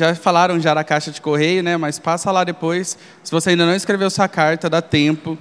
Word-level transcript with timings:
já 0.00 0.14
falaram 0.14 0.58
já 0.58 0.72
da 0.72 0.82
caixa 0.82 1.10
de 1.10 1.20
correio, 1.20 1.62
né? 1.62 1.76
Mas 1.76 1.98
passa 1.98 2.32
lá 2.32 2.42
depois. 2.42 2.96
Se 3.22 3.30
você 3.30 3.50
ainda 3.50 3.66
não 3.66 3.74
escreveu 3.74 4.08
sua 4.10 4.26
carta, 4.28 4.68
dá 4.68 4.80
tempo. 4.80 5.38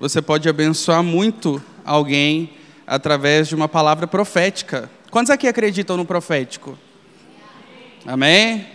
Você 0.00 0.20
pode 0.20 0.48
abençoar 0.48 1.02
muito 1.02 1.62
alguém 1.84 2.50
através 2.86 3.46
de 3.48 3.54
uma 3.54 3.68
palavra 3.68 4.06
profética. 4.06 4.90
Quantos 5.10 5.30
aqui 5.30 5.46
acreditam 5.46 5.96
no 5.96 6.04
profético? 6.04 6.76
Amém? 8.04 8.66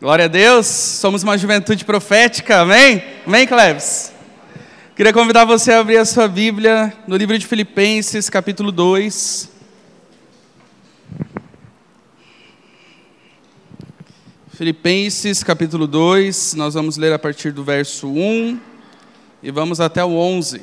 Glória 0.00 0.26
a 0.26 0.28
Deus. 0.28 0.66
Somos 0.66 1.22
uma 1.24 1.36
juventude 1.36 1.84
profética. 1.84 2.60
Amém? 2.60 3.02
Amém, 3.26 3.46
Cleves? 3.46 4.12
Queria 4.94 5.12
convidar 5.12 5.44
você 5.44 5.72
a 5.72 5.80
abrir 5.80 5.96
a 5.96 6.04
sua 6.04 6.28
Bíblia 6.28 6.92
no 7.08 7.16
livro 7.16 7.36
de 7.36 7.46
Filipenses, 7.46 8.30
capítulo 8.30 8.70
2. 8.70 9.51
Filipenses, 14.62 15.42
capítulo 15.42 15.88
2, 15.88 16.54
nós 16.54 16.74
vamos 16.74 16.96
ler 16.96 17.12
a 17.12 17.18
partir 17.18 17.50
do 17.50 17.64
verso 17.64 18.06
1 18.06 18.60
e 19.42 19.50
vamos 19.50 19.80
até 19.80 20.04
o 20.04 20.12
11. 20.12 20.62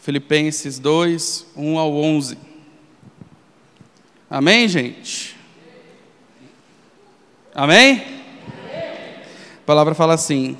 Filipenses 0.00 0.80
2, 0.80 1.46
1 1.56 1.78
ao 1.78 1.94
11. 1.94 2.36
Amém, 4.28 4.66
gente? 4.66 5.36
Amém? 7.54 8.02
A 9.58 9.64
palavra 9.64 9.94
fala 9.94 10.14
assim: 10.14 10.58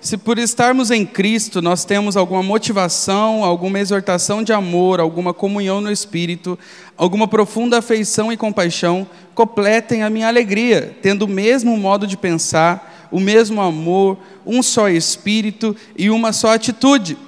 se 0.00 0.16
por 0.16 0.38
estarmos 0.38 0.90
em 0.90 1.04
Cristo 1.04 1.60
nós 1.60 1.84
temos 1.84 2.16
alguma 2.16 2.42
motivação, 2.42 3.44
alguma 3.44 3.78
exortação 3.78 4.42
de 4.42 4.50
amor, 4.50 4.98
alguma 4.98 5.34
comunhão 5.34 5.80
no 5.82 5.92
Espírito, 5.92 6.58
alguma 6.96 7.28
profunda 7.28 7.78
afeição 7.78 8.32
e 8.32 8.36
compaixão, 8.36 9.06
completem 9.34 10.02
a 10.02 10.08
minha 10.08 10.26
alegria, 10.26 10.96
tendo 11.02 11.26
o 11.26 11.28
mesmo 11.28 11.76
modo 11.76 12.06
de 12.06 12.16
pensar, 12.16 13.08
o 13.10 13.20
mesmo 13.20 13.60
amor, 13.60 14.16
um 14.46 14.62
só 14.62 14.88
Espírito 14.88 15.76
e 15.94 16.08
uma 16.08 16.32
só 16.32 16.54
atitude. 16.54 17.18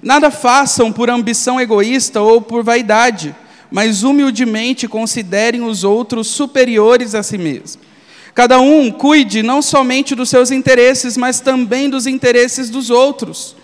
Nada 0.00 0.30
façam 0.30 0.92
por 0.92 1.10
ambição 1.10 1.60
egoísta 1.60 2.20
ou 2.20 2.40
por 2.40 2.62
vaidade, 2.62 3.34
mas 3.72 4.04
humildemente 4.04 4.86
considerem 4.86 5.62
os 5.62 5.82
outros 5.82 6.28
superiores 6.28 7.16
a 7.16 7.24
si 7.24 7.36
mesmos. 7.36 7.89
Cada 8.34 8.60
um 8.60 8.90
cuide 8.90 9.42
não 9.42 9.60
somente 9.60 10.14
dos 10.14 10.30
seus 10.30 10.50
interesses, 10.50 11.16
mas 11.16 11.40
também 11.40 11.90
dos 11.90 12.06
interesses 12.06 12.70
dos 12.70 12.90
outros. 12.90 13.56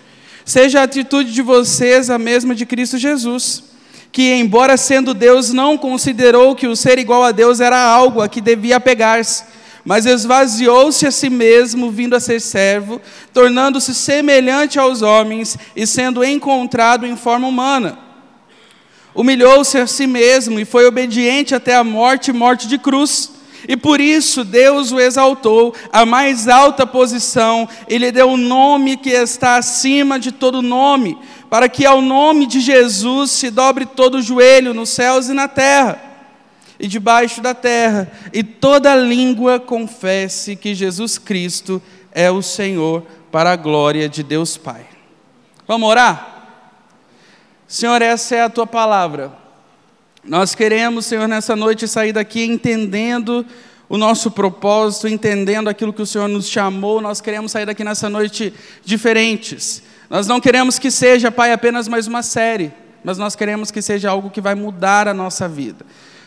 Seja 0.45 0.81
a 0.81 0.85
atitude 0.85 1.33
de 1.33 1.43
vocês 1.43 2.11
a 2.11 2.19
mesma 2.19 2.55
de 2.55 2.67
Cristo 2.67 2.99
Jesus, 2.99 3.65
que, 4.13 4.33
embora 4.35 4.77
sendo 4.77 5.15
Deus, 5.15 5.53
não 5.53 5.77
considerou 5.77 6.55
que 6.55 6.67
o 6.67 6.77
ser 6.77 6.99
igual 6.99 7.25
a 7.25 7.33
Deus 7.33 7.61
era 7.61 7.79
algo 7.79 8.21
a 8.21 8.29
que 8.29 8.41
devia 8.41 8.81
pegar-se 8.81 9.57
mas 9.87 10.05
esvaziou-se 10.05 11.07
a 11.07 11.13
si 11.13 11.31
mesmo, 11.31 11.93
vindo 11.93 12.17
a 12.17 12.21
ser 12.21 12.41
servo, 12.41 13.01
tornando-se 13.33 13.95
semelhante 13.95 14.81
aos 14.81 15.01
homens 15.01 15.57
e 15.77 15.87
sendo 15.87 16.25
encontrado 16.25 17.07
em 17.07 17.17
forma 17.17 17.47
humana. 17.47 17.97
Humilhou-se 19.15 19.79
a 19.79 19.87
si 19.87 20.09
mesmo 20.09 20.59
e 20.59 20.65
foi 20.65 20.87
obediente 20.87 21.55
até 21.55 21.77
a 21.77 21.85
morte 21.85 22.33
morte 22.33 22.67
de 22.67 22.79
cruz. 22.79 23.31
E 23.69 23.77
por 23.77 24.01
isso 24.01 24.45
Deus 24.45 24.93
o 24.93 25.01
exaltou 25.01 25.75
à 25.93 26.07
mais 26.07 26.49
alta 26.49 26.87
posição, 26.87 27.69
e 27.89 27.99
lhe 27.99 28.13
deu 28.13 28.29
o 28.29 28.33
um 28.35 28.37
nome 28.37 28.97
que 28.97 29.11
está 29.11 29.57
acima 29.57 30.19
de 30.19 30.33
todo 30.33 30.63
nome, 30.63 31.19
para 31.51 31.69
que 31.69 31.85
ao 31.85 32.01
nome 32.01 32.47
de 32.47 32.61
Jesus 32.61 33.31
se 33.31 33.51
dobre 33.51 33.87
todo 33.87 34.17
o 34.17 34.23
joelho 34.23 34.75
nos 34.75 34.91
céus 34.91 35.29
e 35.29 35.33
na 35.33 35.49
terra 35.49 36.07
e 36.79 36.87
debaixo 36.87 37.41
da 37.41 37.55
terra, 37.55 38.11
e 38.33 38.43
toda 38.43 38.95
língua 38.95 39.59
confesse 39.59 40.57
que 40.57 40.75
Jesus 40.75 41.19
Cristo 41.19 41.81
é 42.13 42.31
o 42.31 42.43
Senhor, 42.43 43.03
para 43.33 43.53
a 43.53 43.57
glória 43.57 44.09
de 44.09 44.23
Deus 44.23 44.57
Pai. 44.57 44.87
Vamos 45.67 45.89
orar? 45.89 46.35
Senhor, 47.67 48.01
essa 48.01 48.37
é 48.37 48.43
a 48.43 48.49
tua 48.49 48.67
palavra. 48.67 49.33
Nós 50.29 50.57
queremos, 50.57 51.07
Senhor, 51.07 51.29
nessa 51.29 51.55
noite 51.55 51.87
sair 51.87 52.13
daqui 52.13 52.43
entendendo 52.45 53.47
o 53.89 53.97
nosso 53.97 54.29
propósito, 54.29 55.07
entendendo 55.07 55.69
aquilo 55.69 55.93
que 55.93 56.03
o 56.03 56.07
Senhor 56.07 56.29
nos 56.29 56.49
chamou. 56.49 57.01
Nós 57.01 57.21
queremos 57.21 57.53
sair 57.53 57.65
daqui 57.65 57.85
nessa 57.85 58.09
noite 58.09 58.53
diferentes. 58.85 59.85
Nós 60.11 60.27
não 60.27 60.41
queremos 60.41 60.81
que 60.81 60.91
seja, 60.91 61.31
Pai, 61.31 61.53
apenas 61.53 61.87
mais 61.87 62.09
uma 62.09 62.25
série, 62.25 62.73
mas 63.05 63.19
nós 63.19 63.37
queremos 63.37 63.71
que 63.71 63.81
seja 63.81 64.11
algo 64.11 64.29
que 64.29 64.41
vai 64.41 64.57
mudar 64.57 65.07
a 65.07 65.15
nossa 65.15 65.49
vida. 65.49 65.87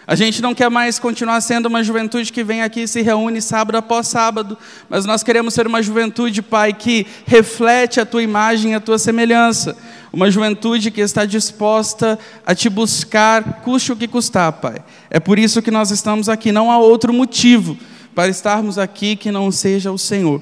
A 0.09 0.15
gente 0.15 0.41
não 0.41 0.55
quer 0.55 0.71
mais 0.71 0.97
continuar 0.97 1.39
sendo 1.39 1.67
uma 1.67 1.83
juventude 1.83 2.33
que 2.33 2.43
vem 2.43 2.63
aqui 2.63 2.81
e 2.81 2.87
se 2.87 2.99
reúne 3.03 3.39
sábado 3.43 3.75
após 3.75 4.07
sábado, 4.07 4.57
mas 4.89 5.05
nós 5.05 5.21
queremos 5.21 5.53
ser 5.53 5.67
uma 5.67 5.83
juventude, 5.83 6.41
Pai, 6.41 6.73
que 6.73 7.05
reflete 7.27 7.99
a 7.99 8.05
tua 8.07 8.23
imagem 8.23 8.73
a 8.73 8.79
tua 8.79 8.97
semelhança. 8.97 9.77
Uma 10.11 10.31
juventude 10.31 10.89
que 10.89 10.99
está 10.99 11.25
disposta 11.25 12.17
a 12.43 12.55
te 12.55 12.71
buscar, 12.71 13.61
custe 13.61 13.91
o 13.91 13.95
que 13.95 14.07
custar, 14.07 14.51
Pai. 14.53 14.83
É 15.11 15.19
por 15.19 15.37
isso 15.37 15.61
que 15.61 15.69
nós 15.69 15.91
estamos 15.91 16.27
aqui, 16.27 16.51
não 16.51 16.71
há 16.71 16.79
outro 16.79 17.13
motivo 17.13 17.77
para 18.15 18.29
estarmos 18.29 18.79
aqui 18.79 19.15
que 19.15 19.31
não 19.31 19.51
seja 19.51 19.91
o 19.91 19.97
Senhor. 19.99 20.41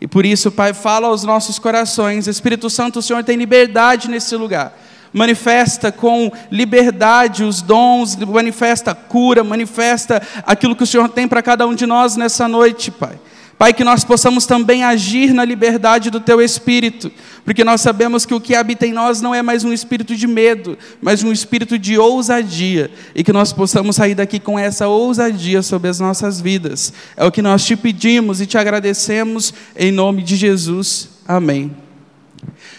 E 0.00 0.08
por 0.08 0.26
isso, 0.26 0.50
Pai, 0.50 0.74
fala 0.74 1.06
aos 1.06 1.22
nossos 1.22 1.56
corações. 1.60 2.26
Espírito 2.26 2.68
Santo, 2.68 2.98
o 2.98 3.02
Senhor 3.02 3.22
tem 3.22 3.36
liberdade 3.36 4.10
nesse 4.10 4.34
lugar 4.34 4.76
manifesta 5.14 5.92
com 5.92 6.30
liberdade 6.50 7.44
os 7.44 7.62
dons, 7.62 8.16
manifesta 8.16 8.90
a 8.90 8.94
cura, 8.94 9.44
manifesta 9.44 10.20
aquilo 10.44 10.74
que 10.74 10.82
o 10.82 10.86
Senhor 10.86 11.08
tem 11.08 11.28
para 11.28 11.40
cada 11.40 11.64
um 11.66 11.74
de 11.74 11.86
nós 11.86 12.16
nessa 12.16 12.48
noite, 12.48 12.90
Pai. 12.90 13.18
Pai, 13.56 13.72
que 13.72 13.84
nós 13.84 14.02
possamos 14.02 14.46
também 14.46 14.82
agir 14.82 15.32
na 15.32 15.44
liberdade 15.44 16.10
do 16.10 16.18
Teu 16.18 16.40
Espírito, 16.40 17.12
porque 17.44 17.62
nós 17.62 17.80
sabemos 17.80 18.26
que 18.26 18.34
o 18.34 18.40
que 18.40 18.56
habita 18.56 18.84
em 18.84 18.92
nós 18.92 19.20
não 19.20 19.32
é 19.32 19.42
mais 19.42 19.62
um 19.62 19.72
espírito 19.72 20.16
de 20.16 20.26
medo, 20.26 20.76
mas 21.00 21.22
um 21.22 21.30
espírito 21.30 21.78
de 21.78 21.96
ousadia, 21.96 22.90
e 23.14 23.22
que 23.22 23.32
nós 23.32 23.52
possamos 23.52 23.94
sair 23.94 24.16
daqui 24.16 24.40
com 24.40 24.58
essa 24.58 24.88
ousadia 24.88 25.62
sobre 25.62 25.88
as 25.88 26.00
nossas 26.00 26.40
vidas. 26.40 26.92
É 27.16 27.24
o 27.24 27.30
que 27.30 27.40
nós 27.40 27.64
te 27.64 27.76
pedimos 27.76 28.40
e 28.40 28.46
te 28.46 28.58
agradecemos, 28.58 29.54
em 29.76 29.92
nome 29.92 30.24
de 30.24 30.34
Jesus. 30.34 31.10
Amém. 31.26 31.70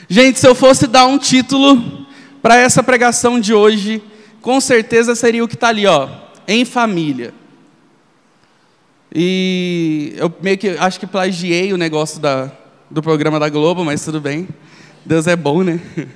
Gente, 0.09 0.39
se 0.39 0.47
eu 0.47 0.53
fosse 0.53 0.87
dar 0.87 1.07
um 1.07 1.17
título 1.17 2.04
para 2.45 2.57
essa 2.57 2.83
pregação 2.83 3.39
de 3.39 3.55
hoje, 3.55 4.03
com 4.39 4.61
certeza 4.61 5.15
seria 5.15 5.43
o 5.43 5.47
que 5.47 5.55
está 5.55 5.69
ali, 5.69 5.87
ó, 5.87 6.07
em 6.47 6.63
família. 6.63 7.33
E 9.11 10.13
eu 10.15 10.31
meio 10.43 10.55
que 10.55 10.69
acho 10.77 10.99
que 10.99 11.07
plagiei 11.07 11.73
o 11.73 11.77
negócio 11.77 12.19
da, 12.19 12.51
do 12.87 13.01
programa 13.01 13.39
da 13.39 13.49
Globo, 13.49 13.83
mas 13.83 14.05
tudo 14.05 14.21
bem. 14.21 14.47
Deus 15.03 15.25
é 15.25 15.35
bom, 15.35 15.63
né? 15.63 15.81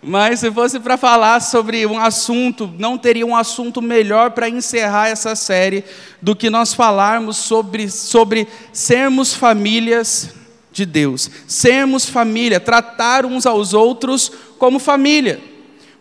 Mas 0.00 0.40
se 0.40 0.52
fosse 0.52 0.78
para 0.78 0.96
falar 0.96 1.40
sobre 1.40 1.84
um 1.86 1.98
assunto, 1.98 2.72
não 2.78 2.96
teria 2.96 3.26
um 3.26 3.34
assunto 3.34 3.82
melhor 3.82 4.30
para 4.30 4.48
encerrar 4.48 5.08
essa 5.08 5.34
série 5.34 5.82
do 6.22 6.36
que 6.36 6.50
nós 6.50 6.72
falarmos 6.72 7.36
sobre, 7.38 7.90
sobre 7.90 8.46
sermos 8.72 9.34
famílias 9.34 10.34
de 10.70 10.86
Deus. 10.86 11.28
Sermos 11.48 12.08
família, 12.08 12.60
tratar 12.60 13.26
uns 13.26 13.44
aos 13.44 13.72
outros 13.74 14.30
como 14.56 14.78
família. 14.78 15.53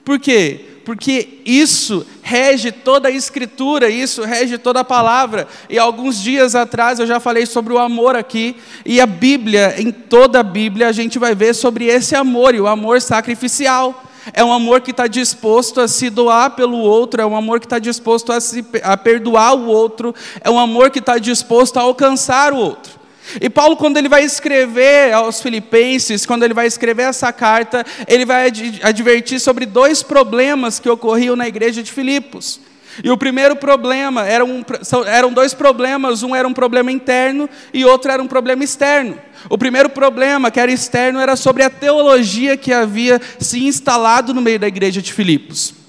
Por 0.03 0.19
quê? 0.19 0.73
Porque 0.83 1.39
isso 1.45 2.05
rege 2.21 2.71
toda 2.71 3.07
a 3.07 3.11
escritura, 3.11 3.89
isso 3.89 4.23
rege 4.23 4.57
toda 4.57 4.81
a 4.81 4.83
palavra. 4.83 5.47
E 5.69 5.79
alguns 5.79 6.21
dias 6.21 6.55
atrás 6.55 6.99
eu 6.99 7.07
já 7.07 7.19
falei 7.19 7.45
sobre 7.45 7.73
o 7.73 7.79
amor 7.79 8.15
aqui, 8.15 8.55
e 8.85 8.99
a 8.99 9.05
Bíblia, 9.05 9.75
em 9.77 9.91
toda 9.91 10.41
a 10.41 10.43
Bíblia, 10.43 10.89
a 10.89 10.91
gente 10.91 11.17
vai 11.17 11.33
ver 11.33 11.53
sobre 11.53 11.85
esse 11.85 12.15
amor, 12.15 12.53
e 12.53 12.59
o 12.59 12.67
amor 12.67 13.01
sacrificial. 13.01 14.03
É 14.33 14.43
um 14.43 14.53
amor 14.53 14.81
que 14.81 14.91
está 14.91 15.07
disposto 15.07 15.81
a 15.81 15.87
se 15.87 16.09
doar 16.09 16.51
pelo 16.51 16.77
outro, 16.77 17.21
é 17.21 17.25
um 17.25 17.35
amor 17.35 17.59
que 17.59 17.65
está 17.65 17.79
disposto 17.79 18.31
a, 18.31 18.39
se, 18.39 18.65
a 18.81 18.95
perdoar 18.95 19.53
o 19.53 19.67
outro, 19.67 20.13
é 20.41 20.49
um 20.49 20.59
amor 20.59 20.91
que 20.91 20.99
está 20.99 21.17
disposto 21.17 21.77
a 21.77 21.81
alcançar 21.81 22.53
o 22.53 22.57
outro. 22.57 23.02
E 23.41 23.49
Paulo, 23.49 23.77
quando 23.77 23.97
ele 23.97 24.09
vai 24.09 24.23
escrever 24.23 25.13
aos 25.13 25.41
Filipenses, 25.41 26.25
quando 26.25 26.43
ele 26.43 26.53
vai 26.53 26.67
escrever 26.67 27.03
essa 27.03 27.31
carta, 27.31 27.85
ele 28.07 28.25
vai 28.25 28.51
advertir 28.81 29.39
sobre 29.39 29.65
dois 29.65 30.03
problemas 30.03 30.79
que 30.79 30.89
ocorriam 30.89 31.35
na 31.35 31.47
igreja 31.47 31.81
de 31.81 31.91
Filipos. 31.91 32.59
E 33.03 33.09
o 33.09 33.17
primeiro 33.17 33.55
problema, 33.55 34.25
era 34.27 34.45
um, 34.45 34.63
eram 35.07 35.33
dois 35.33 35.53
problemas, 35.53 36.21
um 36.21 36.35
era 36.35 36.47
um 36.47 36.53
problema 36.53 36.91
interno 36.91 37.49
e 37.73 37.83
outro 37.85 38.11
era 38.11 38.21
um 38.21 38.27
problema 38.27 38.63
externo. 38.63 39.17
O 39.49 39.57
primeiro 39.57 39.89
problema, 39.89 40.51
que 40.51 40.59
era 40.59 40.71
externo, 40.71 41.19
era 41.19 41.35
sobre 41.35 41.63
a 41.63 41.69
teologia 41.69 42.55
que 42.55 42.71
havia 42.71 43.19
se 43.39 43.65
instalado 43.65 44.33
no 44.33 44.41
meio 44.41 44.59
da 44.59 44.67
igreja 44.67 45.01
de 45.01 45.11
Filipos. 45.11 45.82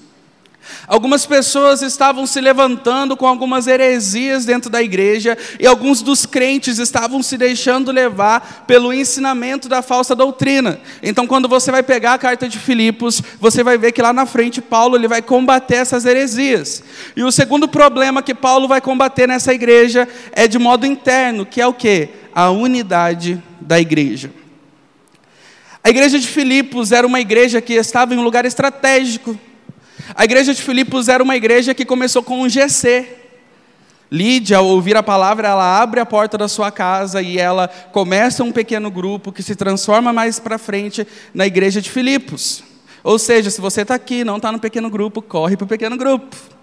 Algumas 0.87 1.25
pessoas 1.25 1.81
estavam 1.81 2.27
se 2.27 2.39
levantando 2.39 3.17
com 3.17 3.25
algumas 3.25 3.67
heresias 3.67 4.45
dentro 4.45 4.69
da 4.69 4.81
igreja 4.81 5.37
e 5.59 5.65
alguns 5.65 6.01
dos 6.01 6.25
crentes 6.25 6.77
estavam 6.77 7.23
se 7.23 7.37
deixando 7.37 7.91
levar 7.91 8.65
pelo 8.67 8.93
ensinamento 8.93 9.67
da 9.67 9.81
falsa 9.81 10.15
doutrina. 10.15 10.79
Então, 11.01 11.25
quando 11.25 11.49
você 11.49 11.71
vai 11.71 11.81
pegar 11.81 12.13
a 12.13 12.17
carta 12.19 12.47
de 12.47 12.59
Filipos, 12.59 13.21
você 13.39 13.63
vai 13.63 13.77
ver 13.77 13.91
que 13.91 14.01
lá 14.01 14.13
na 14.13 14.25
frente 14.25 14.61
Paulo 14.61 14.95
ele 14.95 15.07
vai 15.07 15.21
combater 15.21 15.75
essas 15.75 16.05
heresias. 16.05 16.83
E 17.15 17.23
o 17.23 17.31
segundo 17.31 17.67
problema 17.67 18.21
que 18.21 18.35
Paulo 18.35 18.67
vai 18.67 18.81
combater 18.81 19.27
nessa 19.27 19.53
igreja 19.53 20.07
é 20.31 20.47
de 20.47 20.59
modo 20.59 20.85
interno, 20.85 21.45
que 21.45 21.61
é 21.61 21.67
o 21.67 21.73
que? 21.73 22.09
A 22.33 22.49
unidade 22.51 23.41
da 23.59 23.79
igreja. 23.79 24.31
A 25.83 25.89
igreja 25.89 26.19
de 26.19 26.27
Filipos 26.27 26.91
era 26.91 27.05
uma 27.05 27.19
igreja 27.19 27.61
que 27.61 27.73
estava 27.73 28.15
em 28.15 28.17
um 28.17 28.23
lugar 28.23 28.43
estratégico. 28.43 29.39
A 30.13 30.23
igreja 30.23 30.53
de 30.53 30.61
Filipos 30.61 31.07
era 31.07 31.23
uma 31.23 31.35
igreja 31.35 31.73
que 31.73 31.85
começou 31.85 32.21
com 32.21 32.41
um 32.41 32.49
GC. 32.49 33.07
Lídia, 34.11 34.57
ao 34.57 34.67
ouvir 34.67 34.95
a 34.95 35.01
palavra, 35.01 35.47
ela 35.47 35.81
abre 35.81 35.99
a 35.99 36.05
porta 36.05 36.37
da 36.37 36.47
sua 36.47 36.71
casa 36.71 37.21
e 37.21 37.39
ela 37.39 37.67
começa 37.91 38.43
um 38.43 38.51
pequeno 38.51 38.91
grupo 38.91 39.31
que 39.31 39.41
se 39.41 39.55
transforma 39.55 40.13
mais 40.13 40.39
para 40.39 40.57
frente 40.57 41.07
na 41.33 41.47
igreja 41.47 41.81
de 41.81 41.89
Filipos. 41.89 42.63
Ou 43.03 43.17
seja, 43.17 43.49
se 43.49 43.59
você 43.59 43.81
está 43.81 43.95
aqui, 43.95 44.23
não 44.23 44.37
está 44.37 44.51
no 44.51 44.59
pequeno 44.59 44.89
grupo, 44.89 45.21
corre 45.21 45.57
para 45.57 45.65
o 45.65 45.67
pequeno 45.67 45.97
grupo 45.97 46.54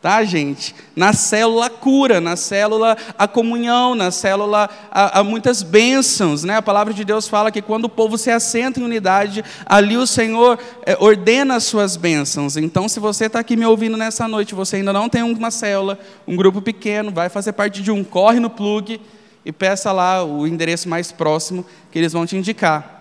tá, 0.00 0.22
gente? 0.24 0.74
Na 0.94 1.12
célula 1.12 1.68
cura, 1.68 2.20
na 2.20 2.36
célula 2.36 2.96
a 3.18 3.26
comunhão, 3.26 3.94
na 3.94 4.10
célula 4.10 4.68
há, 4.90 5.22
muitas 5.24 5.62
bênçãos, 5.62 6.44
né? 6.44 6.56
A 6.56 6.62
palavra 6.62 6.94
de 6.94 7.04
Deus 7.04 7.26
fala 7.26 7.50
que 7.50 7.60
quando 7.60 7.86
o 7.86 7.88
povo 7.88 8.16
se 8.16 8.30
assenta 8.30 8.78
em 8.78 8.84
unidade, 8.84 9.44
ali 9.66 9.96
o 9.96 10.06
Senhor 10.06 10.58
é, 10.86 10.96
ordena 11.00 11.56
as 11.56 11.64
suas 11.64 11.96
bênçãos. 11.96 12.56
Então, 12.56 12.88
se 12.88 13.00
você 13.00 13.26
está 13.26 13.40
aqui 13.40 13.56
me 13.56 13.66
ouvindo 13.66 13.96
nessa 13.96 14.28
noite, 14.28 14.54
você 14.54 14.76
ainda 14.76 14.92
não 14.92 15.08
tem 15.08 15.22
uma 15.22 15.50
célula, 15.50 15.98
um 16.26 16.36
grupo 16.36 16.62
pequeno, 16.62 17.10
vai 17.10 17.28
fazer 17.28 17.52
parte 17.52 17.82
de 17.82 17.90
um, 17.90 18.04
corre 18.04 18.38
no 18.38 18.50
plug 18.50 19.00
e 19.44 19.52
peça 19.52 19.90
lá 19.90 20.24
o 20.24 20.46
endereço 20.46 20.88
mais 20.88 21.10
próximo 21.10 21.66
que 21.90 21.98
eles 21.98 22.12
vão 22.12 22.24
te 22.24 22.36
indicar. 22.36 22.96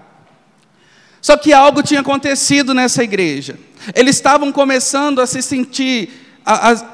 Só 1.21 1.35
que 1.35 1.51
algo 1.51 1.83
tinha 1.83 1.99
acontecido 1.99 2.73
nessa 2.73 3.03
igreja. 3.03 3.59
Eles 3.93 4.15
estavam 4.15 4.51
começando 4.51 5.19
a 5.19 5.27
se 5.27 5.41
sentir 5.41 6.09
a, 6.09 6.17
a, 6.17 6.25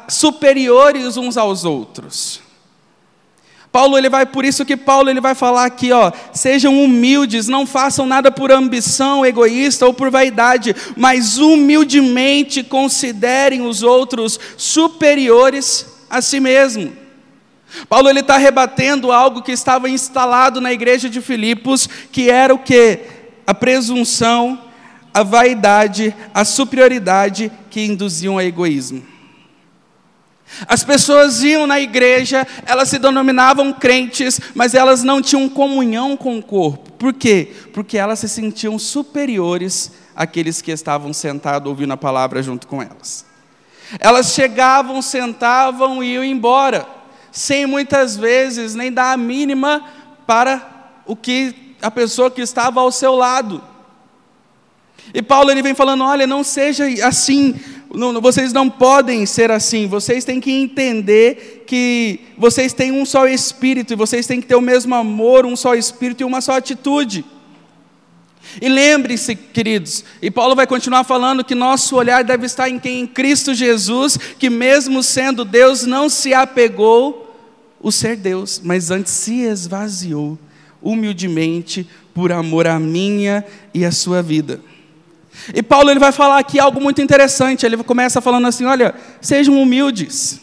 superiores 0.10 1.18
uns 1.18 1.38
aos 1.38 1.66
outros. 1.66 2.42
Paulo 3.74 3.98
ele 3.98 4.08
vai 4.08 4.24
por 4.24 4.46
isso 4.46 4.64
que 4.64 4.78
Paulo 4.78 5.10
ele 5.10 5.20
vai 5.20 5.34
falar 5.34 5.66
aqui, 5.66 5.92
ó, 5.92 6.12
sejam 6.32 6.84
humildes, 6.84 7.48
não 7.48 7.66
façam 7.66 8.06
nada 8.06 8.32
por 8.32 8.52
ambição 8.52 9.26
egoísta 9.26 9.88
ou 9.88 9.94
por 9.96 10.12
vaidade, 10.12 10.76
mas 10.96 11.40
humildemente 11.40 12.64
considerem 12.64 13.64
os 13.64 13.82
outros 13.82 14.40
superiores 14.58 15.88
a 16.08 16.22
si 16.22 16.40
mesmo. 16.40 16.94
Paulo 17.90 18.08
ele 18.08 18.20
está 18.20 18.38
rebatendo 18.38 19.12
algo 19.12 19.42
que 19.42 19.52
estava 19.52 19.90
instalado 19.90 20.62
na 20.62 20.72
igreja 20.72 21.10
de 21.10 21.20
Filipos, 21.20 21.90
que 22.12 22.30
era 22.30 22.54
o 22.54 22.60
que 22.60 23.00
a 23.48 23.56
presunção, 23.56 24.62
a 25.12 25.24
vaidade, 25.24 26.16
a 26.32 26.46
superioridade 26.46 27.52
que 27.72 27.82
induziam 27.82 28.36
ao 28.36 28.42
egoísmo. 28.42 29.12
As 30.68 30.84
pessoas 30.84 31.42
iam 31.44 31.66
na 31.66 31.80
igreja, 31.80 32.46
elas 32.66 32.90
se 32.90 33.00
denominavam 33.00 33.74
crentes, 33.74 34.40
mas 34.54 34.74
elas 34.74 35.04
não 35.04 35.22
tinham 35.22 35.50
comunhão 35.50 36.16
com 36.16 36.38
o 36.38 36.44
corpo. 36.44 36.92
Por 36.92 37.14
quê? 37.14 37.52
Porque 37.74 37.98
elas 37.98 38.20
se 38.20 38.30
sentiam 38.30 38.78
superiores 38.78 39.92
àqueles 40.16 40.62
que 40.62 40.72
estavam 40.72 41.12
sentados 41.14 41.68
ouvindo 41.68 41.94
a 41.94 41.98
palavra 41.98 42.42
junto 42.42 42.68
com 42.68 42.82
elas. 42.82 43.26
Elas 44.00 44.34
chegavam, 44.34 45.02
sentavam 45.02 46.04
e 46.04 46.14
iam 46.14 46.24
embora, 46.24 46.88
sem 47.32 47.66
muitas 47.66 48.16
vezes 48.16 48.76
nem 48.76 48.92
dar 48.92 49.14
a 49.14 49.18
mínima 49.18 49.84
para 50.26 50.92
o 51.06 51.16
que 51.16 51.76
a 51.82 51.92
pessoa 51.92 52.32
que 52.32 52.42
estava 52.42 52.80
ao 52.80 52.92
seu 52.92 53.16
lado. 53.16 53.73
E 55.14 55.22
Paulo 55.22 55.50
ele 55.50 55.62
vem 55.62 55.74
falando: 55.74 56.04
olha, 56.04 56.28
não 56.28 56.44
seja 56.44 56.86
assim, 57.06 57.56
não, 57.94 58.20
vocês 58.22 58.52
não 58.52 58.70
podem 58.70 59.26
ser 59.26 59.52
assim, 59.52 59.88
vocês 59.88 60.26
têm 60.26 60.40
que 60.40 60.52
entender 60.52 61.64
que 61.68 62.20
vocês 62.38 62.74
têm 62.74 62.92
um 62.92 63.06
só 63.06 63.28
espírito, 63.28 63.94
e 63.94 63.96
vocês 63.96 64.28
têm 64.28 64.42
que 64.42 64.48
ter 64.48 64.56
o 64.56 64.62
mesmo 64.62 64.96
amor, 64.96 65.46
um 65.46 65.56
só 65.56 65.76
espírito 65.76 66.22
e 66.22 66.26
uma 66.26 66.42
só 66.42 66.58
atitude. 66.58 67.24
E 68.62 68.68
lembre-se, 68.68 69.36
queridos, 69.36 70.04
e 70.22 70.30
Paulo 70.30 70.56
vai 70.56 70.68
continuar 70.68 71.04
falando 71.04 71.44
que 71.44 71.56
nosso 71.56 71.96
olhar 71.96 72.24
deve 72.24 72.46
estar 72.46 72.70
em 72.70 72.78
quem? 72.78 73.02
Em 73.02 73.08
Cristo 73.08 73.54
Jesus, 73.54 74.18
que 74.38 74.50
mesmo 74.50 75.02
sendo 75.02 75.46
Deus, 75.46 75.86
não 75.86 76.10
se 76.10 76.34
apegou 76.34 77.36
o 77.82 77.92
ser 77.92 78.16
Deus, 78.16 78.62
mas 78.64 78.92
antes 78.92 79.12
se 79.12 79.42
esvaziou 79.42 80.38
humildemente 80.82 81.88
por 82.14 82.32
amor 82.32 82.68
à 82.68 82.80
minha 82.80 83.46
e 83.74 83.86
à 83.86 83.92
sua 83.92 84.22
vida. 84.22 84.62
E 85.53 85.62
Paulo 85.62 85.89
ele 85.89 86.00
vai 86.00 86.12
falar 86.12 86.39
aqui 86.39 86.59
algo 86.59 86.80
muito 86.80 87.01
interessante. 87.01 87.65
Ele 87.65 87.77
começa 87.77 88.21
falando 88.21 88.47
assim: 88.47 88.65
olha, 88.65 88.94
sejam 89.21 89.62
humildes. 89.62 90.39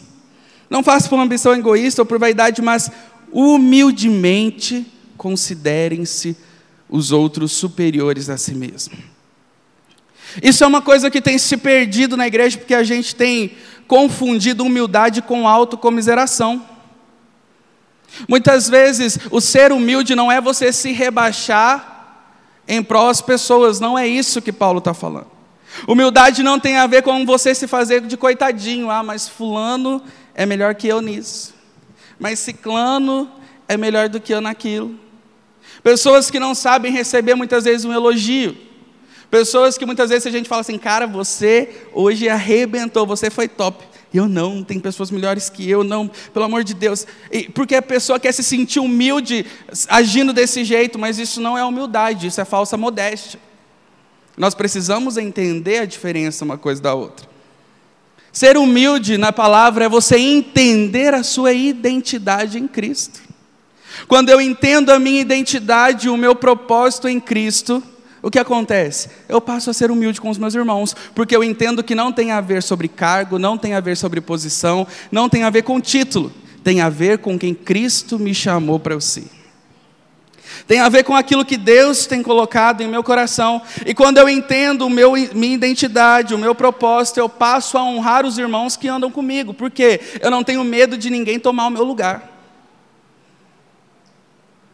Não 0.69 0.83
façam 0.83 1.09
por 1.09 1.19
ambição 1.19 1.53
egoísta 1.53 2.01
ou 2.01 2.05
por 2.05 2.17
vaidade, 2.17 2.61
mas 2.61 2.89
humildemente 3.31 4.85
considerem-se 5.17 6.35
os 6.89 7.11
outros 7.11 7.51
superiores 7.51 8.29
a 8.29 8.37
si 8.37 8.53
mesmo. 8.53 8.97
Isso 10.41 10.63
é 10.63 10.67
uma 10.67 10.81
coisa 10.81 11.09
que 11.09 11.21
tem 11.21 11.37
se 11.37 11.57
perdido 11.57 12.15
na 12.15 12.27
igreja 12.27 12.57
porque 12.57 12.73
a 12.73 12.83
gente 12.83 13.15
tem 13.15 13.51
confundido 13.87 14.63
humildade 14.63 15.21
com 15.21 15.47
autocomiseração. 15.47 16.65
Muitas 18.27 18.69
vezes 18.69 19.17
o 19.29 19.41
ser 19.41 19.71
humilde 19.71 20.15
não 20.15 20.31
é 20.31 20.39
você 20.39 20.71
se 20.71 20.91
rebaixar 20.91 21.90
em 22.67 22.83
prol 22.83 23.07
das 23.07 23.21
pessoas. 23.21 23.79
Não 23.79 23.97
é 23.97 24.07
isso 24.07 24.41
que 24.41 24.51
Paulo 24.51 24.79
está 24.79 24.93
falando. 24.93 25.27
Humildade 25.87 26.43
não 26.43 26.59
tem 26.59 26.77
a 26.77 26.87
ver 26.87 27.01
com 27.01 27.25
você 27.25 27.55
se 27.55 27.67
fazer 27.67 28.01
de 28.01 28.17
coitadinho. 28.17 28.89
Ah, 28.89 29.03
mas 29.03 29.27
fulano 29.27 30.01
é 30.33 30.45
melhor 30.45 30.75
que 30.75 30.87
eu 30.87 31.01
nisso. 31.01 31.53
Mas 32.19 32.39
ciclano 32.39 33.29
é 33.67 33.77
melhor 33.77 34.09
do 34.09 34.19
que 34.19 34.33
eu 34.33 34.41
naquilo. 34.41 34.99
Pessoas 35.81 36.29
que 36.29 36.39
não 36.39 36.53
sabem 36.53 36.91
receber 36.91 37.35
muitas 37.35 37.63
vezes 37.63 37.85
um 37.85 37.93
elogio. 37.93 38.55
Pessoas 39.29 39.77
que 39.77 39.85
muitas 39.85 40.09
vezes 40.09 40.27
a 40.27 40.31
gente 40.31 40.49
fala 40.49 40.61
assim, 40.61 40.77
cara, 40.77 41.07
você 41.07 41.85
hoje 41.93 42.27
arrebentou, 42.27 43.07
você 43.07 43.29
foi 43.29 43.47
top. 43.47 43.90
Eu 44.13 44.27
não, 44.27 44.61
tem 44.63 44.79
pessoas 44.79 45.09
melhores 45.09 45.49
que 45.49 45.69
eu, 45.69 45.83
não, 45.83 46.09
pelo 46.33 46.45
amor 46.45 46.63
de 46.63 46.73
Deus. 46.73 47.07
Porque 47.53 47.75
a 47.75 47.81
pessoa 47.81 48.19
quer 48.19 48.33
se 48.33 48.43
sentir 48.43 48.79
humilde 48.79 49.45
agindo 49.87 50.33
desse 50.33 50.65
jeito, 50.65 50.99
mas 50.99 51.17
isso 51.17 51.39
não 51.39 51.57
é 51.57 51.63
humildade, 51.63 52.27
isso 52.27 52.41
é 52.41 52.45
falsa 52.45 52.75
modéstia. 52.75 53.39
Nós 54.35 54.53
precisamos 54.53 55.17
entender 55.17 55.79
a 55.79 55.85
diferença 55.85 56.43
uma 56.43 56.57
coisa 56.57 56.81
da 56.81 56.93
outra. 56.93 57.29
Ser 58.33 58.57
humilde 58.57 59.17
na 59.17 59.31
palavra 59.31 59.85
é 59.85 59.89
você 59.89 60.17
entender 60.17 61.13
a 61.13 61.23
sua 61.23 61.53
identidade 61.53 62.57
em 62.57 62.67
Cristo. 62.67 63.21
Quando 64.07 64.29
eu 64.29 64.39
entendo 64.39 64.89
a 64.89 64.99
minha 64.99 65.19
identidade, 65.21 66.09
o 66.09 66.17
meu 66.17 66.33
propósito 66.33 67.07
em 67.07 67.19
Cristo, 67.19 67.83
o 68.21 68.29
que 68.29 68.37
acontece? 68.37 69.09
Eu 69.27 69.41
passo 69.41 69.69
a 69.69 69.73
ser 69.73 69.89
humilde 69.89 70.21
com 70.21 70.29
os 70.29 70.37
meus 70.37 70.53
irmãos, 70.53 70.95
porque 71.15 71.35
eu 71.35 71.43
entendo 71.43 71.83
que 71.83 71.95
não 71.95 72.11
tem 72.11 72.31
a 72.31 72.39
ver 72.39 72.61
sobre 72.61 72.87
cargo, 72.87 73.39
não 73.39 73.57
tem 73.57 73.73
a 73.73 73.79
ver 73.79 73.97
sobre 73.97 74.21
posição, 74.21 74.85
não 75.11 75.27
tem 75.27 75.43
a 75.43 75.49
ver 75.49 75.63
com 75.63 75.81
título, 75.81 76.31
tem 76.63 76.81
a 76.81 76.89
ver 76.89 77.17
com 77.17 77.37
quem 77.37 77.53
Cristo 77.53 78.19
me 78.19 78.33
chamou 78.33 78.79
para 78.79 78.93
eu 78.93 79.01
ser. 79.01 79.41
Tem 80.67 80.79
a 80.79 80.89
ver 80.89 81.03
com 81.03 81.15
aquilo 81.15 81.45
que 81.45 81.57
Deus 81.57 82.05
tem 82.05 82.21
colocado 82.21 82.81
em 82.81 82.87
meu 82.87 83.03
coração. 83.03 83.61
E 83.85 83.93
quando 83.93 84.17
eu 84.17 84.29
entendo 84.29 84.89
meu, 84.89 85.13
minha 85.33 85.55
identidade, 85.55 86.33
o 86.33 86.37
meu 86.37 86.53
propósito, 86.53 87.19
eu 87.19 87.27
passo 87.27 87.77
a 87.77 87.83
honrar 87.83 88.25
os 88.25 88.37
irmãos 88.37 88.77
que 88.77 88.87
andam 88.87 89.09
comigo. 89.09 89.53
Porque 89.53 89.99
eu 90.21 90.29
não 90.29 90.43
tenho 90.43 90.63
medo 90.63 90.97
de 90.97 91.09
ninguém 91.09 91.39
tomar 91.39 91.67
o 91.67 91.71
meu 91.71 91.83
lugar. 91.83 92.30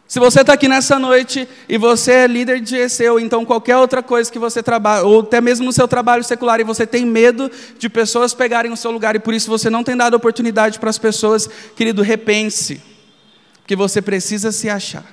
Se 0.08 0.18
você 0.18 0.40
está 0.40 0.54
aqui 0.54 0.66
nessa 0.66 0.98
noite 0.98 1.46
e 1.68 1.76
você 1.76 2.12
é 2.12 2.26
líder 2.26 2.60
de 2.60 2.70
GC, 2.70 3.10
ou 3.10 3.20
então 3.20 3.44
qualquer 3.44 3.76
outra 3.76 4.02
coisa 4.02 4.32
que 4.32 4.38
você 4.38 4.62
trabalha, 4.62 5.04
ou 5.04 5.20
até 5.20 5.38
mesmo 5.38 5.66
no 5.66 5.72
seu 5.72 5.86
trabalho 5.86 6.24
secular, 6.24 6.58
e 6.58 6.64
você 6.64 6.86
tem 6.86 7.04
medo 7.04 7.50
de 7.78 7.90
pessoas 7.90 8.32
pegarem 8.32 8.72
o 8.72 8.76
seu 8.76 8.90
lugar, 8.90 9.14
e 9.14 9.18
por 9.18 9.34
isso 9.34 9.50
você 9.50 9.68
não 9.68 9.84
tem 9.84 9.94
dado 9.94 10.14
oportunidade 10.14 10.78
para 10.78 10.88
as 10.88 10.96
pessoas, 10.96 11.46
querido, 11.76 12.00
repense, 12.00 12.80
porque 13.60 13.76
você 13.76 14.00
precisa 14.00 14.50
se 14.50 14.70
achar. 14.70 15.04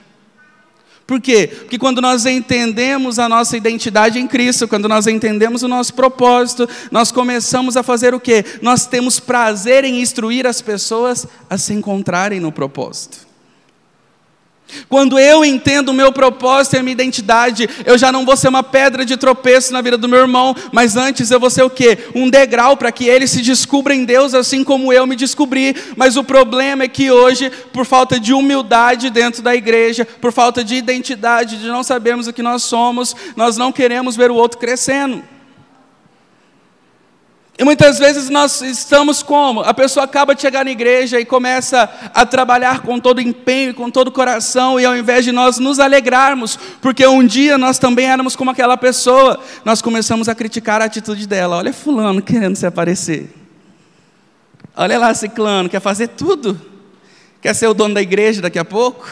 Por 1.06 1.20
quê? 1.20 1.48
Porque 1.54 1.78
quando 1.78 2.00
nós 2.02 2.26
entendemos 2.26 3.20
a 3.20 3.28
nossa 3.28 3.58
identidade 3.58 4.18
em 4.18 4.26
Cristo, 4.26 4.66
quando 4.66 4.88
nós 4.88 5.08
entendemos 5.08 5.62
o 5.62 5.68
nosso 5.68 5.94
propósito, 5.94 6.70
nós 6.90 7.12
começamos 7.12 7.76
a 7.76 7.84
fazer 7.84 8.14
o 8.16 8.20
quê? 8.20 8.46
Nós 8.62 8.88
temos 8.88 9.20
prazer 9.20 9.84
em 9.84 10.00
instruir 10.00 10.48
as 10.48 10.62
pessoas 10.62 11.28
a 11.50 11.58
se 11.58 11.74
encontrarem 11.74 12.40
no 12.40 12.50
propósito. 12.50 13.25
Quando 14.90 15.18
eu 15.20 15.46
entendo 15.46 15.90
o 15.90 15.94
meu 15.94 16.12
propósito 16.12 16.76
e 16.76 16.80
a 16.80 16.84
minha 16.84 16.94
identidade, 16.94 17.70
eu 17.86 17.98
já 17.98 18.12
não 18.12 18.26
vou 18.26 18.36
ser 18.36 18.48
uma 18.48 18.64
pedra 18.64 19.06
de 19.06 19.16
tropeço 19.16 19.72
na 19.72 19.82
vida 19.82 19.98
do 19.98 20.08
meu 20.08 20.20
irmão, 20.20 20.56
mas 20.72 20.96
antes 20.96 21.32
eu 21.32 21.40
vou 21.40 21.50
ser 21.50 21.64
o 21.64 21.70
quê? 21.70 21.98
Um 22.14 22.30
degrau 22.30 22.76
para 22.76 22.92
que 22.92 23.06
ele 23.06 23.28
se 23.28 23.42
descubra 23.42 23.94
em 23.94 24.06
Deus 24.06 24.34
assim 24.34 24.64
como 24.64 24.92
eu 24.92 25.06
me 25.06 25.16
descobri. 25.16 25.76
Mas 25.96 26.18
o 26.18 26.24
problema 26.24 26.84
é 26.84 26.88
que 26.88 27.12
hoje, 27.12 27.52
por 27.72 27.86
falta 27.86 28.20
de 28.20 28.34
humildade 28.34 29.10
dentro 29.10 29.42
da 29.42 29.56
igreja, 29.56 30.06
por 30.20 30.32
falta 30.32 30.64
de 30.64 30.76
identidade, 30.76 31.58
de 31.58 31.68
não 31.68 31.84
sabermos 31.84 32.28
o 32.28 32.34
que 32.34 32.42
nós 32.42 32.64
somos, 32.64 33.16
nós 33.36 33.58
não 33.58 33.72
queremos 33.72 34.16
ver 34.16 34.32
o 34.32 34.36
outro 34.36 34.60
crescendo. 34.60 35.35
E 37.58 37.64
muitas 37.64 37.98
vezes 37.98 38.30
nós 38.30 38.62
estamos 38.62 39.24
como? 39.24 39.62
A 39.62 39.74
pessoa 39.74 40.04
acaba 40.04 40.36
de 40.36 40.42
chegar 40.42 40.66
na 40.66 40.72
igreja 40.72 41.22
e 41.22 41.26
começa 41.26 41.90
a 42.14 42.26
trabalhar 42.26 42.82
com 42.82 43.00
todo 43.00 43.22
empenho, 43.22 43.74
com 43.74 43.90
todo 43.90 44.12
coração, 44.12 44.78
e 44.78 44.86
ao 44.86 44.96
invés 44.96 45.24
de 45.24 45.32
nós 45.32 45.58
nos 45.58 45.80
alegrarmos, 45.80 46.60
porque 46.82 47.08
um 47.08 47.26
dia 47.26 47.58
nós 47.58 47.80
também 47.80 48.08
éramos 48.08 48.36
como 48.36 48.52
aquela 48.52 48.76
pessoa, 48.76 49.40
nós 49.64 49.82
começamos 49.82 50.28
a 50.28 50.36
criticar 50.36 50.82
a 50.82 50.86
atitude 50.86 51.26
dela. 51.26 51.56
Olha 51.56 51.72
fulano 51.72 52.22
querendo 52.22 52.58
se 52.58 52.66
aparecer. 52.66 53.34
Olha 54.76 55.00
lá 55.00 55.14
ciclano, 55.14 55.70
quer 55.70 55.80
fazer 55.80 56.10
tudo. 56.10 56.60
Quer 57.42 57.54
ser 57.54 57.68
o 57.68 57.74
dono 57.74 57.94
da 57.94 58.02
igreja 58.02 58.42
daqui 58.42 58.60
a 58.60 58.66
pouco? 58.66 59.08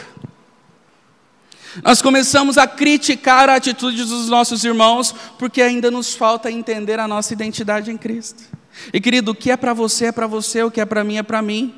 Nós 1.82 2.00
começamos 2.00 2.56
a 2.56 2.66
criticar 2.66 3.48
a 3.48 3.56
atitude 3.56 4.04
dos 4.04 4.28
nossos 4.28 4.64
irmãos, 4.64 5.14
porque 5.38 5.60
ainda 5.60 5.90
nos 5.90 6.14
falta 6.14 6.50
entender 6.50 7.00
a 7.00 7.08
nossa 7.08 7.32
identidade 7.32 7.90
em 7.90 7.96
Cristo. 7.96 8.44
E 8.92 9.00
querido, 9.00 9.32
o 9.32 9.34
que 9.34 9.50
é 9.50 9.56
para 9.56 9.72
você 9.72 10.06
é 10.06 10.12
para 10.12 10.26
você, 10.26 10.62
o 10.62 10.70
que 10.70 10.80
é 10.80 10.84
para 10.84 11.02
mim 11.02 11.18
é 11.18 11.22
para 11.22 11.42
mim. 11.42 11.74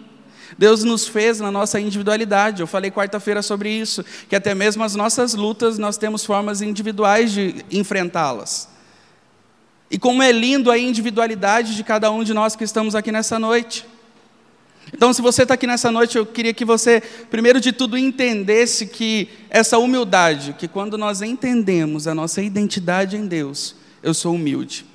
Deus 0.59 0.85
nos 0.85 1.09
fez 1.09 1.41
na 1.41 1.51
nossa 1.51 1.81
individualidade. 1.81 2.61
Eu 2.61 2.67
falei 2.67 2.91
quarta-feira 2.91 3.43
sobre 3.43 3.71
isso, 3.71 4.05
que 4.29 4.37
até 4.37 4.55
mesmo 4.55 4.83
as 4.85 4.95
nossas 4.95 5.35
lutas 5.35 5.79
nós 5.79 5.97
temos 5.97 6.25
formas 6.25 6.63
individuais 6.63 7.33
de 7.33 7.65
enfrentá-las. 7.71 8.69
E 9.91 9.99
como 9.99 10.23
é 10.23 10.33
lindo 10.33 10.71
a 10.71 10.79
individualidade 10.79 11.77
de 11.77 11.85
cada 11.85 12.11
um 12.11 12.25
de 12.25 12.35
nós 12.35 12.57
que 12.57 12.65
estamos 12.65 12.95
aqui 12.95 13.13
nessa 13.13 13.39
noite. 13.39 13.87
Então, 14.95 15.13
se 15.13 15.21
você 15.21 15.43
está 15.43 15.55
aqui 15.55 15.67
nessa 15.67 15.91
noite, 15.91 16.17
eu 16.17 16.25
queria 16.25 16.55
que 16.55 16.65
você, 16.65 17.03
primeiro 17.31 17.61
de 17.61 17.73
tudo, 17.73 17.99
entendesse 17.99 18.87
que 18.87 19.29
essa 19.51 19.79
humildade, 19.79 20.55
que 20.59 20.69
quando 20.69 20.97
nós 20.97 21.23
entendemos 21.23 22.07
a 22.07 22.15
nossa 22.15 22.41
identidade 22.41 23.17
em 23.17 23.27
Deus, 23.27 23.75
eu 24.03 24.15
sou 24.15 24.35
humilde. 24.35 24.87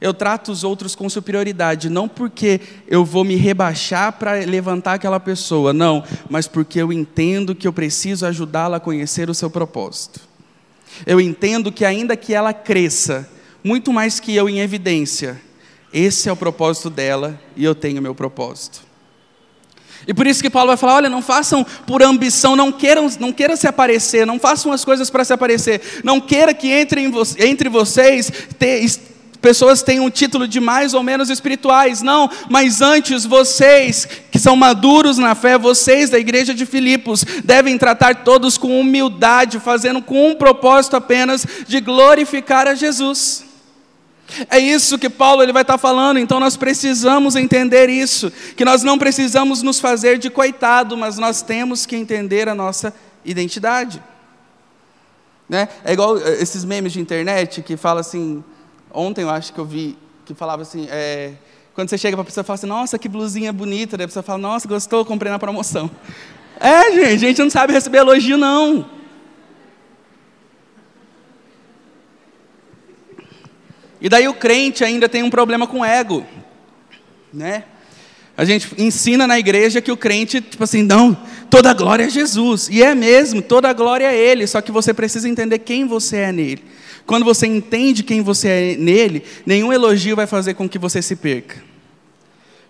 Eu 0.00 0.12
trato 0.12 0.50
os 0.50 0.64
outros 0.64 0.94
com 0.94 1.08
superioridade, 1.08 1.88
não 1.88 2.08
porque 2.08 2.60
eu 2.88 3.04
vou 3.04 3.24
me 3.24 3.36
rebaixar 3.36 4.12
para 4.12 4.32
levantar 4.44 4.94
aquela 4.94 5.20
pessoa, 5.20 5.72
não, 5.72 6.02
mas 6.28 6.48
porque 6.48 6.80
eu 6.80 6.92
entendo 6.92 7.54
que 7.54 7.68
eu 7.68 7.72
preciso 7.72 8.26
ajudá-la 8.26 8.78
a 8.78 8.80
conhecer 8.80 9.30
o 9.30 9.34
seu 9.34 9.50
propósito. 9.50 10.20
Eu 11.06 11.20
entendo 11.20 11.70
que, 11.70 11.84
ainda 11.84 12.16
que 12.16 12.34
ela 12.34 12.52
cresça, 12.52 13.28
muito 13.62 13.92
mais 13.92 14.18
que 14.18 14.34
eu 14.34 14.48
em 14.48 14.60
evidência, 14.60 15.40
esse 15.92 16.28
é 16.28 16.32
o 16.32 16.36
propósito 16.36 16.90
dela 16.90 17.38
e 17.54 17.64
eu 17.64 17.74
tenho 17.74 18.02
meu 18.02 18.14
propósito. 18.14 18.91
E 20.06 20.12
por 20.12 20.26
isso 20.26 20.42
que 20.42 20.50
Paulo 20.50 20.68
vai 20.68 20.76
falar: 20.76 20.96
olha, 20.96 21.08
não 21.08 21.22
façam 21.22 21.64
por 21.86 22.02
ambição, 22.02 22.56
não 22.56 22.72
queiram, 22.72 23.08
não 23.20 23.32
queiram 23.32 23.56
se 23.56 23.66
aparecer, 23.66 24.26
não 24.26 24.38
façam 24.38 24.72
as 24.72 24.84
coisas 24.84 25.10
para 25.10 25.24
se 25.24 25.32
aparecer, 25.32 25.80
não 26.02 26.20
queira 26.20 26.52
que 26.52 26.70
entre, 26.70 27.06
vo 27.08 27.22
entre 27.38 27.68
vocês 27.68 28.30
te, 28.58 29.00
pessoas 29.42 29.82
tenham 29.82 30.06
um 30.06 30.10
título 30.10 30.46
de 30.46 30.60
mais 30.60 30.94
ou 30.94 31.02
menos 31.02 31.28
espirituais, 31.28 32.00
não, 32.00 32.30
mas 32.48 32.80
antes 32.80 33.26
vocês 33.26 34.08
que 34.30 34.38
são 34.38 34.54
maduros 34.56 35.18
na 35.18 35.34
fé, 35.34 35.58
vocês 35.58 36.08
da 36.08 36.18
igreja 36.18 36.54
de 36.54 36.64
Filipos, 36.64 37.24
devem 37.44 37.76
tratar 37.76 38.22
todos 38.24 38.56
com 38.56 38.80
humildade, 38.80 39.58
fazendo 39.58 40.00
com 40.00 40.30
um 40.30 40.34
propósito 40.34 40.96
apenas 40.96 41.44
de 41.66 41.80
glorificar 41.80 42.68
a 42.68 42.74
Jesus. 42.74 43.51
É 44.48 44.58
isso 44.58 44.98
que 44.98 45.10
Paulo 45.10 45.42
ele 45.42 45.52
vai 45.52 45.62
estar 45.62 45.76
falando, 45.76 46.18
então 46.18 46.40
nós 46.40 46.56
precisamos 46.56 47.36
entender 47.36 47.88
isso, 47.90 48.30
que 48.56 48.64
nós 48.64 48.82
não 48.82 48.98
precisamos 48.98 49.62
nos 49.62 49.78
fazer 49.78 50.18
de 50.18 50.30
coitado, 50.30 50.96
mas 50.96 51.18
nós 51.18 51.42
temos 51.42 51.84
que 51.84 51.96
entender 51.96 52.48
a 52.48 52.54
nossa 52.54 52.94
identidade. 53.24 54.02
Né? 55.48 55.68
É 55.84 55.92
igual 55.92 56.16
eh, 56.18 56.40
esses 56.40 56.64
memes 56.64 56.92
de 56.92 57.00
internet 57.00 57.60
que 57.62 57.76
fala 57.76 58.00
assim, 58.00 58.42
ontem 58.90 59.22
eu 59.22 59.30
acho 59.30 59.52
que 59.52 59.58
eu 59.58 59.66
vi, 59.66 59.98
que 60.24 60.34
falava 60.34 60.62
assim, 60.62 60.86
é, 60.90 61.32
quando 61.74 61.90
você 61.90 61.98
chega 61.98 62.16
para 62.16 62.22
a 62.22 62.24
pessoa 62.24 62.42
e 62.42 62.46
fala 62.46 62.54
assim, 62.54 62.66
nossa, 62.66 62.98
que 62.98 63.08
blusinha 63.08 63.52
bonita, 63.52 63.96
daí 63.96 64.04
a 64.04 64.08
pessoa 64.08 64.22
fala, 64.22 64.38
nossa, 64.38 64.66
gostou, 64.66 65.04
comprei 65.04 65.30
na 65.30 65.38
promoção. 65.38 65.90
É, 66.60 66.92
gente, 66.92 67.24
a 67.24 67.28
gente 67.28 67.42
não 67.42 67.50
sabe 67.50 67.72
receber 67.72 67.98
elogio, 67.98 68.38
não. 68.38 68.88
E 74.02 74.08
daí 74.08 74.26
o 74.26 74.34
crente 74.34 74.82
ainda 74.82 75.08
tem 75.08 75.22
um 75.22 75.30
problema 75.30 75.64
com 75.64 75.84
ego, 75.84 76.26
né? 77.32 77.62
A 78.36 78.44
gente 78.44 78.68
ensina 78.76 79.28
na 79.28 79.38
igreja 79.38 79.80
que 79.80 79.92
o 79.92 79.96
crente, 79.96 80.40
tipo 80.40 80.64
assim, 80.64 80.82
não, 80.82 81.16
toda 81.48 81.70
a 81.70 81.74
glória 81.74 82.04
é 82.04 82.10
Jesus. 82.10 82.68
E 82.68 82.82
é 82.82 82.96
mesmo, 82.96 83.40
toda 83.40 83.68
a 83.68 83.72
glória 83.72 84.06
é 84.06 84.16
Ele, 84.16 84.44
só 84.48 84.60
que 84.60 84.72
você 84.72 84.92
precisa 84.92 85.28
entender 85.28 85.60
quem 85.60 85.86
você 85.86 86.16
é 86.16 86.32
nele. 86.32 86.64
Quando 87.06 87.24
você 87.24 87.46
entende 87.46 88.02
quem 88.02 88.22
você 88.22 88.48
é 88.48 88.76
nele, 88.76 89.22
nenhum 89.46 89.72
elogio 89.72 90.16
vai 90.16 90.26
fazer 90.26 90.54
com 90.54 90.68
que 90.68 90.78
você 90.78 91.00
se 91.00 91.14
perca. 91.14 91.62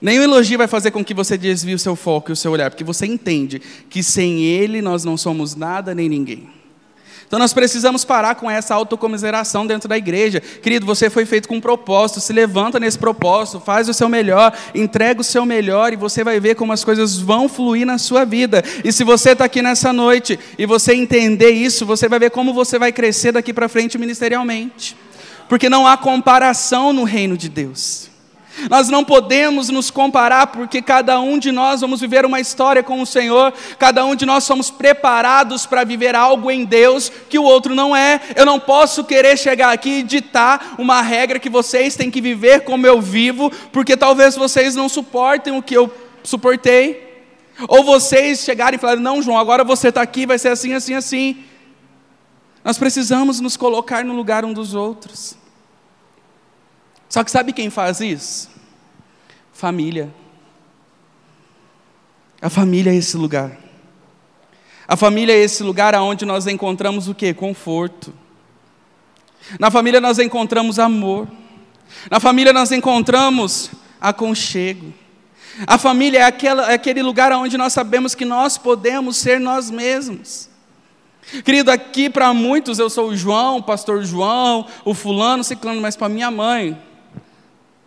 Nenhum 0.02 0.24
elogio 0.24 0.58
vai 0.58 0.66
fazer 0.66 0.90
com 0.90 1.02
que 1.02 1.14
você 1.14 1.38
desvie 1.38 1.74
o 1.74 1.78
seu 1.78 1.96
foco 1.96 2.30
e 2.30 2.34
o 2.34 2.36
seu 2.36 2.52
olhar, 2.52 2.68
porque 2.68 2.84
você 2.84 3.06
entende 3.06 3.62
que 3.88 4.02
sem 4.02 4.42
Ele 4.42 4.82
nós 4.82 5.02
não 5.02 5.16
somos 5.16 5.54
nada 5.54 5.94
nem 5.94 6.10
ninguém. 6.10 6.62
Então 7.32 7.38
nós 7.38 7.54
precisamos 7.54 8.04
parar 8.04 8.34
com 8.34 8.50
essa 8.50 8.74
autocomiseração 8.74 9.66
dentro 9.66 9.88
da 9.88 9.96
igreja. 9.96 10.38
Querido, 10.38 10.84
você 10.84 11.08
foi 11.08 11.24
feito 11.24 11.48
com 11.48 11.56
um 11.56 11.60
propósito, 11.62 12.20
se 12.20 12.30
levanta 12.30 12.78
nesse 12.78 12.98
propósito, 12.98 13.58
faz 13.58 13.88
o 13.88 13.94
seu 13.94 14.06
melhor, 14.06 14.52
entrega 14.74 15.18
o 15.18 15.24
seu 15.24 15.46
melhor 15.46 15.94
e 15.94 15.96
você 15.96 16.22
vai 16.22 16.38
ver 16.38 16.56
como 16.56 16.74
as 16.74 16.84
coisas 16.84 17.18
vão 17.18 17.48
fluir 17.48 17.86
na 17.86 17.96
sua 17.96 18.26
vida. 18.26 18.62
E 18.84 18.92
se 18.92 19.02
você 19.02 19.30
está 19.30 19.46
aqui 19.46 19.62
nessa 19.62 19.94
noite 19.94 20.38
e 20.58 20.66
você 20.66 20.92
entender 20.92 21.52
isso, 21.52 21.86
você 21.86 22.06
vai 22.06 22.18
ver 22.18 22.30
como 22.30 22.52
você 22.52 22.78
vai 22.78 22.92
crescer 22.92 23.32
daqui 23.32 23.54
para 23.54 23.66
frente 23.66 23.96
ministerialmente. 23.96 24.94
Porque 25.48 25.70
não 25.70 25.86
há 25.86 25.96
comparação 25.96 26.92
no 26.92 27.04
reino 27.04 27.34
de 27.34 27.48
Deus. 27.48 28.12
Nós 28.68 28.88
não 28.88 29.04
podemos 29.04 29.68
nos 29.68 29.90
comparar, 29.90 30.49
porque 30.49 30.82
cada 30.82 31.21
um 31.21 31.38
de 31.38 31.50
nós 31.50 31.80
vamos 31.80 32.00
viver 32.00 32.25
uma 32.25 32.40
história 32.40 32.82
com 32.82 33.00
o 33.00 33.06
Senhor, 33.06 33.52
cada 33.78 34.04
um 34.04 34.14
de 34.14 34.26
nós 34.26 34.44
somos 34.44 34.71
preparados 34.71 35.66
para 35.66 35.85
viver 35.85 36.14
algo 36.14 36.50
em 36.50 36.64
Deus 36.64 37.11
que 37.28 37.38
o 37.38 37.44
outro 37.44 37.75
não 37.75 37.94
é. 37.97 38.21
Eu 38.37 38.44
não 38.44 38.61
posso 38.61 39.04
querer 39.04 39.38
chegar 39.38 39.73
aqui 39.73 40.00
e 40.00 40.02
ditar 40.02 40.75
uma 40.78 41.00
regra 41.00 41.38
que 41.38 41.50
vocês 41.50 41.97
têm 41.97 42.11
que 42.11 42.21
viver 42.21 42.61
como 42.61 42.87
eu 42.87 43.00
vivo, 43.00 43.50
porque 43.73 43.97
talvez 43.97 44.37
vocês 44.37 44.75
não 44.75 44.88
suportem 44.88 45.56
o 45.56 45.62
que 45.62 45.76
eu 45.76 45.92
suportei. 46.23 47.11
Ou 47.68 47.85
vocês 47.85 48.40
chegarem 48.40 48.76
e 48.76 48.80
falarem: 48.80 49.02
Não, 49.02 49.23
João, 49.23 49.38
agora 49.38 49.62
você 49.64 49.88
está 49.88 50.02
aqui, 50.02 50.26
vai 50.26 50.38
ser 50.38 50.49
assim, 50.49 50.73
assim, 50.75 50.94
assim. 50.94 51.44
Nós 52.64 52.78
precisamos 52.78 53.40
nos 53.40 53.56
colocar 53.56 54.04
no 54.04 54.14
lugar 54.14 54.44
um 54.44 54.52
dos 54.52 54.75
outros. 54.75 55.41
Só 57.12 57.23
que 57.23 57.31
sabe 57.31 57.52
quem 57.52 57.69
faz 57.69 58.00
isso? 58.00 58.49
Família. 59.52 60.09
A 62.40 62.49
família 62.49 62.90
é 62.90 62.95
esse 62.97 63.19
lugar. 63.19 63.59
A 64.88 64.97
família 64.97 65.35
é 65.35 65.37
esse 65.37 65.62
lugar 65.62 65.95
onde 65.97 66.25
nós 66.25 66.47
encontramos 66.47 67.09
o 67.09 67.14
que? 67.14 67.35
Conforto. 67.35 68.14
Na 69.61 69.71
família 69.71 70.00
nós 70.00 70.19
encontramos 70.19 70.78
amor. 70.78 71.28
Na 72.11 72.19
família 72.19 72.50
nós 72.50 72.73
encontramos 72.73 73.71
aconchego. 74.00 74.90
A 75.66 75.76
família 75.76 76.21
é, 76.21 76.23
aquela, 76.23 76.71
é 76.71 76.76
aquele 76.76 77.02
lugar 77.02 77.31
onde 77.33 77.59
nós 77.59 77.75
sabemos 77.75 78.14
que 78.14 78.25
nós 78.25 78.57
podemos 78.57 79.19
ser 79.19 79.38
nós 79.38 79.71
mesmos. 79.71 80.49
Querido, 81.45 81.71
aqui 81.71 82.09
para 82.09 82.33
muitos 82.33 82.78
eu 82.78 82.88
sou 82.88 83.11
o 83.11 83.16
João, 83.16 83.59
o 83.59 83.62
pastor 83.62 84.02
João, 84.02 84.66
o 84.83 84.95
fulano, 84.95 85.45
ciclano, 85.45 85.78
mas 85.78 85.95
para 85.95 86.09
minha 86.09 86.31
mãe, 86.31 86.81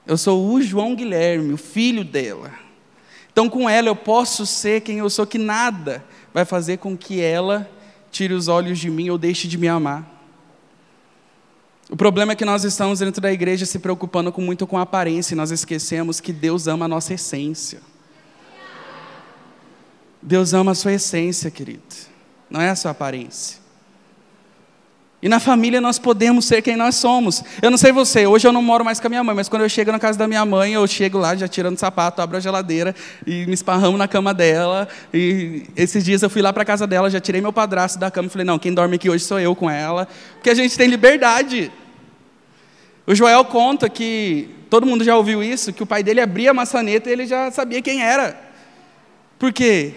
eu 0.06 0.18
sou 0.18 0.54
o 0.54 0.62
João 0.62 0.96
Guilherme, 0.96 1.54
o 1.54 1.58
filho 1.58 2.04
dela. 2.04 2.54
Então, 3.32 3.50
com 3.50 3.70
ela 3.70 3.88
eu 3.88 3.96
posso 3.96 4.46
ser 4.46 4.82
quem 4.82 5.00
eu 5.00 5.10
sou, 5.10 5.26
que 5.28 5.38
nada 5.38 6.04
vai 6.34 6.46
fazer 6.46 6.78
com 6.78 6.96
que 6.96 7.22
ela 7.22 7.70
tire 8.12 8.34
os 8.34 8.48
olhos 8.48 8.80
de 8.80 8.90
mim 8.90 9.10
ou 9.10 9.18
deixe 9.18 9.48
de 9.48 9.58
me 9.58 9.68
amar. 9.68 10.16
O 11.90 11.96
problema 11.96 12.32
é 12.32 12.36
que 12.36 12.46
nós 12.46 12.64
estamos 12.64 13.00
dentro 13.00 13.22
da 13.22 13.32
igreja 13.32 13.66
se 13.66 13.78
preocupando 13.78 14.32
com, 14.32 14.42
muito 14.42 14.66
com 14.66 14.78
a 14.78 14.82
aparência 14.82 15.34
e 15.34 15.38
nós 15.38 15.52
esquecemos 15.52 16.20
que 16.20 16.32
Deus 16.32 16.68
ama 16.68 16.86
a 16.86 16.88
nossa 16.88 17.14
essência. 17.14 17.82
Deus 20.22 20.54
ama 20.54 20.72
a 20.72 20.76
sua 20.76 20.94
essência, 20.94 21.52
querido, 21.52 21.84
não 22.50 22.60
é 22.60 22.70
a 22.70 22.76
sua 22.76 22.92
aparência. 22.92 23.65
E 25.26 25.28
na 25.28 25.40
família 25.40 25.82
nós 25.82 25.98
podemos 25.98 26.46
ser 26.46 26.62
quem 26.62 26.78
nós 26.78 26.94
somos. 26.94 27.44
Eu 27.60 27.72
não 27.72 27.80
sei 27.80 27.92
você, 27.92 28.28
hoje 28.28 28.48
eu 28.48 28.52
não 28.54 28.62
moro 28.62 28.86
mais 28.86 29.00
com 29.00 29.08
a 29.08 29.10
minha 29.10 29.24
mãe, 29.24 29.34
mas 29.34 29.50
quando 29.50 29.64
eu 29.64 29.70
chego 29.70 29.92
na 29.92 29.98
casa 29.98 30.20
da 30.20 30.28
minha 30.28 30.46
mãe, 30.46 30.74
eu 30.74 30.86
chego 30.86 31.18
lá 31.18 31.36
já 31.36 31.48
tirando 31.48 31.80
sapato, 31.80 32.22
abro 32.22 32.38
a 32.38 32.40
geladeira 32.40 32.94
e 33.26 33.44
me 33.48 33.56
esparramo 33.56 33.98
na 33.98 34.08
cama 34.08 34.36
dela. 34.36 34.88
E 35.12 35.64
esses 35.76 36.06
dias 36.06 36.22
eu 36.22 36.30
fui 36.30 36.44
lá 36.44 36.54
para 36.54 36.62
a 36.62 36.66
casa 36.66 36.86
dela, 36.86 37.10
já 37.10 37.20
tirei 37.20 37.42
meu 37.42 37.52
padrasto 37.52 37.98
da 37.98 38.12
cama 38.12 38.28
e 38.28 38.30
falei: 38.30 38.46
não, 38.46 38.60
quem 38.60 38.72
dorme 38.72 38.98
aqui 38.98 39.10
hoje 39.10 39.24
sou 39.24 39.40
eu 39.40 39.56
com 39.56 39.68
ela. 39.68 40.08
Porque 40.36 40.52
a 40.52 40.54
gente 40.54 40.78
tem 40.78 40.88
liberdade. 40.88 41.72
O 43.08 43.16
Joel 43.16 43.44
conta 43.46 43.90
que, 43.90 44.48
todo 44.70 44.86
mundo 44.86 45.04
já 45.04 45.18
ouviu 45.18 45.42
isso, 45.42 45.74
que 45.74 45.82
o 45.82 45.88
pai 45.88 46.04
dele 46.04 46.22
abria 46.22 46.52
a 46.52 46.54
maçaneta 46.54 47.10
e 47.10 47.14
ele 47.14 47.26
já 47.26 47.50
sabia 47.50 47.82
quem 47.82 48.04
era. 48.04 48.40
Por 49.40 49.52
quê? 49.52 49.92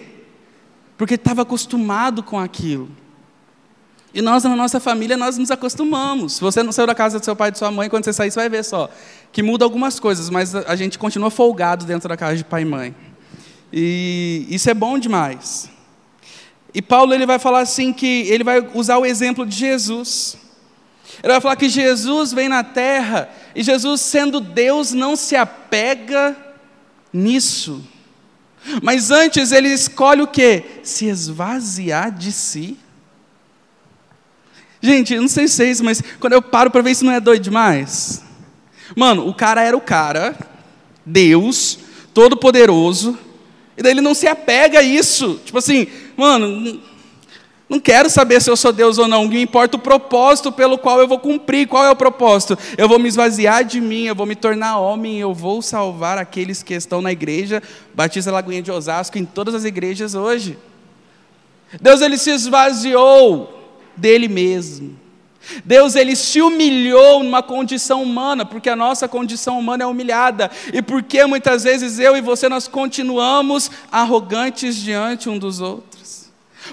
Porque 0.97 1.13
estava 1.13 1.43
acostumado 1.43 2.23
com 2.23 2.39
aquilo. 2.39 2.89
E 4.13 4.21
nós, 4.21 4.43
na 4.43 4.55
nossa 4.55 4.79
família, 4.79 5.15
nós 5.15 5.37
nos 5.37 5.51
acostumamos. 5.51 6.33
Se 6.33 6.41
você 6.41 6.63
não 6.63 6.71
saiu 6.71 6.87
da 6.87 6.95
casa 6.95 7.19
do 7.19 7.25
seu 7.25 7.35
pai 7.35 7.49
e 7.49 7.51
de 7.51 7.59
sua 7.59 7.71
mãe, 7.71 7.89
quando 7.89 8.05
você 8.05 8.13
sair, 8.13 8.31
você 8.31 8.39
vai 8.39 8.49
ver 8.49 8.63
só. 8.63 8.89
Que 9.31 9.43
muda 9.43 9.63
algumas 9.63 9.99
coisas, 9.99 10.29
mas 10.29 10.55
a 10.55 10.75
gente 10.75 10.97
continua 10.97 11.29
folgado 11.29 11.85
dentro 11.85 12.09
da 12.09 12.17
casa 12.17 12.35
de 12.35 12.43
pai 12.43 12.63
e 12.63 12.65
mãe. 12.65 12.95
E 13.71 14.47
isso 14.49 14.69
é 14.69 14.73
bom 14.73 14.97
demais. 14.97 15.69
E 16.73 16.81
Paulo 16.81 17.13
ele 17.13 17.25
vai 17.25 17.37
falar 17.37 17.61
assim 17.61 17.93
que 17.93 18.27
ele 18.27 18.43
vai 18.43 18.67
usar 18.73 18.97
o 18.97 19.05
exemplo 19.05 19.45
de 19.45 19.55
Jesus. 19.55 20.37
Ele 21.21 21.33
vai 21.33 21.41
falar 21.41 21.55
que 21.55 21.69
Jesus 21.69 22.31
vem 22.31 22.49
na 22.49 22.63
terra 22.63 23.29
e 23.55 23.61
Jesus, 23.61 24.01
sendo 24.01 24.39
Deus, 24.39 24.91
não 24.91 25.15
se 25.15 25.35
apega 25.35 26.35
nisso. 27.11 27.83
Mas 28.81 29.11
antes 29.11 29.51
ele 29.51 29.69
escolhe 29.69 30.21
o 30.21 30.27
que? 30.27 30.63
Se 30.83 31.05
esvaziar 31.05 32.11
de 32.11 32.31
si. 32.31 32.77
Gente, 34.81 35.13
eu 35.13 35.21
não 35.21 35.27
sei 35.27 35.47
vocês, 35.47 35.81
mas 35.81 36.01
quando 36.19 36.33
eu 36.33 36.41
paro 36.41 36.71
para 36.71 36.81
ver 36.81 36.91
isso 36.91 37.05
não 37.05 37.11
é 37.11 37.19
doido 37.19 37.43
demais. 37.43 38.23
Mano, 38.95 39.27
o 39.27 39.33
cara 39.33 39.61
era 39.61 39.75
o 39.75 39.81
cara, 39.81 40.37
Deus, 41.05 41.79
todo-poderoso, 42.13 43.17
e 43.77 43.83
daí 43.83 43.91
ele 43.91 44.01
não 44.01 44.13
se 44.13 44.27
apega 44.27 44.79
a 44.79 44.83
isso. 44.83 45.39
Tipo 45.45 45.57
assim, 45.57 45.87
mano, 46.15 46.81
não 47.69 47.79
quero 47.79 48.09
saber 48.09 48.41
se 48.41 48.49
eu 48.49 48.57
sou 48.57 48.71
Deus 48.71 48.97
ou 48.97 49.07
não, 49.07 49.27
me 49.27 49.41
importa 49.41 49.77
o 49.77 49.79
propósito 49.79 50.51
pelo 50.51 50.77
qual 50.77 50.99
eu 50.99 51.07
vou 51.07 51.19
cumprir. 51.19 51.67
Qual 51.67 51.85
é 51.85 51.91
o 51.91 51.95
propósito? 51.95 52.57
Eu 52.77 52.89
vou 52.89 52.97
me 52.97 53.07
esvaziar 53.07 53.63
de 53.63 53.79
mim, 53.79 54.05
eu 54.05 54.15
vou 54.15 54.25
me 54.25 54.35
tornar 54.35 54.79
homem, 54.79 55.19
eu 55.19 55.33
vou 55.33 55.61
salvar 55.61 56.17
aqueles 56.17 56.63
que 56.63 56.73
estão 56.73 57.01
na 57.01 57.11
igreja, 57.11 57.61
Batista 57.93 58.31
Lagoinha 58.31 58.61
de 58.61 58.71
Osasco, 58.71 59.17
em 59.17 59.25
todas 59.25 59.53
as 59.53 59.65
igrejas 59.65 60.15
hoje. 60.15 60.57
Deus 61.79 62.01
ele 62.01 62.17
se 62.17 62.31
esvaziou 62.31 63.58
dele 63.99 64.27
mesmo. 64.27 64.97
Deus 65.65 65.95
ele 65.95 66.15
se 66.15 66.41
humilhou 66.41 67.23
numa 67.23 67.41
condição 67.41 68.03
humana, 68.03 68.45
porque 68.45 68.69
a 68.69 68.75
nossa 68.75 69.07
condição 69.07 69.57
humana 69.57 69.83
é 69.83 69.87
humilhada, 69.87 70.51
e 70.73 70.81
porque 70.81 71.25
muitas 71.25 71.63
vezes 71.63 71.99
eu 71.99 72.15
e 72.15 72.21
você 72.21 72.47
nós 72.47 72.67
continuamos 72.67 73.71
arrogantes 73.91 74.75
diante 74.75 75.29
um 75.29 75.37
dos 75.37 75.59
outros. 75.59 75.89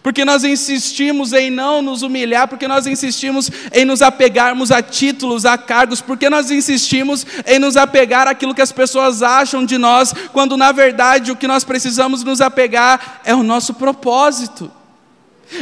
Porque 0.03 0.25
nós 0.25 0.45
insistimos 0.45 1.33
em 1.33 1.49
não 1.49 1.81
nos 1.81 2.03
humilhar, 2.03 2.49
porque 2.49 2.69
nós 2.69 2.87
insistimos 2.87 3.51
em 3.73 3.85
nos 3.85 4.03
apegarmos 4.03 4.71
a 4.71 4.83
títulos, 4.83 5.47
a 5.47 5.57
cargos, 5.57 6.03
porque 6.03 6.29
nós 6.29 6.51
insistimos 6.51 7.25
em 7.47 7.59
nos 7.59 7.77
apegar 7.77 8.29
àquilo 8.29 8.55
que 8.55 8.61
as 8.61 8.73
pessoas 8.73 9.23
acham 9.23 9.65
de 9.65 9.79
nós, 9.79 10.13
quando 10.33 10.57
na 10.57 10.71
verdade 10.73 11.33
o 11.33 11.37
que 11.37 11.47
nós 11.47 11.65
precisamos 11.65 12.23
nos 12.23 12.41
apegar 12.41 13.21
é 13.25 13.35
o 13.35 13.43
nosso 13.43 13.75
propósito. 13.75 14.71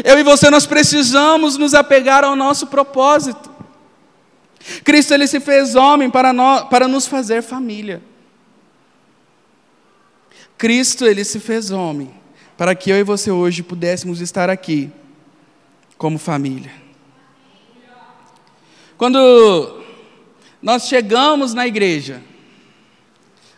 Eu 0.04 0.18
e 0.18 0.22
você 0.22 0.50
nós 0.50 0.66
precisamos 0.66 1.56
nos 1.56 1.74
apegar 1.74 2.24
ao 2.24 2.34
nosso 2.34 2.66
propósito. 2.66 3.50
Cristo 4.82 5.12
ele 5.12 5.26
se 5.26 5.40
fez 5.40 5.74
homem 5.74 6.10
para, 6.10 6.32
nós, 6.32 6.68
para 6.68 6.88
nos 6.88 7.06
fazer 7.06 7.42
família. 7.42 8.02
Cristo 10.56 11.04
ele 11.04 11.24
se 11.24 11.38
fez 11.38 11.70
homem 11.70 12.12
para 12.56 12.74
que 12.74 12.90
eu 12.90 12.96
e 12.96 13.02
você 13.02 13.30
hoje 13.30 13.62
pudéssemos 13.62 14.20
estar 14.20 14.48
aqui 14.48 14.90
como 15.98 16.18
família. 16.18 16.72
Quando 18.96 19.82
nós 20.62 20.86
chegamos 20.86 21.52
na 21.52 21.66
igreja, 21.66 22.22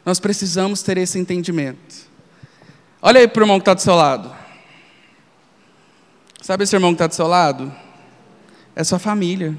nós 0.04 0.18
precisamos 0.18 0.82
ter 0.82 0.98
esse 0.98 1.18
entendimento. 1.18 2.06
Olha 3.02 3.20
aí 3.20 3.28
para 3.28 3.40
o 3.40 3.44
irmão 3.44 3.58
que 3.58 3.62
está 3.62 3.74
do 3.74 3.82
seu 3.82 3.94
lado. 3.94 4.45
Sabe 6.46 6.62
esse 6.62 6.76
irmão 6.76 6.92
que 6.92 6.94
está 6.94 7.08
do 7.08 7.14
seu 7.16 7.26
lado? 7.26 7.74
É 8.76 8.84
sua 8.84 9.00
família. 9.00 9.58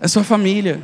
É 0.00 0.06
sua 0.06 0.22
família. 0.22 0.80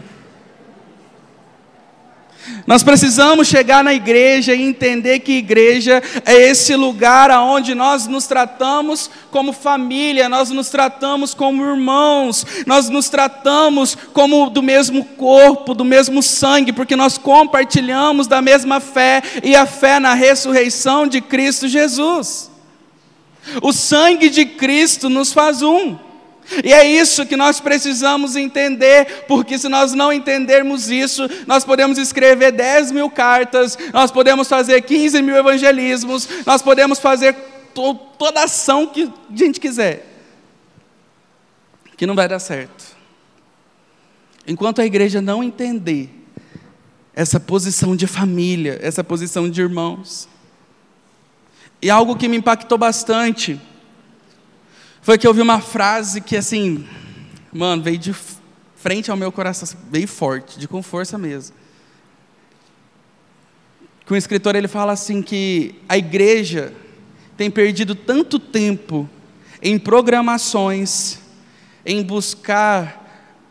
Nós 2.67 2.83
precisamos 2.83 3.47
chegar 3.47 3.85
na 3.85 3.95
igreja 3.95 4.57
e 4.57 4.63
entender 4.63 5.21
que 5.21 5.35
igreja 5.35 6.03
é 6.27 6.35
esse 6.35 6.75
lugar 6.75 7.31
aonde 7.31 7.77
nós 7.77 8.09
nos 8.09 8.27
tratamos 8.27 9.09
como 9.31 9.53
família, 9.53 10.29
nós 10.29 10.51
nos 10.51 10.69
tratamos 10.69 11.33
como 11.33 11.65
irmãos, 11.65 12.45
nós 12.67 12.89
nos 12.89 13.09
tratamos 13.09 13.97
como 14.13 14.51
do 14.51 14.65
mesmo 14.65 15.05
corpo, 15.05 15.75
do 15.75 15.85
mesmo 15.85 16.25
sangue, 16.25 16.73
porque 16.73 16.97
nós 16.97 17.19
compartilhamos 17.19 18.27
da 18.27 18.43
mesma 18.43 18.81
fé 18.81 19.23
e 19.45 19.55
a 19.55 19.65
fé 19.65 20.01
na 20.01 20.13
ressurreição 20.13 21.07
de 21.07 21.21
Cristo 21.21 21.69
Jesus. 21.69 22.51
O 23.63 23.73
sangue 23.73 24.31
de 24.31 24.45
Cristo 24.45 25.09
nos 25.09 25.33
faz 25.33 25.63
um. 25.63 25.99
E 26.65 26.73
é 26.73 26.85
isso 26.85 27.25
que 27.25 27.37
nós 27.37 27.61
precisamos 27.61 28.37
entender, 28.37 29.25
porque 29.27 29.59
se 29.59 29.69
nós 29.69 29.93
não 29.93 30.13
entendermos 30.13 30.91
isso, 30.91 31.29
nós 31.47 31.65
podemos 31.65 31.99
escrever 31.99 32.53
10 32.53 32.93
mil 32.93 33.09
cartas, 33.09 33.79
nós 33.93 34.11
podemos 34.11 34.49
fazer 34.49 34.83
15 34.83 35.23
mil 35.23 35.37
evangelismos, 35.37 36.29
nós 36.45 36.61
podemos 36.61 36.99
fazer 36.99 37.35
to 37.75 37.95
toda 38.19 38.45
ação 38.45 38.87
que 38.87 39.05
a 39.05 39.37
gente 39.37 39.61
quiser, 39.61 40.07
que 41.97 42.07
não 42.07 42.15
vai 42.15 42.29
dar 42.29 42.39
certo. 42.39 42.97
Enquanto 44.47 44.81
a 44.81 44.85
igreja 44.85 45.21
não 45.23 45.43
entender 45.43 46.11
essa 47.15 47.39
posição 47.39 47.95
de 47.95 48.07
família, 48.07 48.79
essa 48.83 49.05
posição 49.05 49.49
de 49.49 49.61
irmãos, 49.61 50.29
e 51.83 51.91
algo 51.91 52.17
que 52.17 52.29
me 52.29 52.37
impactou 52.37 52.79
bastante 52.79 53.61
foi 55.03 55.19
que 55.19 55.27
eu 55.27 55.35
vi 55.35 55.41
uma 55.41 55.61
frase 55.61 56.21
que, 56.21 56.37
assim, 56.37 56.87
mano, 57.53 57.83
veio 57.83 57.99
de 57.99 58.15
frente 58.77 59.11
ao 59.11 59.17
meu 59.17 59.33
coração, 59.33 59.69
veio 59.91 60.07
forte, 60.07 60.61
de 60.61 60.69
com 60.69 60.81
força 60.81 61.19
mesmo. 61.19 61.57
Que 64.07 64.13
o 64.13 64.17
escritor 64.17 64.55
ele 64.55 64.69
fala 64.69 64.93
assim 64.93 65.21
que 65.21 65.75
a 65.89 65.99
igreja 65.99 66.73
tem 67.37 67.51
perdido 67.51 67.97
tanto 67.97 68.39
tempo 68.39 69.11
em 69.61 69.77
programações, 69.77 71.19
em 71.85 72.01
buscar 72.01 73.01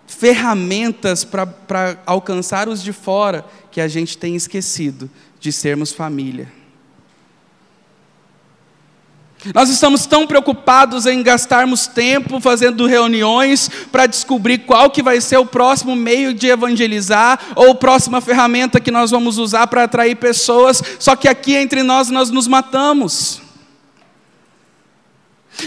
ferramentas 0.08 1.26
para 1.26 2.02
alcançar 2.06 2.70
os 2.70 2.82
de 2.82 2.94
fora, 2.94 3.46
que 3.70 3.82
a 3.82 3.90
gente 3.90 4.18
tem 4.18 4.38
esquecido 4.38 5.10
de 5.38 5.52
sermos 5.52 5.92
família. 5.92 6.61
Nós 9.54 9.70
estamos 9.70 10.06
tão 10.06 10.28
preocupados 10.28 11.06
em 11.06 11.24
gastarmos 11.24 11.88
tempo 11.88 12.40
fazendo 12.40 12.86
reuniões 12.86 13.70
para 13.92 14.06
descobrir 14.06 14.60
qual 14.60 14.90
que 14.90 15.02
vai 15.02 15.20
ser 15.20 15.38
o 15.38 15.46
próximo 15.46 15.96
meio 15.96 16.34
de 16.34 16.48
evangelizar 16.48 17.40
ou 17.56 17.72
a 17.72 17.76
próxima 17.76 18.22
ferramenta 18.22 18.80
que 18.80 18.92
nós 18.92 19.10
vamos 19.10 19.38
usar 19.40 19.66
para 19.68 19.84
atrair 19.84 20.16
pessoas, 20.16 20.82
só 21.00 21.16
que 21.16 21.28
aqui 21.28 21.56
entre 21.56 21.82
nós 21.82 22.10
nós 22.10 22.30
nos 22.30 22.48
matamos. 22.48 23.51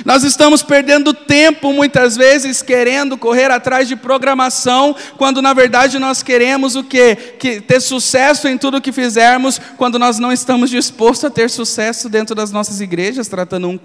Nós 0.04 0.24
estamos 0.24 0.62
perdendo 0.62 1.12
tempo 1.12 1.72
muitas 1.72 2.16
vezes 2.16 2.62
querendo 2.62 3.16
correr 3.18 3.50
atrás 3.50 3.86
de 3.86 3.94
programação, 3.94 4.96
quando 5.16 5.42
na 5.42 5.52
verdade 5.52 5.98
nós 5.98 6.22
queremos 6.22 6.74
o 6.74 6.82
quê? 6.82 7.14
Que 7.38 7.60
ter 7.60 7.80
sucesso 7.80 8.48
em 8.48 8.56
tudo 8.58 8.80
que 8.80 8.92
fizermos, 8.92 9.60
quando 9.76 9.98
nós 9.98 10.18
não 10.18 10.32
estamos 10.32 10.70
dispostos 10.70 11.24
a 11.24 11.30
ter 11.30 11.50
sucesso 11.50 12.08
dentro 12.08 12.34
das 12.34 12.50
nossas 12.50 12.80
igrejas, 12.80 13.28
tratando 13.28 13.68
um, 13.68 13.80